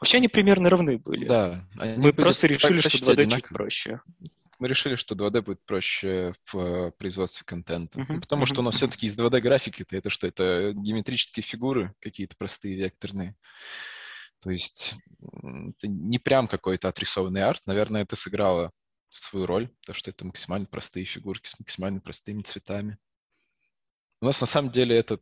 вообще 0.00 0.18
они 0.18 0.28
примерно 0.28 0.70
равны 0.70 0.98
были. 0.98 1.26
Да. 1.26 1.66
Мы 1.96 2.12
просто 2.12 2.46
решили, 2.46 2.80
что 2.80 2.98
2D 2.98 3.12
одинаково. 3.12 3.40
чуть 3.40 3.48
проще. 3.48 4.00
Мы 4.58 4.66
решили, 4.66 4.96
что 4.96 5.14
2D 5.14 5.42
будет 5.42 5.64
проще 5.64 6.34
в 6.46 6.58
э, 6.58 6.92
производстве 6.98 7.44
контента. 7.46 8.00
Uh-huh. 8.00 8.20
потому 8.20 8.42
uh-huh. 8.42 8.46
что 8.46 8.60
у 8.60 8.64
нас 8.64 8.74
все-таки 8.74 9.06
из 9.06 9.16
2D 9.16 9.40
графики 9.40 9.82
это, 9.82 9.96
это 9.96 10.10
что? 10.10 10.26
Это 10.26 10.72
геометрические 10.74 11.44
фигуры, 11.44 11.94
какие-то 12.00 12.34
простые 12.36 12.76
векторные. 12.76 13.36
То 14.40 14.50
есть 14.50 14.94
это 15.22 15.88
не 15.88 16.18
прям 16.18 16.48
какой-то 16.48 16.88
отрисованный 16.88 17.42
арт. 17.42 17.62
Наверное, 17.66 18.02
это 18.02 18.16
сыграло 18.16 18.72
свою 19.10 19.46
роль, 19.46 19.70
то 19.86 19.94
что 19.94 20.10
это 20.10 20.24
максимально 20.24 20.66
простые 20.66 21.04
фигурки 21.04 21.48
с 21.48 21.58
максимально 21.58 22.00
простыми 22.00 22.42
цветами. 22.42 22.98
У 24.20 24.26
нас 24.26 24.40
на 24.40 24.46
самом 24.46 24.70
деле 24.70 24.96
это 24.96 25.20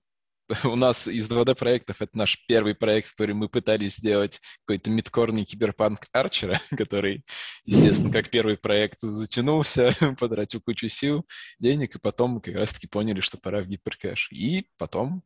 у 0.64 0.76
нас 0.76 1.09
из 1.09 1.28
2D 1.28 1.55
проектов 1.55 2.01
это 2.01 2.16
наш 2.16 2.45
первый 2.47 2.74
проект, 2.74 3.11
который 3.11 3.34
мы 3.34 3.49
пытались 3.49 3.97
сделать 3.97 4.41
какой-то 4.64 4.91
мидкорный 4.91 5.45
киберпанк 5.45 6.07
Арчера, 6.12 6.61
который, 6.76 7.24
естественно, 7.64 8.12
как 8.12 8.30
первый 8.30 8.57
проект 8.57 9.01
затянулся, 9.01 9.95
потратил 10.18 10.61
кучу 10.61 10.89
сил, 10.89 11.26
денег, 11.59 11.97
и 11.97 11.99
потом 11.99 12.32
мы 12.32 12.41
как 12.41 12.55
раз-таки 12.55 12.87
поняли, 12.87 13.20
что 13.20 13.39
пора 13.39 13.62
в 13.62 13.66
гиперкэш. 13.66 14.30
И 14.32 14.68
потом 14.78 15.22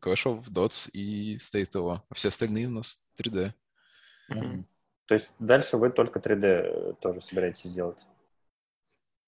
Clash 0.00 0.24
of 0.24 0.48
Dots 0.50 0.90
и 0.90 1.36
State 1.36 1.72
of 1.72 2.00
А 2.08 2.14
все 2.14 2.28
остальные 2.28 2.66
у 2.66 2.70
нас 2.70 3.06
3D. 3.20 3.52
Mm-hmm. 4.30 4.64
То 5.06 5.14
есть 5.14 5.32
дальше 5.38 5.76
вы 5.76 5.90
только 5.90 6.18
3D 6.18 6.44
э, 6.44 6.94
тоже 7.00 7.20
собираетесь 7.20 7.72
делать? 7.72 7.98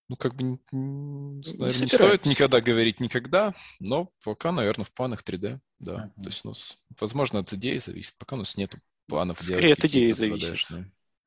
Ну, 0.08 0.16
как 0.16 0.34
бы, 0.34 0.58
наверное, 0.72 1.42
не, 1.42 1.80
не 1.82 1.88
стоит 1.88 2.24
никогда 2.24 2.60
говорить 2.60 2.98
никогда, 2.98 3.52
но 3.78 4.10
пока, 4.24 4.52
наверное, 4.52 4.84
в 4.84 4.92
планах 4.92 5.22
3D, 5.22 5.58
да. 5.78 6.10
Uh-huh. 6.16 6.22
То 6.22 6.28
есть 6.28 6.44
у 6.44 6.48
нас, 6.48 6.82
возможно, 6.98 7.40
от 7.40 7.52
идеи 7.52 7.76
зависит, 7.78 8.16
пока 8.16 8.36
у 8.36 8.38
нас 8.38 8.56
нет 8.56 8.74
планов 9.06 9.40
Скорее 9.40 9.60
делать 9.60 9.78
от 9.78 9.84
идеи 9.84 10.12
зависит. 10.12 10.70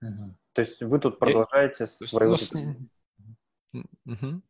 Uh-huh. 0.03 0.33
То 0.53 0.61
есть 0.61 0.81
вы 0.81 0.99
тут 0.99 1.19
продолжаете 1.19 1.75
Я... 1.81 1.87
свою... 1.87 2.31
Нас... 2.31 2.53
Uh-huh. 3.73 4.41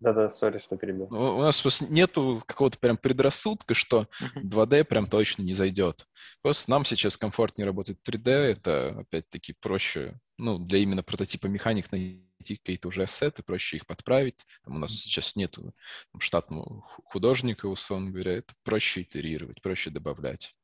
Да-да, 0.00 0.28
сори, 0.28 0.58
что 0.58 0.76
перебил. 0.76 1.06
У 1.10 1.40
нас 1.40 1.80
нету 1.82 2.42
какого-то 2.46 2.78
прям 2.78 2.96
предрассудка, 2.98 3.74
что 3.74 4.08
2D 4.36 4.84
прям 4.84 5.08
точно 5.08 5.42
не 5.42 5.54
зайдет. 5.54 6.06
Просто 6.42 6.70
нам 6.70 6.84
сейчас 6.84 7.16
комфортнее 7.16 7.66
работать 7.66 7.98
3D, 8.06 8.28
это 8.28 9.00
опять-таки 9.00 9.54
проще, 9.54 10.18
ну, 10.36 10.58
для 10.58 10.80
именно 10.80 11.02
прототипа 11.02 11.46
механик 11.46 11.90
найти 11.92 12.56
какие-то 12.56 12.88
уже 12.88 13.04
ассеты, 13.04 13.42
проще 13.42 13.78
их 13.78 13.86
подправить. 13.86 14.44
Там 14.64 14.76
у 14.76 14.78
нас 14.78 14.92
сейчас 14.92 15.36
нету 15.36 15.74
там, 16.12 16.20
штатного 16.20 16.82
художника, 16.82 17.66
условно 17.66 18.10
говоря, 18.10 18.32
это 18.32 18.52
проще 18.62 19.02
итерировать, 19.02 19.62
проще 19.62 19.90
добавлять, 19.90 20.54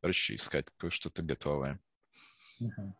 проще 0.00 0.36
искать 0.36 0.66
что-то 0.90 1.22
готовое. 1.22 1.80
Uh-huh. 2.60 2.92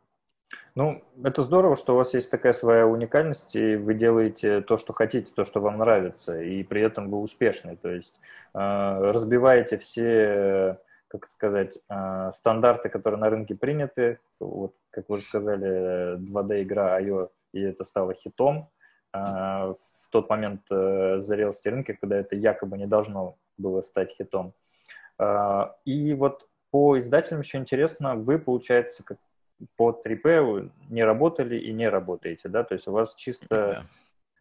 Ну, 0.74 1.02
это 1.24 1.42
здорово, 1.42 1.74
что 1.74 1.94
у 1.94 1.96
вас 1.96 2.14
есть 2.14 2.30
такая 2.30 2.52
своя 2.52 2.86
уникальность, 2.86 3.56
и 3.56 3.76
вы 3.76 3.94
делаете 3.94 4.60
то, 4.60 4.76
что 4.76 4.92
хотите, 4.92 5.32
то, 5.34 5.44
что 5.44 5.60
вам 5.60 5.78
нравится, 5.78 6.40
и 6.40 6.62
при 6.62 6.82
этом 6.82 7.10
вы 7.10 7.18
успешны. 7.18 7.76
То 7.76 7.88
есть 7.88 8.20
э, 8.54 8.58
разбиваете 8.58 9.78
все, 9.78 10.78
как 11.08 11.26
сказать, 11.26 11.78
э, 11.88 12.30
стандарты, 12.32 12.90
которые 12.90 13.18
на 13.18 13.30
рынке 13.30 13.54
приняты. 13.54 14.20
Вот, 14.38 14.74
как 14.90 15.08
вы 15.08 15.14
уже 15.14 15.24
сказали, 15.24 16.18
2D-игра 16.18 17.00
IO, 17.00 17.30
и 17.52 17.62
это 17.62 17.84
стало 17.84 18.12
хитом. 18.12 18.68
Э, 19.14 19.74
в 20.06 20.10
тот 20.10 20.28
момент 20.28 20.62
э, 20.70 21.20
зрелости 21.20 21.68
рынка, 21.68 21.94
когда 21.94 22.16
это 22.16 22.36
якобы 22.36 22.78
не 22.78 22.86
должно 22.86 23.38
было 23.58 23.80
стать 23.80 24.12
хитом. 24.12 24.52
Э, 25.18 25.70
и 25.84 26.12
вот 26.14 26.48
по 26.70 26.98
издателям 26.98 27.40
еще 27.40 27.58
интересно, 27.58 28.14
вы, 28.14 28.38
получается, 28.38 29.02
как 29.02 29.18
по 29.76 29.90
3P 30.04 30.70
не 30.90 31.04
работали 31.04 31.58
и 31.58 31.72
не 31.72 31.88
работаете, 31.88 32.48
да, 32.48 32.64
то 32.64 32.74
есть 32.74 32.86
у 32.88 32.92
вас 32.92 33.14
чисто, 33.14 33.86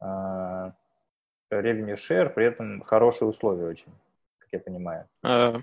э, 0.02 0.72
revenue 1.52 1.96
share, 1.96 2.30
при 2.30 2.46
этом 2.46 2.82
хорошие 2.82 3.28
условия 3.28 3.68
очень, 3.68 3.92
как 4.40 4.50
я 4.52 4.60
понимаю. 4.60 5.08
А, 5.24 5.58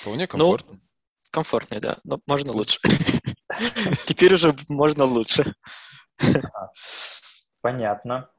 Вполне 0.00 0.26
комфортно. 0.26 0.74
Ну, 0.74 0.80
комфортнее, 1.30 1.80
да, 1.80 1.98
но 2.04 2.20
можно 2.26 2.52
лучше. 2.52 2.78
Теперь 4.06 4.34
уже 4.34 4.54
можно 4.68 5.04
лучше. 5.04 5.54
Понятно. 7.60 8.30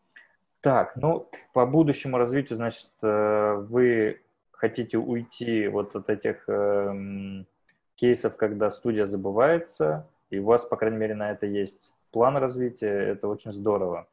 Так, 0.62 0.96
ну, 0.96 1.30
по 1.54 1.66
будущему 1.66 2.18
развитию, 2.18 2.56
значит, 2.56 2.90
э, 3.04 3.54
вы 3.70 4.22
хотите 4.52 4.98
уйти 4.98 5.68
вот 5.68 5.96
от 5.96 6.10
этих 6.10 6.48
э, 6.50 7.44
кейсов, 7.96 8.36
когда 8.38 8.70
студия 8.70 9.06
забывается, 9.06 10.08
и 10.30 10.40
у 10.40 10.46
вас, 10.46 10.66
по 10.66 10.76
крайней 10.76 10.98
мере, 10.98 11.16
на 11.16 11.32
это 11.32 11.46
есть 11.46 11.94
план 12.12 12.38
развития, 12.38 12.90
это 12.90 13.28
очень 13.28 13.54
здорово. 13.54 14.08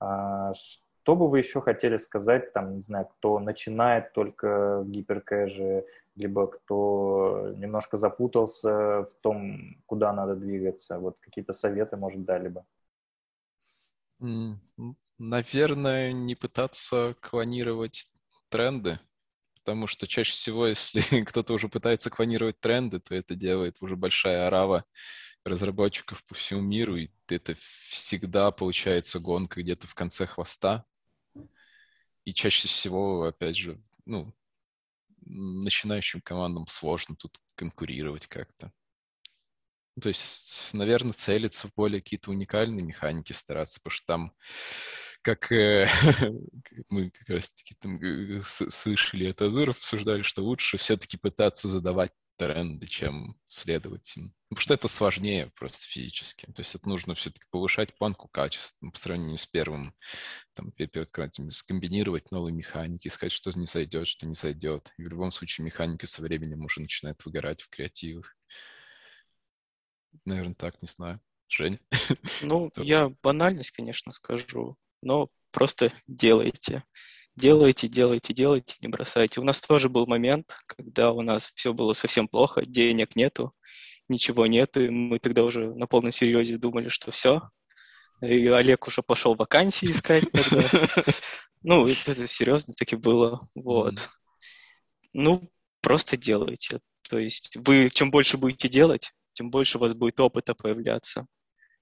А, 0.00 0.52
что 0.54 1.16
бы 1.16 1.28
вы 1.28 1.38
еще 1.38 1.60
хотели 1.60 1.96
сказать, 1.96 2.52
там, 2.52 2.76
не 2.76 2.82
знаю, 2.82 3.06
кто 3.06 3.38
начинает 3.38 4.12
только 4.12 4.80
в 4.80 4.90
гиперкэже, 4.90 5.84
либо 6.16 6.46
кто 6.46 7.52
немножко 7.56 7.96
запутался 7.96 9.02
в 9.02 9.12
том, 9.20 9.76
куда 9.86 10.12
надо 10.12 10.34
двигаться, 10.36 10.98
вот 10.98 11.16
какие-то 11.20 11.52
советы, 11.52 11.96
может, 11.96 12.24
дали 12.24 12.48
бы? 12.48 12.64
Наверное, 15.18 16.12
не 16.12 16.34
пытаться 16.34 17.14
клонировать 17.20 18.08
тренды, 18.48 18.98
потому 19.64 19.86
что 19.86 20.06
чаще 20.06 20.32
всего, 20.32 20.66
если 20.68 21.00
кто-то 21.22 21.54
уже 21.54 21.68
пытается 21.68 22.10
клонировать 22.10 22.60
тренды, 22.60 23.00
то 23.00 23.14
это 23.14 23.34
делает 23.34 23.78
уже 23.80 23.96
большая 23.96 24.46
арава 24.46 24.84
разработчиков 25.44 26.24
по 26.24 26.34
всему 26.34 26.60
миру, 26.60 26.96
и 26.96 27.10
это 27.28 27.54
всегда 27.88 28.50
получается 28.50 29.18
гонка 29.18 29.62
где-то 29.62 29.86
в 29.86 29.94
конце 29.94 30.26
хвоста. 30.26 30.84
И 32.24 32.32
чаще 32.32 32.68
всего, 32.68 33.24
опять 33.24 33.56
же, 33.56 33.78
ну, 34.06 34.32
начинающим 35.26 36.22
командам 36.22 36.66
сложно 36.66 37.16
тут 37.16 37.38
конкурировать 37.54 38.26
как-то. 38.26 38.72
То 40.00 40.08
есть, 40.08 40.72
наверное, 40.72 41.12
целиться 41.12 41.68
в 41.68 41.74
более 41.74 42.00
какие-то 42.00 42.30
уникальные 42.30 42.82
механики 42.82 43.32
стараться, 43.32 43.80
потому 43.80 43.92
что 43.92 44.06
там, 44.06 44.32
как 45.24 45.50
э, 45.50 45.88
мы 46.90 47.10
как 47.10 47.28
раз-таки 47.28 47.74
там 47.80 47.98
э, 48.00 48.40
слышали 48.42 49.26
от 49.26 49.40
Азуров, 49.42 49.76
обсуждали, 49.76 50.22
что 50.22 50.42
лучше 50.42 50.76
все-таки 50.76 51.16
пытаться 51.16 51.66
задавать 51.66 52.12
тренды, 52.36 52.86
чем 52.86 53.36
следовать 53.48 54.16
им. 54.16 54.34
Потому 54.48 54.62
что 54.62 54.74
это 54.74 54.88
сложнее 54.88 55.50
просто 55.56 55.86
физически. 55.86 56.46
То 56.46 56.60
есть 56.60 56.74
это 56.74 56.88
нужно 56.88 57.14
все-таки 57.14 57.44
повышать 57.50 57.96
планку 57.96 58.28
качества 58.28 58.90
по 58.90 58.98
сравнению 58.98 59.38
с 59.38 59.46
первым, 59.46 59.94
там, 60.52 60.72
перед 60.72 60.96
открытием, 60.96 61.50
скомбинировать 61.50 62.30
новые 62.30 62.52
механики, 62.52 63.08
искать, 63.08 63.32
что 63.32 63.50
не 63.58 63.66
зайдет, 63.66 64.06
что 64.06 64.26
не 64.26 64.34
зайдет. 64.34 64.92
И 64.98 65.04
в 65.04 65.08
любом 65.08 65.32
случае 65.32 65.64
механика 65.64 66.06
со 66.06 66.22
временем 66.22 66.64
уже 66.64 66.80
начинает 66.80 67.24
выгорать 67.24 67.62
в 67.62 67.68
креативах. 67.70 68.36
Наверное, 70.24 70.54
так, 70.54 70.80
не 70.82 70.88
знаю. 70.88 71.20
Жень? 71.48 71.78
Ну, 72.42 72.70
я 72.76 73.10
банальность, 73.22 73.70
конечно, 73.70 74.12
скажу, 74.12 74.76
но 75.04 75.28
просто 75.52 75.92
делайте. 76.06 76.84
Делайте, 77.36 77.88
делайте, 77.88 78.32
делайте, 78.32 78.76
не 78.80 78.88
бросайте. 78.88 79.40
У 79.40 79.44
нас 79.44 79.60
тоже 79.60 79.88
был 79.88 80.06
момент, 80.06 80.56
когда 80.66 81.12
у 81.12 81.20
нас 81.20 81.50
все 81.54 81.72
было 81.72 81.92
совсем 81.92 82.28
плохо, 82.28 82.64
денег 82.64 83.16
нету, 83.16 83.52
ничего 84.08 84.46
нету, 84.46 84.84
и 84.84 84.88
мы 84.88 85.18
тогда 85.18 85.42
уже 85.42 85.74
на 85.74 85.86
полном 85.86 86.12
серьезе 86.12 86.58
думали, 86.58 86.88
что 86.88 87.10
все. 87.10 87.42
И 88.22 88.46
Олег 88.46 88.86
уже 88.86 89.02
пошел 89.02 89.34
вакансии 89.34 89.90
искать 89.90 90.24
тогда. 90.32 90.62
Ну, 91.66 91.86
это, 91.86 92.12
это 92.12 92.26
серьезно 92.26 92.74
таки 92.74 92.94
было. 92.94 93.48
Вот. 93.54 94.10
Ну, 95.14 95.50
просто 95.80 96.18
делайте. 96.18 96.80
То 97.08 97.18
есть 97.18 97.56
вы 97.56 97.88
чем 97.90 98.10
больше 98.10 98.36
будете 98.36 98.68
делать, 98.68 99.12
тем 99.32 99.50
больше 99.50 99.78
у 99.78 99.80
вас 99.80 99.94
будет 99.94 100.20
опыта 100.20 100.54
появляться. 100.54 101.26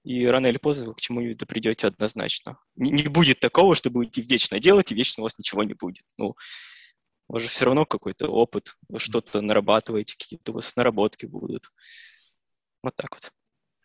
И 0.03 0.25
рано 0.27 0.47
или 0.47 0.57
поздно 0.57 0.87
вы 0.87 0.95
к 0.95 1.01
чему-нибудь 1.01 1.47
придете 1.47 1.87
однозначно. 1.87 2.57
Не, 2.75 2.91
не 2.91 3.03
будет 3.03 3.39
такого, 3.39 3.75
что 3.75 3.89
будете 3.89 4.21
вечно 4.21 4.59
делать, 4.59 4.91
и 4.91 4.95
вечно 4.95 5.21
у 5.21 5.23
вас 5.23 5.37
ничего 5.37 5.63
не 5.63 5.73
будет. 5.73 6.03
Ну, 6.17 6.35
у 7.29 7.33
вас 7.33 7.41
же 7.41 7.47
все 7.47 7.65
равно 7.65 7.85
какой-то 7.85 8.27
опыт, 8.27 8.75
вы 8.89 8.99
что-то 8.99 9.39
нарабатываете, 9.41 10.15
какие-то 10.17 10.51
у 10.51 10.55
вас 10.55 10.75
наработки 10.75 11.25
будут. 11.25 11.71
Вот 12.81 12.95
так 12.95 13.15
вот. 13.15 13.31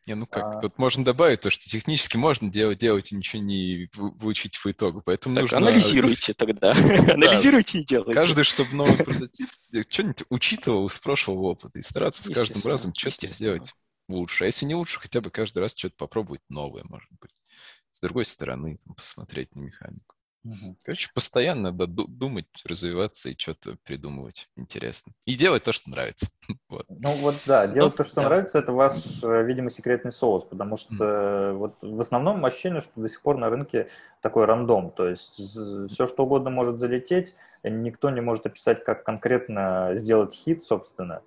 Не, 0.09 0.15
ну 0.15 0.27
как, 0.27 0.57
а... 0.57 0.61
тут 0.61 0.79
можно 0.79 1.05
добавить 1.05 1.43
то, 1.43 1.51
что 1.51 1.69
технически 1.69 2.17
можно 2.17 2.51
делать, 2.51 2.79
делать 2.79 3.13
и 3.13 3.17
ничего 3.17 3.43
не 3.43 3.91
выучить 3.95 4.57
в 4.57 4.67
итогу, 4.67 5.03
поэтому 5.05 5.35
так, 5.35 5.43
нужно... 5.43 5.59
анализируйте 5.59 6.33
тогда, 6.35 6.73
анализируйте 7.13 7.81
и 7.81 7.85
делайте. 7.85 8.15
Каждый, 8.15 8.43
чтобы 8.43 8.75
новый 8.75 8.97
прототип 9.05 9.51
что-нибудь 9.89 10.25
учитывал 10.31 10.87
из 10.87 10.99
прошлого 10.99 11.43
опыта 11.43 11.79
и 11.79 11.83
стараться 11.83 12.25
с 12.25 12.35
каждым 12.35 12.63
разом 12.65 12.93
что-то 12.95 13.27
сделать 13.27 13.73
лучше. 14.09 14.45
А 14.45 14.47
если 14.47 14.67
не 14.67 14.75
лучше, 14.75 15.01
хотя 15.01 15.21
бы 15.21 15.31
каждый 15.31 15.59
раз 15.59 15.75
что-то 15.77 15.97
попробовать 15.97 16.43
новое, 16.49 16.85
может 16.89 17.11
быть. 17.21 17.43
С 17.91 18.01
другой 18.01 18.25
стороны, 18.25 18.77
там, 18.85 18.95
посмотреть 18.95 19.55
на 19.55 19.61
механику. 19.61 20.15
Угу. 20.45 20.77
Короче, 20.85 21.11
постоянно 21.13 21.73
надо 21.73 21.87
думать, 21.87 22.47
развиваться 22.65 23.29
и 23.29 23.37
что-то 23.37 23.77
придумывать 23.85 24.49
интересно. 24.57 25.13
И 25.27 25.35
делать 25.35 25.65
то, 25.65 25.73
что 25.73 25.91
нравится. 25.91 26.29
вот. 26.69 26.87
Ну 26.89 27.13
вот 27.17 27.35
да, 27.45 27.67
делать 27.67 27.93
ну, 27.93 27.97
то, 27.97 28.05
что 28.05 28.17
да. 28.17 28.23
нравится, 28.25 28.59
это 28.61 28.73
ваш, 28.73 29.23
э, 29.23 29.43
видимо, 29.45 29.71
секретный 29.71 30.13
соус, 30.13 30.45
потому 30.45 30.77
что 30.77 30.95
mm. 30.95 31.53
вот 31.55 31.75
в 31.83 32.01
основном 32.01 32.45
ощущение, 32.45 32.81
что 32.81 33.01
до 33.01 33.09
сих 33.09 33.21
пор 33.21 33.37
на 33.37 33.51
рынке 33.51 33.89
такой 34.23 34.45
рандом, 34.45 34.91
то 34.91 35.09
есть 35.09 35.35
все, 35.35 36.07
что 36.07 36.25
угодно 36.25 36.51
может 36.51 36.79
залететь, 36.79 37.35
никто 37.65 38.09
не 38.11 38.21
может 38.21 38.47
описать, 38.47 38.85
как 38.85 39.05
конкретно 39.05 39.91
сделать 39.95 40.35
хит, 40.35 40.63
собственно 40.65 41.23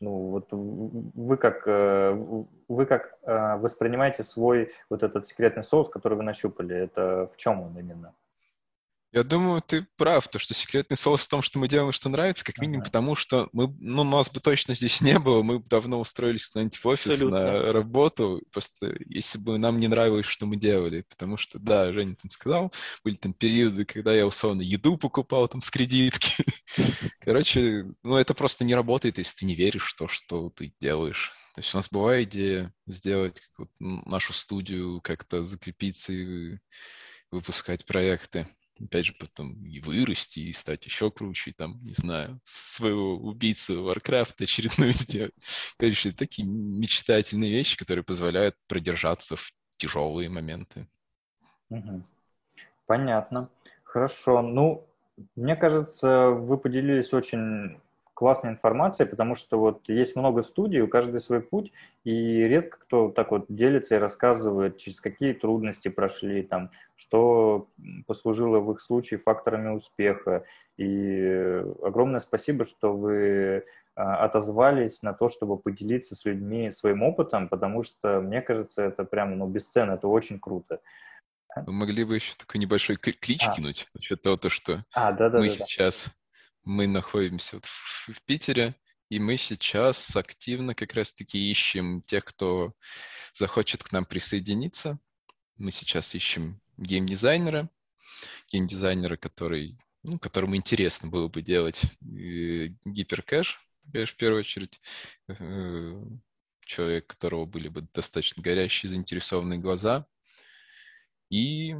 ну, 0.00 0.30
вот 0.30 0.48
вы 0.50 1.36
как, 1.36 1.62
э, 1.66 2.44
вы 2.68 2.86
как 2.86 3.18
э, 3.22 3.56
воспринимаете 3.58 4.22
свой 4.22 4.72
вот 4.90 5.02
этот 5.02 5.26
секретный 5.26 5.64
соус, 5.64 5.88
который 5.88 6.16
вы 6.16 6.24
нащупали? 6.24 6.76
Это 6.76 7.30
в 7.32 7.36
чем 7.36 7.60
он 7.60 7.78
именно? 7.78 8.14
Я 9.10 9.22
думаю, 9.22 9.62
ты 9.62 9.86
прав, 9.96 10.28
то, 10.28 10.38
что 10.38 10.52
секретный 10.52 10.96
соус 10.96 11.24
в 11.24 11.30
том, 11.30 11.40
что 11.40 11.58
мы 11.58 11.66
делаем, 11.66 11.92
что 11.92 12.10
нравится, 12.10 12.44
как 12.44 12.58
минимум 12.58 12.82
uh-huh. 12.82 12.86
потому, 12.86 13.16
что 13.16 13.48
мы, 13.52 13.74
ну, 13.80 14.04
нас 14.04 14.28
бы 14.28 14.38
точно 14.38 14.74
здесь 14.74 15.00
не 15.00 15.18
было, 15.18 15.42
мы 15.42 15.60
бы 15.60 15.64
давно 15.66 15.98
устроились 15.98 16.46
куда-нибудь 16.46 16.76
в 16.76 16.86
офис 16.86 17.06
Абсолютно. 17.06 17.40
на 17.40 17.72
работу, 17.72 18.42
просто 18.52 18.94
если 19.06 19.38
бы 19.38 19.56
нам 19.56 19.78
не 19.78 19.88
нравилось, 19.88 20.26
что 20.26 20.44
мы 20.44 20.56
делали, 20.56 21.06
потому 21.08 21.38
что, 21.38 21.58
да, 21.58 21.90
Женя 21.90 22.16
там 22.16 22.30
сказал, 22.30 22.70
были 23.02 23.14
там 23.14 23.32
периоды, 23.32 23.86
когда 23.86 24.14
я 24.14 24.26
условно 24.26 24.60
еду 24.60 24.98
покупал 24.98 25.48
там 25.48 25.62
с 25.62 25.70
кредитки. 25.70 26.44
Короче, 27.20 27.86
ну, 28.02 28.16
это 28.16 28.34
просто 28.34 28.64
не 28.64 28.74
работает, 28.74 29.16
если 29.16 29.38
ты 29.38 29.46
не 29.46 29.54
веришь 29.54 29.90
в 29.90 29.96
то, 29.96 30.06
что 30.06 30.50
ты 30.50 30.74
делаешь. 30.80 31.32
То 31.54 31.62
есть 31.62 31.74
у 31.74 31.78
нас 31.78 31.88
была 31.88 32.22
идея 32.24 32.74
сделать 32.86 33.40
нашу 33.78 34.34
студию, 34.34 35.00
как-то 35.00 35.42
закрепиться 35.42 36.12
и 36.12 36.58
выпускать 37.30 37.86
проекты 37.86 38.46
опять 38.82 39.06
же, 39.06 39.14
потом 39.18 39.64
и 39.64 39.80
вырасти, 39.80 40.40
и 40.40 40.52
стать 40.52 40.84
еще 40.86 41.10
круче, 41.10 41.50
и 41.50 41.54
там, 41.54 41.78
не 41.82 41.94
знаю, 41.94 42.40
своего 42.44 43.16
убийцу 43.16 43.88
Warcraft 43.88 44.42
очередную 44.42 44.92
сделать. 44.94 45.34
Короче, 45.76 46.12
такие 46.12 46.46
мечтательные 46.46 47.50
вещи, 47.50 47.76
которые 47.76 48.04
позволяют 48.04 48.56
продержаться 48.66 49.36
в 49.36 49.52
тяжелые 49.76 50.28
моменты. 50.28 50.86
Понятно. 52.86 53.48
Хорошо. 53.84 54.42
Ну, 54.42 54.86
мне 55.36 55.56
кажется, 55.56 56.30
вы 56.30 56.58
поделились 56.58 57.12
очень 57.12 57.80
классная 58.18 58.50
информация, 58.50 59.06
потому 59.06 59.36
что 59.36 59.60
вот 59.60 59.88
есть 59.88 60.16
много 60.16 60.42
студий, 60.42 60.80
у 60.80 60.88
каждой 60.88 61.20
свой 61.20 61.40
путь, 61.40 61.72
и 62.02 62.10
редко 62.48 62.78
кто 62.80 63.10
так 63.10 63.30
вот 63.30 63.44
делится 63.48 63.94
и 63.94 63.98
рассказывает, 63.98 64.78
через 64.78 65.00
какие 65.00 65.34
трудности 65.34 65.86
прошли, 65.86 66.42
там, 66.42 66.72
что 66.96 67.68
послужило 68.08 68.58
в 68.58 68.72
их 68.72 68.80
случае 68.80 69.20
факторами 69.20 69.68
успеха. 69.68 70.42
И 70.76 71.62
огромное 71.80 72.18
спасибо, 72.18 72.64
что 72.64 72.92
вы 72.92 73.64
а, 73.94 74.24
отозвались 74.24 75.00
на 75.02 75.12
то, 75.12 75.28
чтобы 75.28 75.56
поделиться 75.56 76.16
с 76.16 76.24
людьми 76.24 76.72
своим 76.72 77.04
опытом, 77.04 77.48
потому 77.48 77.84
что, 77.84 78.20
мне 78.20 78.42
кажется, 78.42 78.82
это 78.82 79.04
прям, 79.04 79.38
ну, 79.38 79.46
бесценно, 79.46 79.92
это 79.92 80.08
очень 80.08 80.40
круто. 80.40 80.80
Мы 81.54 81.72
могли 81.72 82.02
бы 82.02 82.16
еще 82.16 82.34
такой 82.36 82.58
небольшой 82.58 82.96
клич 82.96 83.46
а. 83.46 83.54
кинуть 83.54 83.86
насчет 83.94 84.20
того, 84.22 84.36
то, 84.36 84.50
что 84.50 84.84
а, 84.92 85.12
да, 85.12 85.30
да, 85.30 85.38
мы 85.38 85.44
да, 85.44 85.50
сейчас 85.50 86.06
да 86.06 86.12
мы 86.68 86.86
находимся 86.86 87.56
вот 87.56 87.64
в, 87.64 88.12
в 88.12 88.22
Питере, 88.24 88.74
и 89.08 89.18
мы 89.18 89.38
сейчас 89.38 90.14
активно 90.14 90.74
как 90.74 90.92
раз-таки 90.92 91.50
ищем 91.50 92.02
тех, 92.02 92.26
кто 92.26 92.74
захочет 93.32 93.82
к 93.82 93.90
нам 93.90 94.04
присоединиться. 94.04 94.98
Мы 95.56 95.70
сейчас 95.70 96.14
ищем 96.14 96.60
геймдизайнера, 96.76 97.70
геймдизайнера, 98.52 99.16
который, 99.16 99.78
ну, 100.02 100.18
которому 100.18 100.56
интересно 100.56 101.08
было 101.08 101.28
бы 101.28 101.40
делать 101.40 101.84
э, 102.02 102.68
гиперкэш, 102.84 103.58
в 103.84 104.14
первую 104.16 104.40
очередь, 104.40 104.78
э, 105.28 106.04
человек, 106.66 107.04
у 107.04 107.08
которого 107.08 107.46
были 107.46 107.68
бы 107.68 107.88
достаточно 107.94 108.42
горящие, 108.42 108.90
заинтересованные 108.90 109.58
глаза. 109.58 110.06
И 111.30 111.76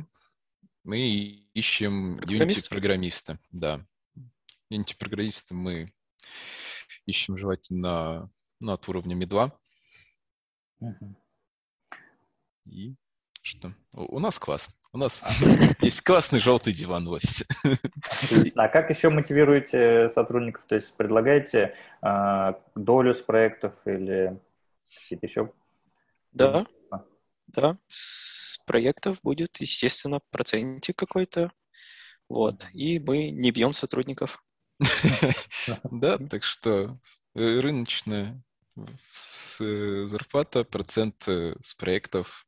Мы 0.83 1.45
ищем 1.53 2.21
Unity-программиста, 2.21 3.39
да. 3.53 3.87
Unity-программиста 4.71 5.55
мы 5.55 5.93
ищем 7.07 7.37
желательно 7.37 8.31
ну, 8.61 8.73
от 8.73 8.89
уровня 8.89 9.15
медла. 9.15 9.59
Угу. 10.81 11.17
И 12.67 12.97
что? 13.43 13.75
У, 13.93 14.19
нас 14.19 14.39
классно. 14.39 14.75
У 14.93 14.99
нас 14.99 15.23
а. 15.25 15.31
есть 15.85 16.03
классный 16.03 16.41
желтый 16.41 16.73
диван 16.73 17.07
в 17.09 17.13
офисе. 17.13 17.47
Отлично. 18.23 18.65
А 18.65 18.69
как 18.69 18.91
еще 18.91 19.09
мотивируете 19.09 20.09
сотрудников? 20.09 20.65
То 20.67 20.75
есть 20.75 20.97
предлагаете 20.97 21.75
э, 22.03 22.53
долю 22.75 23.15
с 23.15 23.23
проектов 23.23 23.75
или 23.87 24.39
какие-то 25.03 25.27
еще? 25.27 25.53
Да, 26.33 26.67
а. 26.91 27.05
да. 27.47 27.79
С 27.87 28.59
проектов 28.67 29.19
будет, 29.23 29.57
естественно, 29.61 30.21
процентик 30.31 30.97
какой-то. 30.97 31.53
Вот. 32.29 32.67
И 32.75 32.99
мы 32.99 33.31
не 33.31 33.51
бьем 33.51 33.73
сотрудников. 33.73 34.43
Да, 35.91 36.19
так 36.19 36.45
что 36.45 36.99
э, 37.35 37.61
рыночная 37.61 38.41
э, 38.77 40.07
зарплата, 40.07 40.65
процент 40.65 41.23
с 41.27 41.75
проектов, 41.75 42.47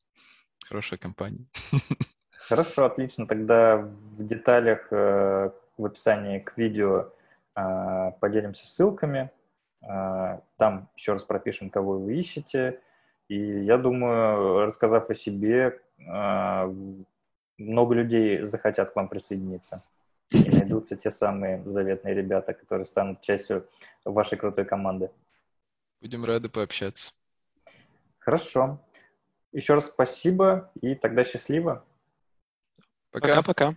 хорошая 0.66 0.98
компания. 0.98 1.46
Хорошо, 2.50 2.84
отлично. 2.84 3.28
Тогда 3.28 3.76
в 3.76 4.26
деталях 4.26 4.88
э, 4.90 5.50
в 5.76 5.84
описании 5.84 6.40
к 6.40 6.58
видео 6.58 7.12
э, 7.54 8.10
поделимся 8.18 8.66
ссылками. 8.66 9.30
Э, 9.82 10.40
там 10.56 10.88
еще 10.96 11.12
раз 11.12 11.22
пропишем, 11.22 11.70
кого 11.70 11.98
вы 11.98 12.18
ищете. 12.18 12.80
И 13.28 13.36
я 13.36 13.78
думаю, 13.78 14.64
рассказав 14.64 15.08
о 15.08 15.14
себе, 15.14 15.80
много 17.58 17.94
людей 17.94 18.42
захотят 18.42 18.90
к 18.90 18.96
вам 18.96 19.08
присоединиться. 19.08 19.84
Найдутся 20.70 20.96
те 20.96 21.10
самые 21.10 21.62
заветные 21.68 22.14
ребята, 22.14 22.54
которые 22.54 22.86
станут 22.86 23.20
частью 23.22 23.68
вашей 24.04 24.38
крутой 24.38 24.64
команды. 24.64 25.10
Будем 26.00 26.24
рады 26.24 26.48
пообщаться. 26.48 27.12
Хорошо. 28.20 28.78
Еще 29.52 29.74
раз 29.74 29.86
спасибо 29.86 30.70
и 30.80 30.94
тогда 30.94 31.24
счастливо. 31.24 31.84
Пока-пока. 33.10 33.74